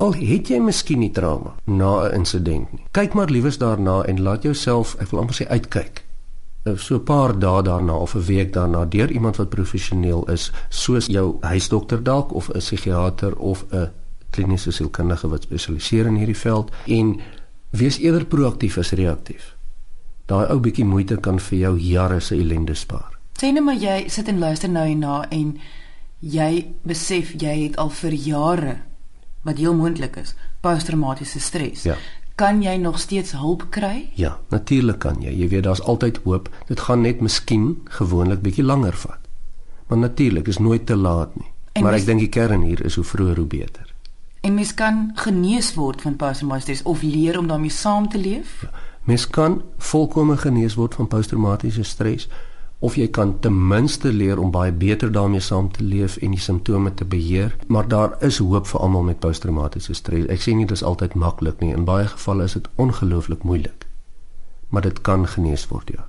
al 0.02 0.16
het 0.18 0.48
jy 0.50 0.58
miskien 0.58 0.98
nie 0.98 1.12
trauma 1.14 1.54
na 1.64 2.08
'n 2.08 2.14
insident 2.14 2.72
nie. 2.72 2.84
Kyk 2.90 3.14
maar 3.14 3.30
liewes 3.30 3.58
daarna 3.58 4.02
en 4.02 4.22
laat 4.22 4.42
jouself, 4.42 4.96
ek 4.98 5.10
wil 5.10 5.20
amper 5.20 5.34
sê 5.34 5.46
uitkyk. 5.48 6.04
Eh, 6.64 6.76
so 6.76 6.94
'n 6.94 7.04
paar 7.04 7.38
dae 7.38 7.62
daarna 7.62 7.94
of 7.94 8.14
'n 8.14 8.24
week 8.24 8.52
daarna 8.52 8.84
deur 8.84 9.10
iemand 9.10 9.36
wat 9.36 9.48
professioneel 9.48 10.30
is, 10.30 10.52
soos 10.68 11.06
jou 11.06 11.36
huisdokter 11.40 12.02
dalk 12.02 12.32
of 12.32 12.48
'n 12.48 12.58
psigiater 12.58 13.36
of 13.36 13.64
'n 13.70 13.90
kliniese 14.30 14.70
sielkundige 14.70 15.28
wat 15.28 15.42
spesialiseer 15.42 16.06
in 16.06 16.16
hierdie 16.16 16.36
veld 16.36 16.70
en 16.86 17.20
wees 17.70 17.98
eerder 17.98 18.24
proaktief 18.24 18.78
as 18.78 18.90
reaktief 18.90 19.56
daai 20.26 20.46
ou 20.50 20.60
bietjie 20.60 20.84
moeite 20.84 21.16
kan 21.16 21.38
vir 21.38 21.58
jou 21.58 21.78
jare 21.78 22.20
se 22.20 22.34
ellende 22.34 22.74
spaar. 22.74 23.18
Sê 23.40 23.52
net 23.52 23.64
maar 23.64 23.74
jy 23.74 24.08
sit 24.08 24.28
en 24.28 24.38
luister 24.38 24.68
nou 24.68 24.86
hierna 24.86 25.26
en 25.30 25.58
jy 26.20 26.66
besef 26.82 27.34
jy 27.42 27.62
het 27.62 27.76
al 27.76 27.90
vir 27.90 28.12
jare 28.12 28.76
wat 29.42 29.58
heel 29.58 29.74
moontlik 29.74 30.16
is, 30.16 30.34
posttraumatiese 30.60 31.40
stres. 31.40 31.82
Ja. 31.82 31.96
Kan 32.34 32.62
jy 32.62 32.76
nog 32.80 32.98
steeds 32.98 33.32
hulp 33.36 33.66
kry? 33.70 34.10
Ja, 34.14 34.38
natuurlik 34.48 34.98
kan 35.04 35.20
jy. 35.20 35.30
Jy 35.36 35.48
weet 35.48 35.66
daar's 35.68 35.82
altyd 35.82 36.20
hoop. 36.24 36.48
Dit 36.66 36.80
gaan 36.80 37.02
net 37.04 37.20
miskien 37.20 37.82
gewoonlik 37.98 38.40
bietjie 38.42 38.64
langer 38.64 38.96
vat. 38.96 39.20
Maar 39.88 39.98
natuurlik 39.98 40.48
is 40.48 40.58
nooit 40.58 40.86
te 40.86 40.96
laat 40.96 41.34
nie. 41.36 41.50
En 41.72 41.82
maar 41.82 41.96
ek 41.96 42.06
dink 42.06 42.20
die 42.20 42.32
kern 42.32 42.64
hier 42.64 42.80
is 42.84 42.96
hoe 42.96 43.04
vroeër 43.04 43.36
hoe 43.36 43.46
beter. 43.46 43.92
En 44.42 44.54
mens 44.54 44.74
kan 44.74 45.10
genees 45.14 45.74
word 45.74 46.02
van 46.02 46.16
posttraumatiese 46.16 46.64
stres 46.64 46.82
of 46.88 47.02
leer 47.02 47.38
om 47.38 47.46
daarmee 47.46 47.70
saam 47.70 48.08
te 48.08 48.18
leef? 48.18 48.62
Ja. 48.62 48.72
Mens 49.04 49.26
kan 49.26 49.62
volkome 49.78 50.36
genees 50.36 50.74
word 50.74 50.94
van 50.94 51.08
posttraumatiese 51.08 51.82
stres 51.82 52.28
of 52.82 52.96
jy 52.98 53.06
kan 53.14 53.36
ten 53.40 53.54
minste 53.68 54.10
leer 54.12 54.40
om 54.42 54.50
baie 54.50 54.72
beter 54.74 55.12
daarmee 55.14 55.40
saam 55.40 55.68
te 55.70 55.84
leef 55.86 56.16
en 56.18 56.34
die 56.34 56.40
simptome 56.42 56.90
te 56.94 57.04
beheer, 57.06 57.54
maar 57.66 57.88
daar 57.88 58.16
is 58.26 58.40
hoop 58.42 58.66
vir 58.66 58.80
almal 58.82 59.04
met 59.06 59.20
posttraumatiese 59.22 59.94
stres. 59.94 60.26
Ek 60.26 60.42
sê 60.42 60.54
nie 60.56 60.66
dit 60.66 60.74
is 60.74 60.82
altyd 60.82 61.14
maklik 61.14 61.60
nie, 61.62 61.70
in 61.76 61.86
baie 61.86 62.08
gevalle 62.10 62.48
is 62.50 62.56
dit 62.58 62.66
ongelooflik 62.82 63.44
moeilik. 63.46 63.86
Maar 64.74 64.88
dit 64.88 64.98
kan 65.06 65.28
genees 65.30 65.68
word, 65.70 65.92
ja. 65.94 66.08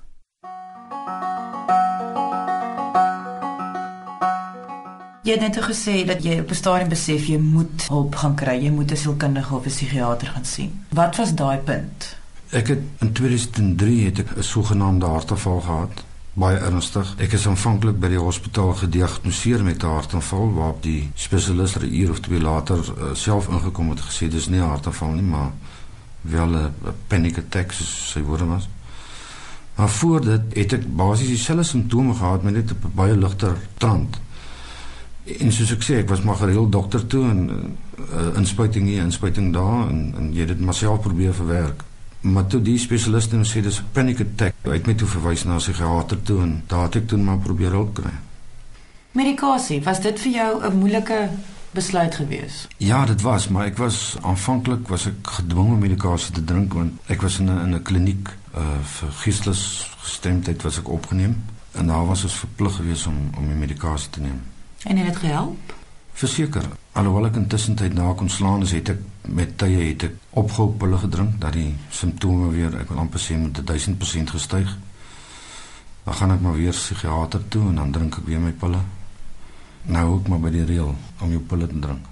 Jy 5.23 5.37
het 5.37 5.43
net 5.45 5.59
gesê 5.63 6.01
dat 6.09 6.25
jy 6.25 6.39
op 6.41 6.49
'n 6.49 6.55
stadium 6.55 6.89
besef 6.89 7.27
jy 7.27 7.37
moet 7.37 7.85
hulp 7.87 8.15
gaan 8.15 8.35
kry, 8.35 8.57
jy 8.63 8.71
moet 8.71 8.91
'n 8.91 8.97
sielkundige 8.97 9.55
of 9.55 9.65
'n 9.65 9.69
psigiatër 9.69 10.27
gaan 10.27 10.45
sien. 10.45 10.85
Wat 10.89 11.15
was 11.15 11.35
daai 11.35 11.57
punt? 11.57 12.17
Ek 12.49 12.67
het 12.67 12.81
in 12.99 13.13
2003 13.13 14.05
het 14.05 14.19
ek 14.19 14.37
'n 14.37 14.43
sogenaamde 14.43 15.05
hartaanval 15.05 15.61
gehad, 15.61 16.03
baie 16.33 16.57
ernstig. 16.57 17.13
Ek 17.21 17.35
is 17.37 17.45
aanvanklik 17.47 17.99
by 18.01 18.09
die 18.09 18.21
hospitaal 18.21 18.73
gediagnoseer 18.79 19.63
met 19.63 19.83
'n 19.83 19.93
hartaanval 19.97 20.53
waarop 20.53 20.81
die 20.83 21.11
spesialis 21.15 21.75
'n 21.77 21.93
uur 21.93 22.09
of 22.09 22.19
twee 22.19 22.41
later 22.41 22.77
uh, 22.77 23.13
self 23.13 23.47
ingekom 23.47 23.89
het 23.89 24.01
gesê 24.01 24.27
dis 24.29 24.47
nie 24.49 24.59
'n 24.59 24.69
hartaanval 24.73 25.11
nie, 25.11 25.21
maar 25.23 25.51
wel 26.21 26.47
'n 26.55 26.73
panic 27.07 27.37
attack 27.37 27.71
soos 27.71 28.11
sy 28.11 28.21
woorde 28.21 28.45
was. 28.45 28.67
Maar 29.75 29.89
voor 29.89 30.21
dit 30.21 30.41
het 30.53 30.73
ek 30.73 30.95
basies 30.95 31.27
dieselfde 31.27 31.63
simptome 31.63 32.13
gehad, 32.13 32.43
maar 32.43 32.51
net 32.51 32.71
'n 32.71 32.91
baie 32.95 33.17
ligter 33.17 33.55
trant. 33.77 34.19
En 35.39 35.51
soos 35.51 35.71
ek 35.71 35.83
sê, 35.83 35.93
ek 35.97 36.09
was 36.09 36.21
maar 36.21 36.35
gereeld 36.35 36.71
dokter 36.71 37.07
toe 37.07 37.29
en 37.29 37.49
uh, 37.99 38.37
inspuiting 38.37 38.87
hier, 38.87 39.01
inspuiting 39.01 39.53
daar 39.53 39.89
en, 39.89 40.13
en 40.17 40.33
jy 40.33 40.39
het 40.39 40.47
dit 40.47 40.59
maar 40.59 40.73
self 40.73 41.01
probeer 41.01 41.33
verwerk. 41.33 41.83
Maar 42.23 42.45
toe 42.47 42.61
die 42.63 42.77
spesialiste 42.79 43.35
nou 43.35 43.45
sê 43.47 43.61
dis 43.61 43.79
'n 43.79 43.91
panic 43.91 44.21
attack, 44.21 44.53
het 44.63 44.85
my 44.87 44.93
toe 44.95 45.07
verwys 45.07 45.43
na 45.43 45.55
'n 45.55 45.57
psigiater 45.57 46.21
toe 46.21 46.41
en 46.41 46.63
daar 46.67 46.83
het 46.83 46.95
ek 46.95 47.07
toe 47.07 47.17
maar 47.17 47.37
probeer 47.37 47.71
hulp 47.71 47.93
kry. 47.93 48.13
Medikasie, 49.11 49.81
was 49.83 49.99
dit 50.01 50.19
vir 50.19 50.31
jou 50.31 50.63
'n 50.63 50.77
moeilike 50.77 51.29
besluit 51.71 52.15
gewees? 52.15 52.67
Ja, 52.77 53.05
dit 53.05 53.21
was, 53.21 53.47
maar 53.47 53.65
ek 53.65 53.77
was 53.77 54.15
aanvanklik 54.21 54.87
was 54.87 55.05
ek 55.05 55.13
gedwonge 55.21 55.73
om 55.73 55.79
medikasie 55.79 56.33
te 56.33 56.43
drink 56.43 56.73
want 56.73 56.91
ek 57.07 57.21
was 57.21 57.39
in 57.39 57.45
'n 57.45 57.59
in 57.65 57.75
'n 57.75 57.81
kliniek 57.81 58.29
uh 58.55 58.61
vir 58.83 59.11
geestelis 59.11 59.89
gestemdheid 60.01 60.61
was 60.61 60.77
ek 60.77 60.89
opgeneem 60.89 61.43
en 61.71 61.87
daar 61.87 62.05
was 62.05 62.23
ons 62.23 62.33
verplig 62.33 62.75
gewees 62.75 63.05
om 63.05 63.29
om 63.37 63.47
die 63.47 63.55
medikasie 63.55 64.09
te 64.09 64.21
neem. 64.21 64.41
En 64.83 64.97
het 64.97 65.05
dit 65.05 65.17
gehelp? 65.17 65.73
Verseker, 66.13 66.65
alhoewel 66.93 67.31
ek 67.31 67.37
intussen 67.41 67.75
tyd 67.75 67.95
na 67.97 68.11
kon 68.13 68.29
slaan, 68.29 68.61
is 68.61 68.71
het 68.75 68.91
ek 68.93 68.99
met 69.33 69.55
tye 69.57 69.89
het 69.89 70.03
ek 70.09 70.17
opgehou 70.37 70.75
pille 70.77 70.97
gedrink 71.01 71.39
dat 71.41 71.55
die 71.57 71.71
simptome 71.89 72.51
weer 72.53 72.75
ek 72.77 72.91
wil 72.93 73.01
amper 73.01 73.21
sê 73.21 73.37
met 73.39 73.63
1000% 73.65 74.35
gestyg. 74.35 74.69
Dan 76.03 76.17
gaan 76.19 76.35
ek 76.35 76.43
maar 76.43 76.59
weer 76.59 76.75
psigiater 76.75 77.41
toe 77.49 77.63
en 77.69 77.79
dan 77.81 77.91
drink 77.95 78.19
ek 78.21 78.27
weer 78.27 78.43
my 78.43 78.51
pille. 78.51 78.81
Nou 79.89 80.05
ook 80.15 80.27
maar 80.29 80.43
by 80.43 80.51
die 80.53 80.65
reël 80.69 80.93
om 81.21 81.31
jou 81.31 81.41
pille 81.41 81.67
te 81.67 81.79
drink. 81.79 82.05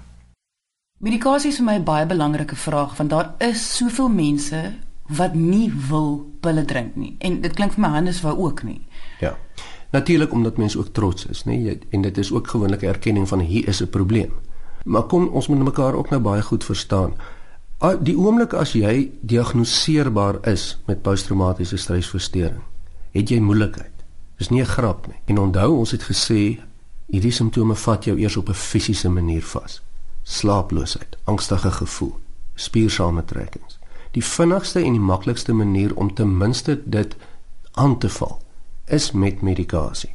Medikasie 1.02 1.50
is 1.50 1.58
vir 1.58 1.66
my 1.66 1.76
'n 1.78 1.84
baie 1.84 2.06
belangrike 2.06 2.56
vraag 2.56 2.96
want 2.96 3.10
daar 3.10 3.34
is 3.38 3.76
soveel 3.76 4.08
mense 4.08 4.74
wat 5.08 5.34
nie 5.34 5.72
wil 5.88 6.26
pille 6.40 6.64
drink 6.64 6.96
nie 6.96 7.16
en 7.18 7.40
dit 7.40 7.54
klink 7.54 7.72
vir 7.72 7.80
my 7.80 7.88
Hannes 7.88 8.20
wou 8.20 8.36
ook 8.38 8.62
nie. 8.62 8.80
Ja. 9.20 9.36
Natuurlik 9.92 10.32
omdat 10.32 10.56
mense 10.56 10.78
ook 10.78 10.88
trots 10.92 11.26
is, 11.26 11.44
nê? 11.44 11.56
Nee? 11.56 11.78
En 11.88 12.00
dit 12.00 12.18
is 12.18 12.32
ook 12.32 12.48
gewoonlik 12.48 12.80
'n 12.82 12.86
erkenning 12.86 13.28
van 13.28 13.40
hier 13.40 13.68
is 13.68 13.82
'n 13.82 13.88
probleem. 13.88 14.32
Maar 14.84 15.02
kom 15.02 15.26
ons 15.26 15.46
moet 15.46 15.64
mekaar 15.64 15.94
ook 15.94 16.10
nou 16.10 16.22
baie 16.22 16.42
goed 16.42 16.64
verstaan. 16.64 17.14
Die 18.00 18.18
oomblik 18.18 18.52
as 18.52 18.72
jy 18.72 19.10
diagnoseerbaar 19.20 20.46
is 20.46 20.78
met 20.86 21.02
posttraumatiese 21.02 21.76
stresversteuring, 21.76 22.62
het 23.10 23.28
jy 23.28 23.40
moeilikheid. 23.40 23.92
Dis 24.36 24.48
nie 24.48 24.60
'n 24.60 24.66
grap 24.66 25.06
nie. 25.06 25.20
En 25.24 25.38
onthou 25.38 25.76
ons 25.76 25.90
het 25.90 26.02
gesê 26.02 26.60
hierdie 27.06 27.30
simptome 27.30 27.74
vat 27.74 28.04
jou 28.04 28.18
eers 28.18 28.36
op 28.36 28.48
'n 28.48 28.54
fisiese 28.54 29.08
manier 29.08 29.42
vas. 29.42 29.82
Slaaploosheid, 30.22 31.16
angstige 31.24 31.70
gevoel, 31.70 32.18
spiersamentrekkings. 32.54 33.78
Die 34.10 34.24
vinnigste 34.24 34.80
en 34.82 34.92
die 34.92 35.00
maklikste 35.00 35.52
manier 35.52 35.96
om 35.96 36.14
ten 36.14 36.36
minste 36.36 36.80
dit 36.84 37.16
aan 37.72 37.98
te 37.98 38.08
val 38.08 38.42
is 38.86 39.12
met 39.12 39.42
medikasie. 39.42 40.14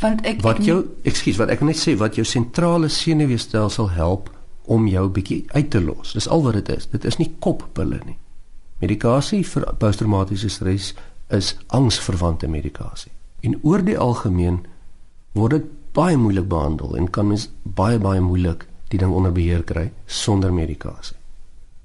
Want 0.00 0.24
ek 0.26 0.40
wat 0.44 0.62
jou, 0.64 0.82
ekskuus, 1.08 1.38
wat 1.40 1.52
ek 1.52 1.62
net 1.64 1.78
sê 1.78 1.96
wat 2.00 2.16
jou 2.16 2.24
sentrale 2.26 2.88
senuweestelsel 2.88 3.90
help 3.96 4.30
om 4.66 4.86
jou 4.90 5.08
bietjie 5.12 5.44
uit 5.54 5.70
te 5.70 5.80
los. 5.80 6.12
Dis 6.16 6.28
al 6.28 6.42
wat 6.42 6.58
dit 6.58 6.72
is. 6.76 6.88
Dit 6.90 7.04
is 7.04 7.18
nie 7.20 7.30
koppille 7.40 8.00
nie. 8.04 8.16
Medikasie 8.82 9.42
vir 9.46 9.68
posttraumatiese 9.80 10.50
stres 10.52 10.92
is 11.32 11.54
angsverwante 11.74 12.48
medikasie. 12.48 13.12
En 13.40 13.56
oor 13.62 13.84
die 13.84 13.98
algemeen 13.98 14.64
word 15.36 15.56
dit 15.56 15.68
baie 15.96 16.16
moeilik 16.16 16.48
behandel 16.48 16.96
en 16.96 17.10
kan 17.10 17.30
mens 17.30 17.48
baie 17.62 17.98
baie 17.98 18.20
moeilik 18.20 18.66
die 18.92 19.00
ding 19.00 19.14
onder 19.14 19.32
beheer 19.32 19.64
kry 19.64 19.90
sonder 20.06 20.52
medikasie. 20.52 21.16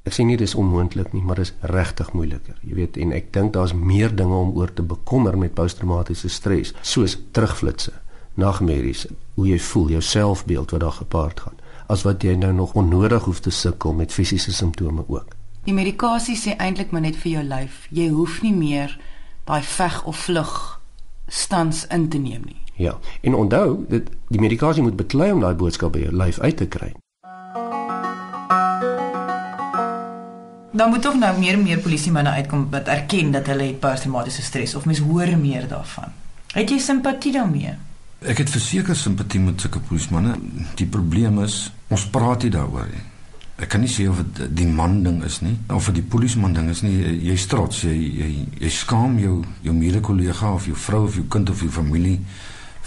Ek 0.01 0.15
sê 0.17 0.23
nie 0.25 0.37
dis 0.37 0.55
onmoontlik 0.57 1.11
nie, 1.13 1.21
maar 1.21 1.37
dis 1.37 1.51
regtig 1.69 2.07
moeiliker. 2.17 2.55
Jy 2.65 2.77
weet, 2.79 2.95
en 2.97 3.11
ek 3.13 3.27
dink 3.35 3.53
daar's 3.53 3.73
meer 3.77 4.09
dinge 4.09 4.33
om 4.33 4.55
oor 4.57 4.71
te 4.73 4.81
bekommer 4.81 5.37
met 5.37 5.53
posttraumatiese 5.53 6.29
stres, 6.33 6.71
soos 6.81 7.19
terugflitsse, 7.37 7.93
nagmerries, 8.41 9.05
hoe 9.37 9.45
jy 9.51 9.59
voel, 9.61 9.91
jou 9.97 10.01
selfbeeld 10.01 10.73
wat 10.73 10.81
daar 10.81 10.97
gepaard 10.97 11.43
gaan, 11.45 11.59
as 11.93 12.01
wat 12.07 12.25
jy 12.25 12.33
nou 12.39 12.49
nog 12.57 12.73
onnodig 12.73 13.27
hoef 13.29 13.43
te 13.45 13.53
sukkel 13.53 13.93
met 13.93 14.13
fisiese 14.15 14.53
simptome 14.53 15.05
ook. 15.07 15.35
Die 15.69 15.77
medikasie 15.77 16.37
sê 16.39 16.55
eintlik 16.57 16.89
maar 16.89 17.05
net 17.05 17.19
vir 17.21 17.35
jou 17.35 17.45
lyf, 17.45 17.85
jy 17.93 18.07
hoef 18.09 18.39
nie 18.41 18.55
meer 18.55 18.97
daai 19.45 19.61
veg 19.61 19.99
of 20.09 20.17
vlug 20.25 20.55
stans 21.29 21.85
in 21.93 22.09
te 22.09 22.17
neem 22.17 22.41
nie. 22.49 22.57
Ja, 22.81 22.95
en 23.21 23.37
onthou, 23.37 23.85
dit 23.89 24.09
die 24.33 24.41
medikasie 24.41 24.81
moet 24.81 24.97
beklei 24.97 25.29
om 25.35 25.45
daai 25.45 25.53
boodskap 25.53 25.93
by 25.93 26.07
jou 26.07 26.15
lyf 26.15 26.41
uit 26.41 26.57
te 26.57 26.65
kry. 26.65 26.89
Dan 30.71 30.89
moet 30.89 31.01
tog 31.01 31.15
nou 31.19 31.31
meer 31.39 31.57
en 31.57 31.63
meer 31.63 31.79
polisiemanne 31.83 32.29
uitkom 32.29 32.69
wat 32.71 32.87
erken 32.87 33.31
dat 33.31 33.47
hulle 33.51 33.67
het 33.73 33.79
posttraumatiese 33.79 34.41
stres 34.41 34.75
of 34.75 34.85
mens 34.85 34.99
hoor 35.03 35.37
meer 35.37 35.67
daarvan. 35.67 36.13
Het 36.53 36.69
jy 36.69 36.77
simpatie 36.79 37.31
daarmee? 37.35 37.73
Ek 38.21 38.37
het 38.37 38.49
verseker 38.49 38.95
simpatie 38.95 39.39
met 39.43 39.61
sulke 39.61 39.81
polismanne. 39.83 40.35
Die 40.79 40.87
probleem 40.87 41.41
is 41.43 41.71
ons 41.91 42.05
praat 42.13 42.45
nie 42.45 42.53
daaroor 42.53 42.87
nie. 42.87 43.03
Ek 43.61 43.69
kan 43.73 43.83
nie 43.83 43.91
sê 43.91 44.07
of 44.09 44.21
dit 44.21 44.55
die 44.57 44.67
man 44.67 45.01
ding 45.03 45.19
is 45.27 45.41
nie 45.43 45.57
of 45.69 45.89
dit 45.91 45.99
die 45.99 46.07
polisman 46.13 46.55
ding 46.55 46.69
is 46.71 46.85
nie. 46.85 46.95
Jy 47.27 47.35
trots, 47.51 47.83
jy 47.83 47.97
jy 48.21 48.29
jy 48.61 48.71
skaam 48.71 49.19
jou 49.19 49.41
jou 49.65 49.75
mede-kollega 49.75 50.53
of 50.55 50.69
jou 50.69 50.77
vrou 50.87 51.03
of 51.09 51.19
jou 51.19 51.27
kind 51.27 51.51
of 51.51 51.61
jou 51.61 51.71
familie 51.73 52.17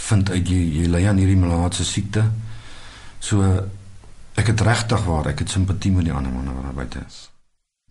vind 0.08 0.32
uit 0.32 0.48
jy 0.48 0.62
jy 0.80 0.88
ly 0.88 1.04
aan 1.10 1.20
hierdie 1.20 1.38
malaatse 1.38 1.84
siekte. 1.84 2.24
So 3.20 3.44
ek 4.40 4.50
het 4.54 4.66
regtig 4.66 5.04
waar 5.04 5.30
ek 5.34 5.44
het 5.44 5.52
simpatie 5.52 5.92
met 5.92 6.08
die 6.08 6.16
ander 6.16 6.32
manne 6.32 6.56
wat 6.56 6.70
daar 6.70 6.80
buite 6.80 7.06
is. 7.06 7.22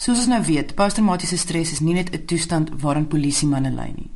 Soos 0.04 0.20
ons 0.20 0.28
nou 0.28 0.42
weet, 0.44 0.74
posttraumatiese 0.76 1.38
stres 1.40 1.70
is 1.72 1.80
nie 1.80 1.94
net 1.96 2.10
'n 2.12 2.26
toestand 2.26 2.70
waaraan 2.82 3.08
polisiemanne 3.08 3.72
ly 3.72 3.94
nie. 3.96 4.10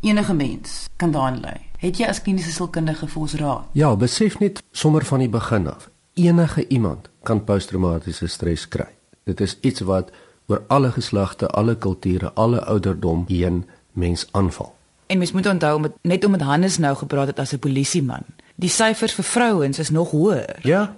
Enige 0.00 0.34
mens 0.34 0.88
kan 0.96 1.10
daaraan 1.10 1.40
ly. 1.40 1.60
Het 1.78 1.98
jy 1.98 2.06
as 2.06 2.22
kliniese 2.22 2.52
sielkundige 2.52 3.06
vir 3.06 3.22
ons 3.22 3.34
raad? 3.34 3.64
Ja, 3.72 3.96
besef 3.96 4.38
net 4.38 4.62
sommer 4.72 5.04
van 5.04 5.18
die 5.18 5.28
begin 5.28 5.68
af. 5.68 5.90
Enige 6.14 6.68
iemand 6.68 7.08
kan 7.22 7.44
posttraumatiese 7.44 8.26
stres 8.26 8.68
kry. 8.68 8.88
Dit 9.24 9.40
is 9.40 9.58
iets 9.60 9.80
wat 9.80 10.10
oor 10.46 10.62
alle 10.68 10.90
geslagte, 10.90 11.48
alle 11.48 11.76
kulture, 11.76 12.32
alle 12.34 12.64
ouderdom 12.64 13.24
heen 13.28 13.64
mens 13.92 14.26
aanval. 14.30 14.74
En 15.06 15.18
mens 15.18 15.32
moet 15.32 15.46
onthou 15.46 15.80
met 15.80 15.92
net 16.02 16.24
om 16.24 16.30
met 16.30 16.40
Hannes 16.40 16.78
nou 16.78 16.96
gepraat 16.96 17.26
het 17.26 17.38
as 17.38 17.52
'n 17.52 17.58
polisieman. 17.58 18.24
Die 18.54 18.70
syfers 18.70 19.12
vir 19.12 19.24
vrouens 19.24 19.78
is 19.78 19.90
nog 19.90 20.10
hoër. 20.10 20.58
Ja, 20.62 20.94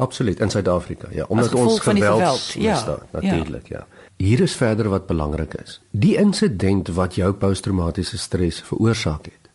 absoluut 0.00 0.40
in 0.40 0.50
Suid-Afrika. 0.50 1.08
Ja, 1.12 1.24
omdat 1.28 1.54
ons 1.54 1.80
geweld, 1.80 2.20
geweld 2.20 2.52
ja, 2.52 2.76
staat 2.76 3.12
natuurlik, 3.12 3.68
ja. 3.68 3.84
ja. 3.84 4.00
Hier 4.20 4.40
is 4.40 4.54
verder 4.56 4.88
wat 4.88 5.06
belangrik 5.06 5.54
is. 5.54 5.80
Die 5.90 6.16
insident 6.16 6.88
wat 6.96 7.14
jou 7.14 7.32
posttraumatiese 7.32 8.18
stres 8.18 8.60
veroorsaak 8.60 9.24
het, 9.24 9.50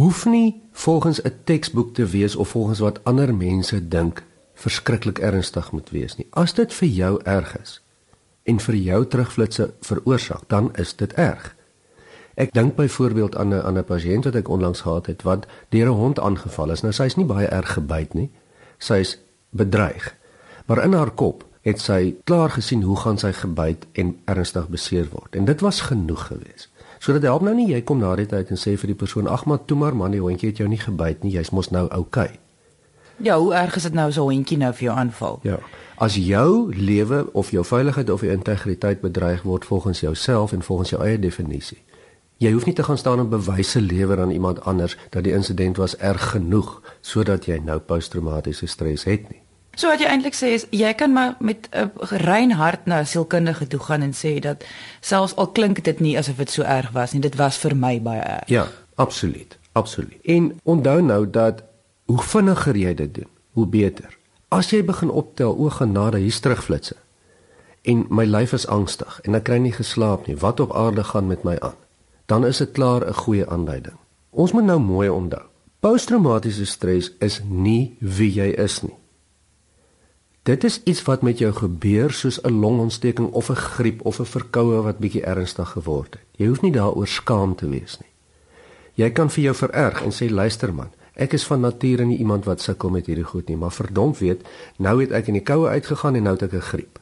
hoef 0.00 0.24
nie 0.26 0.62
volgens 0.72 1.22
'n 1.22 1.32
teksboek 1.44 1.94
te 1.94 2.06
wees 2.06 2.36
of 2.36 2.48
volgens 2.48 2.78
wat 2.78 3.04
ander 3.04 3.34
mense 3.34 3.88
dink 3.88 4.22
verskriklik 4.54 5.18
ernstig 5.18 5.72
moet 5.72 5.90
wees 5.90 6.16
nie. 6.16 6.26
As 6.30 6.54
dit 6.54 6.72
vir 6.72 6.88
jou 6.88 7.20
erg 7.24 7.56
is 7.60 7.80
en 8.42 8.60
vir 8.60 8.74
jou 8.74 9.06
terugflitsse 9.06 9.72
veroorsaak, 9.80 10.48
dan 10.48 10.70
is 10.76 10.96
dit 10.96 11.12
erg. 11.12 11.54
Ek 12.34 12.52
dink 12.52 12.74
byvoorbeeld 12.76 13.36
aan 13.36 13.48
'n 13.48 13.62
aan 13.62 13.78
'n 13.78 13.84
pasiënt 13.84 14.24
wat 14.24 14.34
ek 14.34 14.48
onlangs 14.48 14.80
gehad 14.80 15.06
het 15.06 15.22
wat 15.22 15.46
deur 15.68 15.86
'n 15.86 15.98
hond 15.98 16.20
aangeval 16.20 16.70
is. 16.70 16.82
Nou 16.82 16.92
sy 16.92 17.04
is 17.04 17.16
nie 17.16 17.26
baie 17.26 17.46
erg 17.46 17.72
gebyt 17.72 18.14
nie. 18.14 18.30
Sy 18.78 18.94
is 18.94 19.18
bedreig. 19.54 20.12
Maar 20.66 20.84
in 20.84 20.92
haar 20.92 21.10
kop 21.10 21.44
het 21.64 21.80
sy 21.80 22.14
klaar 22.28 22.50
gesien 22.50 22.82
hoe 22.82 22.96
gaan 23.00 23.18
sy 23.18 23.32
gebyt 23.32 23.86
en 23.92 24.16
ernstig 24.28 24.68
beseer 24.68 25.08
word. 25.12 25.36
En 25.36 25.48
dit 25.48 25.60
was 25.64 25.80
genoeg 25.88 26.26
geweest. 26.26 26.70
So 26.98 27.12
dit 27.12 27.22
help 27.22 27.44
nou 27.44 27.54
nie 27.54 27.70
jy 27.70 27.82
kom 27.84 28.00
na 28.00 28.14
die 28.16 28.28
tyd 28.28 28.50
en 28.50 28.60
sê 28.60 28.76
vir 28.80 28.92
die 28.92 29.00
persoon: 29.00 29.28
"Ag 29.28 29.44
maar 29.46 29.64
toe 29.64 29.76
maar 29.76 29.96
man, 29.96 30.10
die 30.10 30.20
hondjie 30.20 30.50
het 30.50 30.60
jou 30.60 30.68
nie 30.68 30.80
gebyt 30.80 31.22
nie. 31.22 31.32
Jy's 31.32 31.50
mos 31.50 31.70
nou 31.70 31.88
oukei." 31.88 32.24
Okay. 32.24 32.38
Ja, 33.16 33.38
hoe 33.38 33.54
erg 33.54 33.76
is 33.76 33.82
dit 33.82 33.92
nou 33.92 34.12
so 34.12 34.26
'n 34.26 34.34
hondjie 34.34 34.58
nou 34.58 34.72
vir 34.72 34.84
jou 34.84 34.96
aanval? 34.96 35.38
Ja. 35.42 35.58
As 35.96 36.14
jou 36.14 36.74
lewe 36.74 37.32
of 37.32 37.50
jou 37.50 37.64
veiligheid 37.64 38.10
of 38.10 38.20
jou 38.20 38.32
integriteit 38.32 39.00
bedreig 39.00 39.42
word 39.42 39.64
volgens 39.64 40.00
jouself 40.00 40.52
en 40.52 40.62
volgens 40.62 40.90
jou 40.90 41.02
eie 41.02 41.18
definisie, 41.18 41.82
Jy 42.42 42.50
hoef 42.52 42.64
nie 42.66 42.74
te 42.74 42.82
gaan 42.82 42.98
staan 42.98 43.18
en 43.22 43.28
bewyse 43.30 43.80
lewer 43.80 44.20
aan 44.20 44.30
iemand 44.30 44.64
anders 44.66 44.96
dat 45.10 45.24
die 45.24 45.32
insident 45.32 45.76
was 45.76 45.96
erg 45.96 46.30
genoeg 46.34 46.80
sodat 47.00 47.46
jy 47.46 47.60
nou 47.62 47.78
posttraumatiese 47.78 48.66
stres 48.66 49.06
het 49.06 49.30
nie. 49.30 49.43
So 49.74 49.88
wat 49.88 50.00
jy 50.00 50.06
eintlik 50.06 50.34
sê 50.34 50.54
is 50.56 50.66
jy 50.70 50.92
kan 50.94 51.12
maar 51.12 51.36
met 51.40 51.68
'n 51.72 51.90
rein 52.24 52.52
hart 52.52 52.86
na 52.86 53.00
'n 53.00 53.06
sielkundige 53.06 53.66
toe 53.66 53.80
gaan 53.80 54.02
en 54.02 54.12
sê 54.12 54.40
dat 54.40 54.64
selfs 55.00 55.36
al 55.36 55.46
klink 55.46 55.84
dit 55.84 56.00
nie 56.00 56.18
asof 56.18 56.36
dit 56.36 56.50
so 56.50 56.62
erg 56.62 56.90
was 56.90 57.12
nie, 57.12 57.20
dit 57.20 57.36
was 57.36 57.58
vir 57.58 57.76
my 57.76 58.02
baie 58.02 58.20
erg. 58.20 58.48
Ja, 58.48 58.66
absoluut, 58.94 59.58
absoluut. 59.72 60.20
En 60.22 60.60
onthou 60.62 61.02
nou 61.02 61.30
dat 61.30 61.62
hoe 62.04 62.22
vinniger 62.22 62.76
jy 62.76 62.94
dit 62.94 63.14
doen, 63.14 63.28
hoe 63.52 63.66
beter. 63.66 64.16
As 64.48 64.70
jy 64.70 64.84
begin 64.84 65.10
optel 65.10 65.56
o 65.58 65.68
genade 65.68 66.18
hier 66.18 66.40
terugflitsse 66.40 66.96
en 67.82 68.06
my 68.08 68.24
lyf 68.24 68.52
is 68.52 68.66
angstig 68.66 69.20
en 69.22 69.34
ek 69.34 69.42
kry 69.42 69.56
nie 69.58 69.72
geslaap 69.72 70.26
nie, 70.26 70.36
wat 70.36 70.60
op 70.60 70.72
aarde 70.72 71.04
gaan 71.04 71.26
met 71.26 71.42
my 71.42 71.58
aan? 71.58 71.76
dan 72.26 72.46
is 72.46 72.56
dit 72.56 72.70
klaar 72.70 73.06
'n 73.06 73.14
goeie 73.14 73.48
aanduiding. 73.48 73.96
Ons 74.30 74.52
moet 74.52 74.64
nou 74.64 74.80
mooi 74.80 75.08
onthou. 75.08 75.42
Posttraumatiese 75.80 76.64
stres 76.66 77.12
is 77.18 77.40
nie 77.48 77.96
wie 78.00 78.32
jy 78.32 78.48
is 78.48 78.82
nie. 78.82 78.94
Dit 80.44 80.64
is 80.64 80.80
iets 80.84 81.02
wat 81.02 81.22
met 81.22 81.38
jou 81.40 81.52
gebeur 81.56 82.12
soos 82.12 82.42
'n 82.42 82.52
longontsteking 82.60 83.32
of 83.32 83.48
'n 83.48 83.56
griep 83.56 84.04
of 84.04 84.18
'n 84.20 84.24
verkoue 84.24 84.82
wat 84.82 84.98
bietjie 84.98 85.24
ernstig 85.24 85.68
geword 85.68 86.12
het. 86.12 86.22
Jy 86.36 86.46
hoef 86.46 86.60
nie 86.60 86.72
daaroor 86.72 87.06
skaam 87.06 87.54
te 87.54 87.68
wees 87.68 87.98
nie. 87.98 88.10
Jy 88.94 89.10
kan 89.10 89.30
vir 89.30 89.44
jou 89.44 89.54
vererg 89.54 90.02
en 90.02 90.10
sê 90.12 90.30
luister 90.30 90.74
man, 90.74 90.90
ek 91.14 91.32
is 91.32 91.44
van 91.44 91.60
nature 91.60 92.04
nie 92.04 92.18
iemand 92.18 92.44
wat 92.44 92.60
sukkel 92.60 92.90
met 92.90 93.06
hierdie 93.06 93.24
goed 93.24 93.48
nie, 93.48 93.56
maar 93.56 93.72
verdomp 93.72 94.18
weet, 94.18 94.42
nou 94.76 95.00
het 95.00 95.10
ek 95.10 95.26
in 95.26 95.34
die 95.34 95.42
koue 95.42 95.68
uitgegaan 95.68 96.14
en 96.14 96.22
nou 96.22 96.34
het 96.34 96.42
ek 96.42 96.52
'n 96.52 96.60
griep 96.60 96.98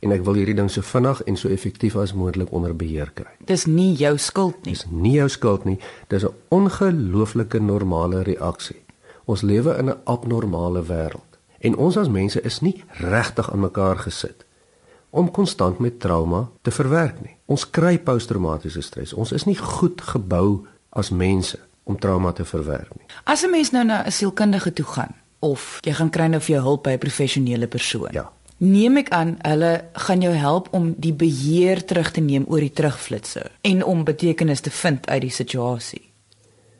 en 0.00 0.12
ek 0.12 0.24
wil 0.24 0.34
hierdie 0.34 0.54
ding 0.54 0.70
so 0.70 0.80
vinnig 0.80 1.22
en 1.22 1.36
so 1.36 1.48
effektief 1.48 1.96
as 1.96 2.12
moontlik 2.12 2.52
onder 2.52 2.76
beheer 2.76 3.10
kry. 3.14 3.30
Dis 3.44 3.66
nie 3.66 3.94
jou 3.94 4.18
skuld 4.18 4.64
nie. 4.64 4.72
Dis 4.72 4.86
nie 4.90 5.12
jou 5.12 5.28
skuld 5.28 5.64
nie. 5.64 5.78
Dis 6.08 6.24
'n 6.24 6.34
ongelooflike 6.48 7.60
normale 7.60 8.22
reaksie. 8.22 8.82
Ons 9.24 9.42
lewe 9.42 9.76
in 9.78 9.90
'n 9.90 9.96
abnormale 10.04 10.82
wêreld 10.82 11.27
en 11.58 11.76
ons 11.76 11.96
as 11.96 12.08
mense 12.08 12.40
is 12.40 12.60
nie 12.60 12.84
regtig 13.00 13.52
aan 13.52 13.60
mekaar 13.60 13.98
gesit 13.98 14.44
om 15.10 15.30
konstant 15.30 15.78
met 15.78 16.00
trauma 16.00 16.48
te 16.62 16.70
verwerk 16.70 17.20
nie. 17.24 17.36
Ons 17.46 17.64
kry 17.70 17.96
posttraumatiese 17.98 18.82
stres. 18.84 19.14
Ons 19.16 19.32
is 19.32 19.46
nie 19.48 19.56
goed 19.56 20.02
gebou 20.04 20.66
as 20.90 21.08
mense 21.10 21.56
om 21.88 21.96
trauma 21.96 22.32
te 22.32 22.44
verwerk 22.44 22.92
nie. 22.98 23.06
As 23.24 23.42
'n 23.42 23.50
mens 23.50 23.70
nou 23.70 23.84
na 23.84 24.04
'n 24.04 24.12
sielkundige 24.12 24.72
toe 24.72 24.84
gaan 24.84 25.14
of 25.38 25.78
jy 25.82 25.92
gaan 25.92 26.10
kry 26.10 26.26
nou 26.26 26.40
vir 26.40 26.54
jou 26.54 26.62
hulp 26.62 26.82
by 26.82 26.90
'n 26.90 26.98
professionele 26.98 27.66
persoon. 27.66 28.12
Ja 28.12 28.30
Neem 28.58 28.96
ek 28.96 29.12
aan 29.14 29.36
hulle 29.46 29.84
gaan 29.92 30.20
jou 30.20 30.32
help 30.34 30.68
om 30.74 30.94
die 30.98 31.12
beheer 31.14 31.84
terug 31.84 32.10
te 32.10 32.20
neem 32.20 32.44
oor 32.48 32.58
die 32.58 32.72
terugflitsse 32.74 33.44
en 33.60 33.84
om 33.84 34.04
betekenis 34.04 34.60
te 34.60 34.70
vind 34.70 35.06
uit 35.06 35.20
die 35.20 35.30
situasie. 35.30 36.07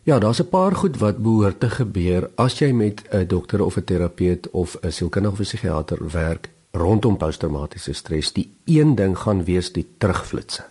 Ja, 0.09 0.19
daar's 0.19 0.41
'n 0.41 0.49
paar 0.49 0.75
goed 0.75 0.97
wat 0.99 1.17
behoort 1.17 1.61
te 1.61 1.71
gebeur 1.71 2.31
as 2.35 2.59
jy 2.59 2.73
met 2.73 3.03
'n 3.11 3.27
dokter 3.27 3.65
of 3.65 3.77
'n 3.77 3.85
terapeut 3.85 4.51
of 4.51 4.77
'n 4.81 4.91
sielkundige 4.91 5.33
of 5.33 5.39
'n 5.41 5.43
psigiater 5.43 6.11
werk 6.11 6.51
rondom 6.71 7.17
posttraumatiese 7.17 7.93
stres. 7.93 8.33
Die 8.33 8.53
een 8.65 8.95
ding 8.95 9.19
gaan 9.19 9.45
wees 9.45 9.73
die 9.73 9.87
terugflitsse. 9.99 10.65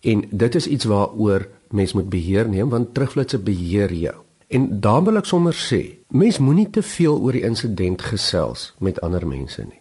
En 0.00 0.24
dit 0.30 0.54
is 0.54 0.66
iets 0.66 0.84
waaroor 0.84 1.48
mens 1.68 1.92
moet 1.92 2.08
beheer 2.08 2.48
neem 2.48 2.68
want 2.68 2.94
terugflitsse 2.94 3.38
beheer 3.38 3.92
jou. 3.92 4.14
En 4.46 4.80
daar 4.80 5.04
wil 5.04 5.16
ek 5.16 5.24
sommer 5.24 5.54
sê, 5.54 5.98
mens 6.08 6.38
moenie 6.38 6.70
te 6.70 6.82
veel 6.82 7.20
oor 7.20 7.32
die 7.32 7.42
insident 7.42 8.02
gesels 8.02 8.74
met 8.78 9.00
ander 9.00 9.26
mense 9.26 9.62
nie. 9.62 9.80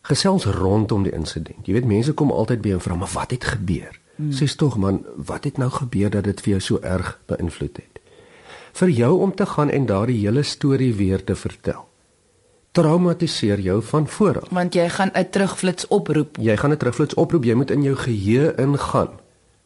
Gesels 0.00 0.44
rondom 0.44 1.02
die 1.02 1.12
insident. 1.12 1.66
Jy 1.66 1.72
weet 1.72 1.84
mense 1.84 2.12
kom 2.12 2.30
altyd 2.30 2.60
by 2.60 2.70
en 2.70 2.80
vra, 2.80 2.94
"Maar 2.94 3.10
wat 3.12 3.30
het 3.30 3.44
gebeur?" 3.44 3.97
Hmm. 4.18 4.32
Sês 4.34 4.56
tog 4.58 4.76
man, 4.76 5.04
wat 5.14 5.44
het 5.46 5.58
nou 5.62 5.70
gebeur 5.70 6.10
dat 6.10 6.24
dit 6.26 6.40
vir 6.42 6.56
jou 6.56 6.60
so 6.60 6.80
erg 6.82 7.12
beïnvloed 7.30 7.76
het? 7.78 8.00
Vir 8.74 8.90
jou 8.90 9.12
om 9.22 9.34
te 9.34 9.46
gaan 9.46 9.70
en 9.70 9.86
daardie 9.86 10.18
hele 10.18 10.42
storie 10.42 10.90
weer 10.94 11.22
te 11.24 11.36
vertel. 11.38 11.84
Traumatiseer 12.74 13.62
jou 13.62 13.78
van 13.82 14.08
voor 14.08 14.40
af. 14.40 14.50
Want 14.50 14.74
jy 14.74 14.88
gaan 14.88 15.10
'n 15.14 15.30
terugflits 15.30 15.86
oproep. 15.88 16.36
Jy 16.40 16.56
gaan 16.56 16.72
'n 16.72 16.76
terugflits 16.76 17.14
oproep. 17.14 17.44
Jy 17.44 17.54
moet 17.54 17.70
in 17.70 17.82
jou 17.82 17.96
geheue 17.96 18.54
ingaan 18.56 19.08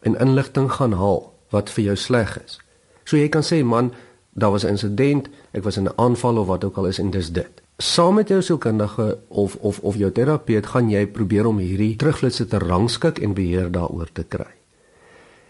en 0.00 0.18
inligting 0.20 0.72
gaan 0.72 0.92
haal 0.92 1.32
wat 1.50 1.70
vir 1.70 1.84
jou 1.84 1.96
sleg 1.96 2.44
is. 2.44 2.60
So 3.04 3.16
jy 3.16 3.28
kan 3.28 3.42
sê 3.42 3.64
man, 3.64 3.92
daar 4.32 4.50
was 4.50 4.64
'n 4.64 4.68
insident, 4.68 5.28
ek 5.52 5.64
was 5.64 5.76
in 5.76 5.84
'n 5.84 5.96
aanval 5.96 6.36
of 6.36 6.46
wat 6.46 6.64
ook 6.64 6.76
al 6.76 6.86
is 6.86 6.98
en 6.98 7.10
dis 7.10 7.32
dit. 7.32 7.61
Saam 7.82 8.14
met 8.14 8.28
jou 8.30 8.38
sielkundige 8.42 9.18
of 9.28 9.56
of 9.56 9.78
of 9.82 9.96
jou 9.98 10.10
terapeut 10.14 10.66
gaan 10.70 10.90
jy 10.90 11.02
probeer 11.10 11.48
om 11.50 11.58
hierdie 11.58 11.96
terugflitsse 11.98 12.46
te 12.46 12.60
rangskik 12.62 13.18
en 13.18 13.34
beheer 13.34 13.72
daaroor 13.74 14.12
te 14.14 14.22
kry. 14.22 14.50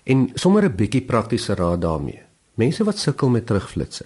En 0.09 0.31
sommer 0.35 0.65
'n 0.65 0.77
bietjie 0.77 1.03
praktiese 1.03 1.55
raad 1.55 1.81
daarmee. 1.81 2.23
Mense 2.55 2.85
wat 2.85 2.99
sukkel 2.99 3.29
met 3.29 3.47
terugflitsse, 3.47 4.05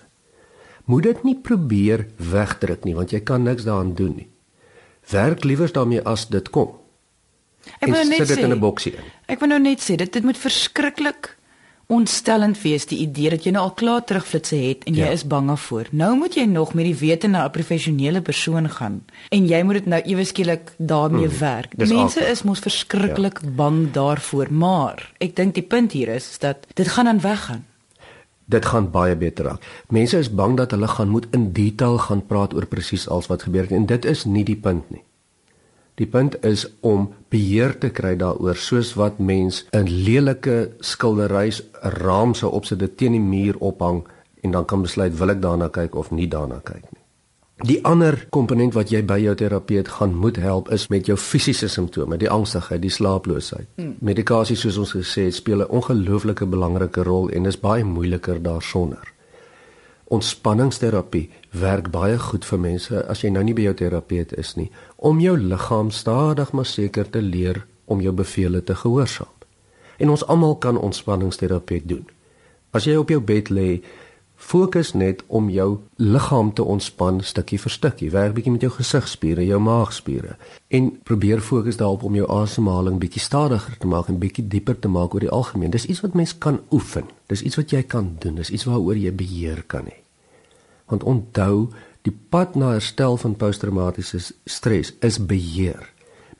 moet 0.84 1.02
dit 1.02 1.22
nie 1.22 1.36
probeer 1.36 2.06
wegdruk 2.16 2.84
nie 2.84 2.94
want 2.94 3.10
jy 3.10 3.20
kan 3.20 3.42
niks 3.42 3.64
daaraan 3.64 3.94
doen 3.94 4.14
nie. 4.16 4.28
Werk 5.10 5.44
liewer 5.44 5.72
daarmee 5.72 6.02
as 6.02 6.26
dit 6.28 6.50
kom. 6.50 6.78
Ek 7.78 7.88
wil 7.90 7.94
nou 7.94 8.08
net 8.08 8.18
sit 8.18 8.28
dit 8.28 8.38
sê 8.38 8.42
in 8.42 8.52
'n 8.52 8.58
boksie 8.58 8.92
in. 8.92 9.04
Ek 9.26 9.38
wil 9.38 9.48
nou 9.48 9.60
net 9.60 9.80
sê 9.80 9.96
dit 9.96 10.12
dit 10.12 10.24
moet 10.24 10.38
verskriklik 10.38 11.35
ontstellend 11.86 12.58
wees 12.62 12.86
die 12.90 12.98
idee 12.98 13.30
dat 13.30 13.44
jy 13.44 13.50
nou 13.54 13.62
al 13.64 13.74
klaar 13.78 14.04
terugflitsse 14.04 14.56
het 14.56 14.84
en 14.84 14.94
jy 14.94 15.04
Ja. 15.04 15.10
is 15.10 15.26
bang 15.26 15.46
daarvoor. 15.46 15.86
Nou 15.90 16.16
moet 16.16 16.34
jy 16.34 16.44
nog 16.44 16.74
met 16.74 16.84
die 16.84 16.94
wete 16.94 17.26
na 17.28 17.44
'n 17.46 17.50
professionele 17.50 18.20
persoon 18.22 18.68
gaan 18.70 19.04
en 19.30 19.46
jy 19.46 19.62
moet 19.62 19.74
dit 19.74 19.86
nou 19.86 20.02
ewe 20.02 20.24
skielik 20.24 20.72
daarmee 20.78 21.26
Mm, 21.28 21.38
werk. 21.38 21.76
Mense 21.76 21.94
akelig. 22.18 22.30
is 22.30 22.42
mos 22.42 22.58
verskriklik 22.58 23.38
ja. 23.42 23.48
bang 23.50 23.90
daarvoor, 23.92 24.52
maar 24.52 25.12
ek 25.20 25.36
dink 25.36 25.54
die 25.54 25.62
punt 25.62 25.92
hier 25.92 26.08
is, 26.08 26.30
is 26.30 26.38
dat 26.38 26.56
dit 26.74 26.88
gaan 26.88 27.04
dan 27.04 27.20
weggaan. 27.20 27.64
Dit 28.48 28.64
gaan 28.66 28.90
baie 28.90 29.16
beter 29.16 29.44
raak. 29.44 29.62
Mense 29.88 30.18
is 30.18 30.34
bang 30.34 30.56
dat 30.56 30.70
hulle 30.70 30.88
gaan 30.88 31.08
moet 31.08 31.26
in 31.30 31.52
detail 31.52 31.98
gaan 31.98 32.26
praat 32.26 32.54
oor 32.54 32.66
presies 32.66 33.08
alles 33.08 33.26
wat 33.26 33.42
gebeur 33.42 33.62
het 33.62 33.70
en 33.72 33.86
dit 33.86 34.04
is 34.04 34.24
nie 34.24 34.44
die 34.44 34.56
punt 34.56 34.90
nie. 34.90 35.02
Die 35.96 36.06
punt 36.06 36.36
is 36.44 36.66
om 36.80 37.08
beheer 37.32 37.72
te 37.80 37.88
kry 37.88 38.16
daaroor 38.20 38.58
soos 38.60 38.92
wat 39.00 39.18
mens 39.18 39.64
'n 39.72 39.88
lelike 39.88 40.72
skildery 40.80 41.48
'n 41.48 41.90
raam 42.04 42.34
sou 42.34 42.50
opsit 42.52 42.78
dit 42.78 42.96
teen 42.96 43.12
die 43.12 43.20
muur 43.20 43.56
ophang 43.58 44.04
en 44.42 44.50
dan 44.50 44.64
kan 44.64 44.82
besluit 44.82 45.18
wil 45.18 45.30
ek 45.30 45.40
daarna 45.40 45.68
kyk 45.68 45.94
of 45.94 46.10
nie 46.10 46.28
daarna 46.28 46.60
kyk 46.64 46.84
nie. 46.92 47.02
Die 47.64 47.78
ander 47.84 48.26
komponent 48.30 48.74
wat 48.74 48.90
jy 48.92 49.00
by 49.00 49.16
jou 49.16 49.34
terapeut 49.34 49.88
gaan 49.88 50.14
moet 50.14 50.36
help 50.36 50.68
is 50.70 50.88
met 50.92 51.06
jou 51.06 51.16
fisiese 51.16 51.68
simptome, 51.68 52.18
die 52.20 52.28
angstigheid, 52.28 52.82
die 52.82 52.90
slaaploosheid. 52.90 53.66
Hmm. 53.76 53.96
Medikasie 54.00 54.56
soos 54.56 54.76
ons 54.76 54.92
gesê 54.92 55.24
het, 55.24 55.34
speel 55.34 55.62
'n 55.64 55.70
ongelooflike 55.70 56.46
belangrike 56.46 57.02
rol 57.02 57.30
en 57.30 57.46
is 57.46 57.60
baie 57.60 57.84
moeiliker 57.84 58.42
daarsonder. 58.42 59.15
Ontspanningsterapie 60.06 61.30
werk 61.50 61.90
baie 61.90 62.18
goed 62.18 62.44
vir 62.46 62.60
mense 62.62 63.00
as 63.10 63.24
jy 63.24 63.30
nou 63.34 63.42
nie 63.42 63.54
by 63.58 63.64
jou 63.68 63.74
terapeut 63.80 64.34
is 64.38 64.54
nie, 64.54 64.68
om 64.96 65.18
jou 65.20 65.34
liggaam 65.36 65.90
stadig 65.90 66.52
maar 66.52 66.68
seker 66.70 67.10
te 67.10 67.22
leer 67.22 67.64
om 67.86 68.02
jou 68.02 68.12
bevele 68.14 68.62
te 68.62 68.74
gehoorsaam. 68.74 69.32
En 69.98 70.12
ons 70.12 70.26
almal 70.28 70.58
kan 70.62 70.78
ontspanningsterapie 70.78 71.82
doen. 71.86 72.04
As 72.70 72.84
jy 72.86 72.96
op 73.00 73.10
jou 73.10 73.20
bed 73.24 73.50
lê, 73.50 73.80
fokus 74.36 74.92
net 74.92 75.22
om 75.26 75.48
jou 75.50 75.80
liggaam 75.96 76.52
te 76.54 76.62
ontspan 76.62 77.20
stukkie 77.24 77.58
vir 77.58 77.72
stukkie. 77.72 78.10
Werk 78.12 78.34
bietjie 78.36 78.52
met 78.52 78.62
jou 78.62 78.70
gesigspiere, 78.76 79.44
jou 79.46 79.58
maagspiere 79.60 80.36
en 80.68 80.90
probeer 81.08 81.40
fokus 81.40 81.78
daarop 81.80 82.04
om 82.04 82.14
jou 82.14 82.26
asemhaling 82.30 83.00
bietjie 83.00 83.22
stadiger 83.22 83.78
te 83.80 83.88
maak 83.90 84.08
en 84.12 84.20
bietjie 84.20 84.46
dieper 84.48 84.78
te 84.78 84.88
maak 84.88 85.14
oor 85.14 85.24
die 85.24 85.32
algemeen. 85.32 85.70
Dis 85.70 85.88
iets 85.88 86.02
wat 86.04 86.14
mens 86.14 86.36
kan 86.38 86.60
oefen. 86.70 87.08
Dis 87.26 87.42
iets 87.42 87.56
wat 87.56 87.72
jy 87.72 87.82
kan 87.82 88.16
doen. 88.20 88.36
Dis 88.36 88.50
iets 88.50 88.68
waaroor 88.68 88.96
jy 88.96 89.12
beheer 89.12 89.64
kan 89.66 89.88
hê. 89.90 90.00
Want 90.86 91.02
onthou, 91.02 91.68
die 92.06 92.14
pad 92.30 92.54
na 92.54 92.76
herstel 92.76 93.16
van 93.18 93.34
posttraumatiese 93.34 94.20
stres 94.46 94.92
is 95.02 95.18
beheer. 95.18 95.88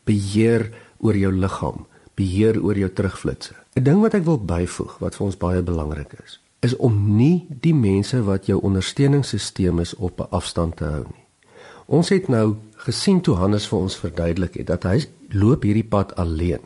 Beheer 0.06 0.70
oor 1.02 1.16
jou 1.18 1.32
liggaam, 1.34 1.86
beheer 2.14 2.60
oor 2.62 2.78
jou 2.78 2.88
terugflitsse. 2.88 3.54
'n 3.76 3.82
Ding 3.84 4.00
wat 4.00 4.14
ek 4.14 4.24
wil 4.24 4.38
byvoeg 4.38 4.98
wat 4.98 5.16
vir 5.16 5.26
ons 5.26 5.36
baie 5.36 5.62
belangrik 5.62 6.12
is, 6.24 6.38
is 6.66 6.76
om 6.76 6.96
nie 7.16 7.46
die 7.62 7.74
mense 7.74 8.18
wat 8.26 8.48
jou 8.50 8.58
ondersteuningssisteem 8.66 9.80
is 9.84 9.94
op 9.94 10.20
'n 10.20 10.30
afstand 10.30 10.76
te 10.76 10.84
hou 10.84 11.04
nie. 11.04 11.24
Ons 11.86 12.08
het 12.08 12.28
nou 12.28 12.56
gesien 12.86 13.20
toe 13.20 13.36
Hannes 13.38 13.68
vir 13.70 13.78
ons 13.78 13.96
verduidelik 13.96 14.54
het 14.54 14.66
dat 14.66 14.82
hy 14.82 15.04
loop 15.30 15.62
hierdie 15.62 15.86
pad 15.86 16.14
alleen. 16.16 16.60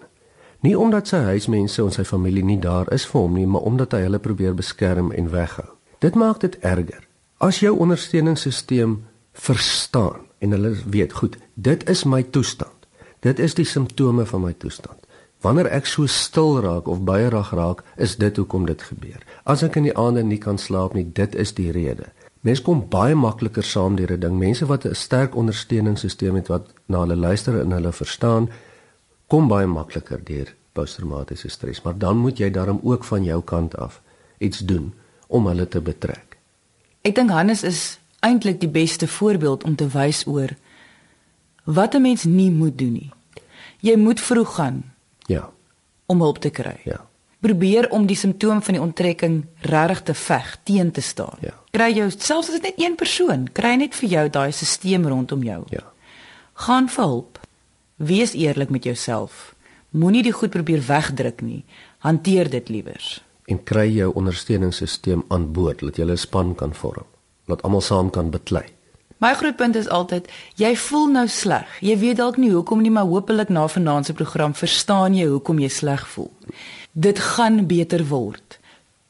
Nie 0.61 0.79
omdat 0.79 1.09
sy 1.09 1.17
huismense 1.17 1.83
en 1.83 1.93
sy 1.93 2.05
familie 2.05 2.45
nie 2.45 2.59
daar 2.61 2.89
is 2.93 3.07
vir 3.07 3.21
hom 3.21 3.35
nie, 3.35 3.47
maar 3.47 3.65
omdat 3.69 3.93
hy 3.93 4.01
hulle 4.01 4.19
probeer 4.19 4.55
beskerm 4.55 5.13
en 5.13 5.31
weghou. 5.31 5.69
Dit 5.99 6.15
maak 6.15 6.41
dit 6.41 6.59
erger. 6.61 7.07
As 7.39 7.61
jou 7.61 7.77
ondersteuningssisteem 7.77 8.99
verstaan 9.33 10.29
en 10.39 10.51
hulle 10.51 10.75
weet, 10.87 11.13
goed, 11.13 11.37
dit 11.55 11.89
is 11.89 12.05
my 12.05 12.23
toestand. 12.23 12.89
Dit 13.21 13.39
is 13.39 13.55
die 13.55 13.65
simptome 13.65 14.27
van 14.27 14.41
my 14.41 14.53
toestand. 14.53 15.00
Wanneer 15.41 15.71
ek 15.73 15.87
so 15.89 16.07
stil 16.07 16.59
raak 16.61 16.89
of 16.89 17.05
baie 17.09 17.29
rag 17.33 17.53
raak, 17.57 17.85
is 17.97 18.17
dit 18.21 18.37
hoekom 18.37 18.67
dit 18.69 18.83
gebeur. 18.83 19.23
As 19.49 19.63
ek 19.65 19.79
in 19.81 19.87
die 19.89 19.97
aande 19.97 20.23
nie 20.23 20.39
kan 20.39 20.59
slaap 20.61 20.93
nie, 20.95 21.07
dit 21.17 21.35
is 21.35 21.55
die 21.57 21.71
rede. 21.73 22.11
Mense 22.45 22.65
kom 22.65 22.83
baie 22.93 23.17
makliker 23.17 23.65
saam 23.65 23.97
deur 23.97 24.13
'n 24.13 24.21
ding. 24.21 24.39
Mense 24.39 24.67
wat 24.67 24.85
'n 24.85 24.95
sterk 24.95 25.35
ondersteuningssisteem 25.37 26.35
het 26.35 26.49
wat 26.49 26.69
na 26.89 27.01
hulle 27.01 27.17
luister 27.17 27.61
en 27.61 27.73
hulle 27.73 27.93
verstaan, 27.93 28.49
kom 29.29 29.49
baie 29.49 29.67
makliker 29.67 30.21
deur 30.25 30.55
posttraumatiese 30.73 31.49
stres, 31.49 31.83
maar 31.83 31.99
dan 31.99 32.17
moet 32.17 32.39
jy 32.39 32.51
daarom 32.51 32.81
ook 32.83 33.05
van 33.05 33.25
jou 33.25 33.43
kant 33.43 33.77
af 33.77 34.01
iets 34.39 34.59
doen 34.59 34.95
om 35.27 35.47
hulle 35.47 35.69
te 35.69 35.81
betrek. 35.81 36.37
Ek 37.03 37.15
dink 37.15 37.31
Hannes 37.31 37.63
is 37.63 37.99
eintlik 38.21 38.61
die 38.61 38.69
beste 38.69 39.09
voorbeeld 39.09 39.65
om 39.65 39.77
te 39.77 39.89
wys 39.89 40.27
oor 40.27 40.57
wat 41.65 41.95
'n 41.95 42.03
mens 42.03 42.25
nie 42.25 42.51
moet 42.51 42.79
doen 42.79 42.93
nie. 42.93 43.11
Jy 43.81 43.97
moet 43.97 44.21
vroeg 44.21 44.55
gaan 44.55 44.85
Ja, 45.31 45.47
om 46.11 46.21
hulp 46.21 46.43
te 46.43 46.51
kry. 46.51 46.77
ja. 46.85 47.07
Probeer 47.41 47.87
om 47.91 48.05
die 48.07 48.17
simptoom 48.17 48.59
van 48.63 48.77
die 48.77 48.83
onttrekking 48.83 49.37
regtig 49.65 50.03
te 50.03 50.15
veg, 50.15 50.49
teen 50.69 50.91
te 50.93 51.01
staan. 51.01 51.39
Ja. 51.41 51.55
Kry 51.73 51.89
jou 51.97 52.11
selfs 52.11 52.51
as 52.51 52.59
dit 52.59 52.67
net 52.69 52.81
een 52.83 52.97
persoon, 53.01 53.47
kry 53.57 53.79
net 53.81 53.95
vir 53.97 54.09
jou 54.09 54.25
daai 54.29 54.53
stelsel 54.53 55.09
rondom 55.09 55.47
jou. 55.47 55.63
Ja. 55.73 55.87
Gaan 56.67 56.91
vir 56.93 57.05
hulp. 57.05 57.41
Wees 57.97 58.35
eerlik 58.37 58.69
met 58.71 58.85
jouself. 58.85 59.55
Moenie 59.91 60.23
die 60.23 60.33
goed 60.37 60.51
probeer 60.51 60.83
wegdruk 60.87 61.41
nie. 61.41 61.65
Hanteer 62.05 62.51
dit 62.51 62.69
liewers. 62.69 63.23
En 63.49 63.63
kry 63.65 63.89
jou 63.89 64.13
ondersteuningssisteem 64.15 65.25
aan 65.29 65.53
boord 65.53 65.81
dat 65.81 65.97
jy 65.97 66.05
'n 66.11 66.17
span 66.17 66.55
kan 66.55 66.75
vorm, 66.75 67.07
dat 67.47 67.63
almal 67.63 67.81
saam 67.81 68.11
kan 68.11 68.31
beklei. 68.31 68.67
My 69.21 69.35
groot 69.35 69.57
punt 69.57 69.77
is 69.77 69.89
altyd, 69.93 70.31
jy 70.57 70.71
voel 70.81 71.11
nou 71.13 71.27
sleg. 71.29 71.69
Jy 71.85 71.97
weet 72.01 72.17
dalk 72.23 72.39
nie 72.41 72.55
hoekom 72.55 72.81
nie, 72.81 72.93
maar 72.93 73.05
hopelik 73.05 73.51
na 73.53 73.67
vanaand 73.69 74.09
se 74.09 74.15
program 74.17 74.55
verstaan 74.57 75.13
jy 75.13 75.27
hoekom 75.29 75.61
jy 75.61 75.69
sleg 75.69 76.07
voel. 76.09 76.31
Dit 76.97 77.21
gaan 77.35 77.67
beter 77.69 78.07
word. 78.09 78.57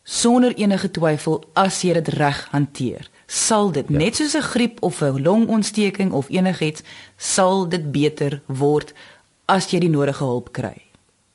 Sonder 0.03 0.57
enige 0.59 0.91
twyfel 0.91 1.45
as 1.55 1.79
jy 1.87 1.95
dit 2.01 2.11
reg 2.19 2.43
hanteer, 2.51 3.07
sal 3.31 3.71
dit 3.71 3.87
ja. 3.87 3.99
net 4.03 4.19
soos 4.19 4.35
'n 4.35 4.43
griep 4.43 4.83
of 4.83 5.01
'n 5.01 5.23
longontsteking 5.23 6.11
of 6.13 6.27
enigiets, 6.29 6.83
sal 7.17 7.69
dit 7.69 7.93
beter 7.93 8.43
word 8.47 8.93
as 9.47 9.71
jy 9.71 9.79
die 9.79 9.95
nodige 9.95 10.25
hulp 10.25 10.51
kry. 10.53 10.83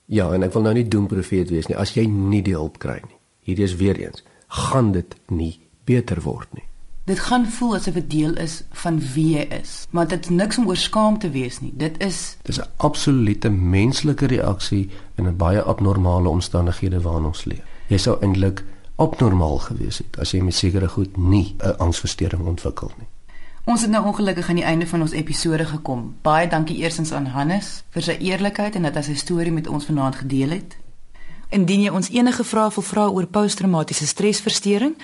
Ja, 0.06 0.34
en 0.34 0.44
ek 0.44 0.54
wil 0.54 0.62
nou 0.62 0.74
nie 0.74 0.88
doemprofeet 0.88 1.50
wees 1.50 1.68
nie 1.68 1.78
as 1.78 1.96
jy 1.96 2.06
nie 2.08 2.42
die 2.42 2.56
hulp 2.56 2.78
kry 2.78 3.00
nie. 3.08 3.18
Hierdie 3.40 3.64
is 3.64 3.76
weer 3.76 3.96
eens, 3.96 4.24
gaan 4.48 4.92
dit 4.92 5.16
nie 5.30 5.60
beter 5.86 6.22
word 6.22 6.54
nie. 6.54 6.68
Dit 7.06 7.20
gaan 7.20 7.46
voel 7.46 7.76
asof 7.76 7.94
dit 7.94 8.10
deel 8.10 8.34
is 8.42 8.64
van 8.82 8.96
wie 9.14 9.36
jy 9.36 9.44
is, 9.62 9.74
maar 9.90 10.08
dit 10.10 10.24
is 10.26 10.30
niks 10.34 10.58
om 10.58 10.68
oor 10.68 10.78
skaam 10.78 11.20
te 11.22 11.30
wees 11.30 11.60
nie. 11.62 11.70
Dit 11.78 12.00
is 12.02 12.38
Dis 12.42 12.60
'n 12.60 12.66
absolute 12.78 13.50
menslike 13.50 14.26
reaksie 14.26 14.90
in 15.16 15.28
'n 15.28 15.38
baie 15.38 15.62
abnormale 15.62 16.30
omstandighede 16.30 17.02
waarin 17.02 17.26
ons 17.26 17.44
leef. 17.46 17.62
Jy 17.88 17.98
sou 17.98 18.18
eintlik 18.22 18.64
abnormaal 18.96 19.58
gewees 19.58 19.98
het 19.98 20.20
as 20.20 20.32
jy 20.32 20.42
met 20.42 20.56
sekere 20.56 20.88
goed 20.88 21.18
nie 21.18 21.56
'n 21.60 21.78
angsversteuring 21.78 22.48
ontwikkel 22.48 22.92
nie. 22.98 23.08
Ons 23.66 23.82
het 23.82 23.90
nou 23.92 24.06
ongelukkig 24.06 24.50
aan 24.50 24.56
die 24.56 24.64
einde 24.64 24.88
van 24.88 25.02
ons 25.02 25.12
episode 25.12 25.66
gekom. 25.66 26.16
Baie 26.22 26.48
dankie 26.48 26.78
eersins 26.78 27.12
aan 27.12 27.26
Hannes 27.26 27.84
vir 27.90 28.02
sy 28.02 28.18
eerlikheid 28.20 28.76
en 28.76 28.82
dat 28.82 28.96
hy 28.96 29.02
sy 29.02 29.16
storie 29.16 29.52
met 29.52 29.68
ons 29.68 29.86
vanaand 29.86 30.16
gedeel 30.16 30.50
het. 30.50 30.78
Indien 31.56 31.86
jy 31.86 31.92
ons 31.96 32.10
enige 32.12 32.44
vrae 32.44 32.68
wil 32.76 32.84
vra 32.84 33.06
oor 33.08 33.24
posttraumatiese 33.32 34.04
stresversteuring 34.10 34.98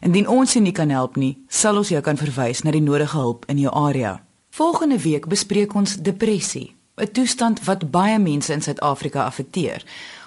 Indien 0.00 0.28
ons 0.28 0.52
jou 0.52 0.62
nie 0.62 0.72
kan 0.72 0.90
help 0.90 1.16
nie, 1.16 1.38
sal 1.48 1.76
ons 1.76 1.88
jou 1.88 2.00
kan 2.00 2.16
verwys 2.16 2.62
na 2.62 2.70
die 2.70 2.80
nodige 2.80 3.16
hulp 3.16 3.44
in 3.46 3.58
jou 3.58 3.74
area. 3.74 4.22
Volgende 4.50 4.98
week 4.98 5.26
bespreek 5.26 5.74
ons 5.74 5.96
depressie, 5.96 6.74
'n 6.96 7.10
toestand 7.12 7.64
wat 7.64 7.90
baie 7.90 8.18
mense 8.18 8.52
in 8.52 8.62
Suid-Afrika 8.62 9.24
affekteer. 9.24 9.84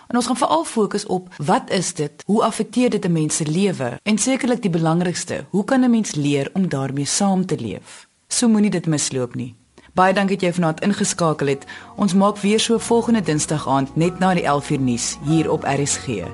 En 0.08 0.16
ons 0.16 0.26
gaan 0.26 0.38
veral 0.38 0.64
fokus 0.64 1.06
op 1.06 1.34
wat 1.38 1.70
is 1.70 1.94
dit? 1.94 2.24
Hoe 2.26 2.44
affekteer 2.44 2.90
dit 2.90 3.06
'n 3.06 3.12
mens 3.12 3.36
se 3.36 3.46
lewe? 3.46 4.00
En 4.04 4.18
sekerlik 4.18 4.62
die 4.62 4.70
belangrikste, 4.70 5.46
hoe 5.50 5.64
kan 5.64 5.84
'n 5.84 5.90
mens 5.90 6.16
leer 6.16 6.50
om 6.54 6.70
daarmee 6.70 7.06
saam 7.06 7.46
te 7.46 7.60
leef? 7.60 8.08
So 8.28 8.48
moenie 8.48 8.70
dit 8.70 8.86
misloop 8.86 9.36
nie. 9.36 9.56
Baie 9.94 10.14
dankie 10.14 10.38
dat 10.38 10.48
jy 10.48 10.54
vanaand 10.54 10.82
ingeskakel 10.82 11.48
het. 11.48 11.66
Ons 11.96 12.14
maak 12.14 12.38
weer 12.38 12.60
so 12.60 12.78
volgende 12.78 13.22
Dinsdag 13.22 13.68
aand 13.68 13.96
net 13.96 14.20
na 14.20 14.34
die 14.34 14.44
11uur 14.44 14.80
nuus 14.80 15.18
hier 15.26 15.52
op 15.52 15.64
RSG. 15.64 16.26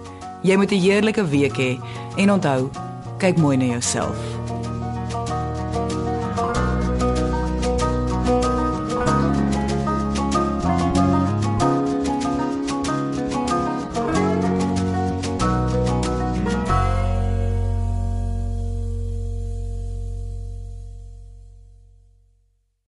Jy 0.43 0.55
moet 0.55 0.72
'n 0.72 0.80
heerlike 0.80 1.28
week 1.28 1.57
hê 1.57 1.80
en 2.15 2.32
onthou, 2.32 2.70
kyk 3.17 3.38
mooi 3.38 3.57
na 3.57 3.65
jouself. 3.65 4.59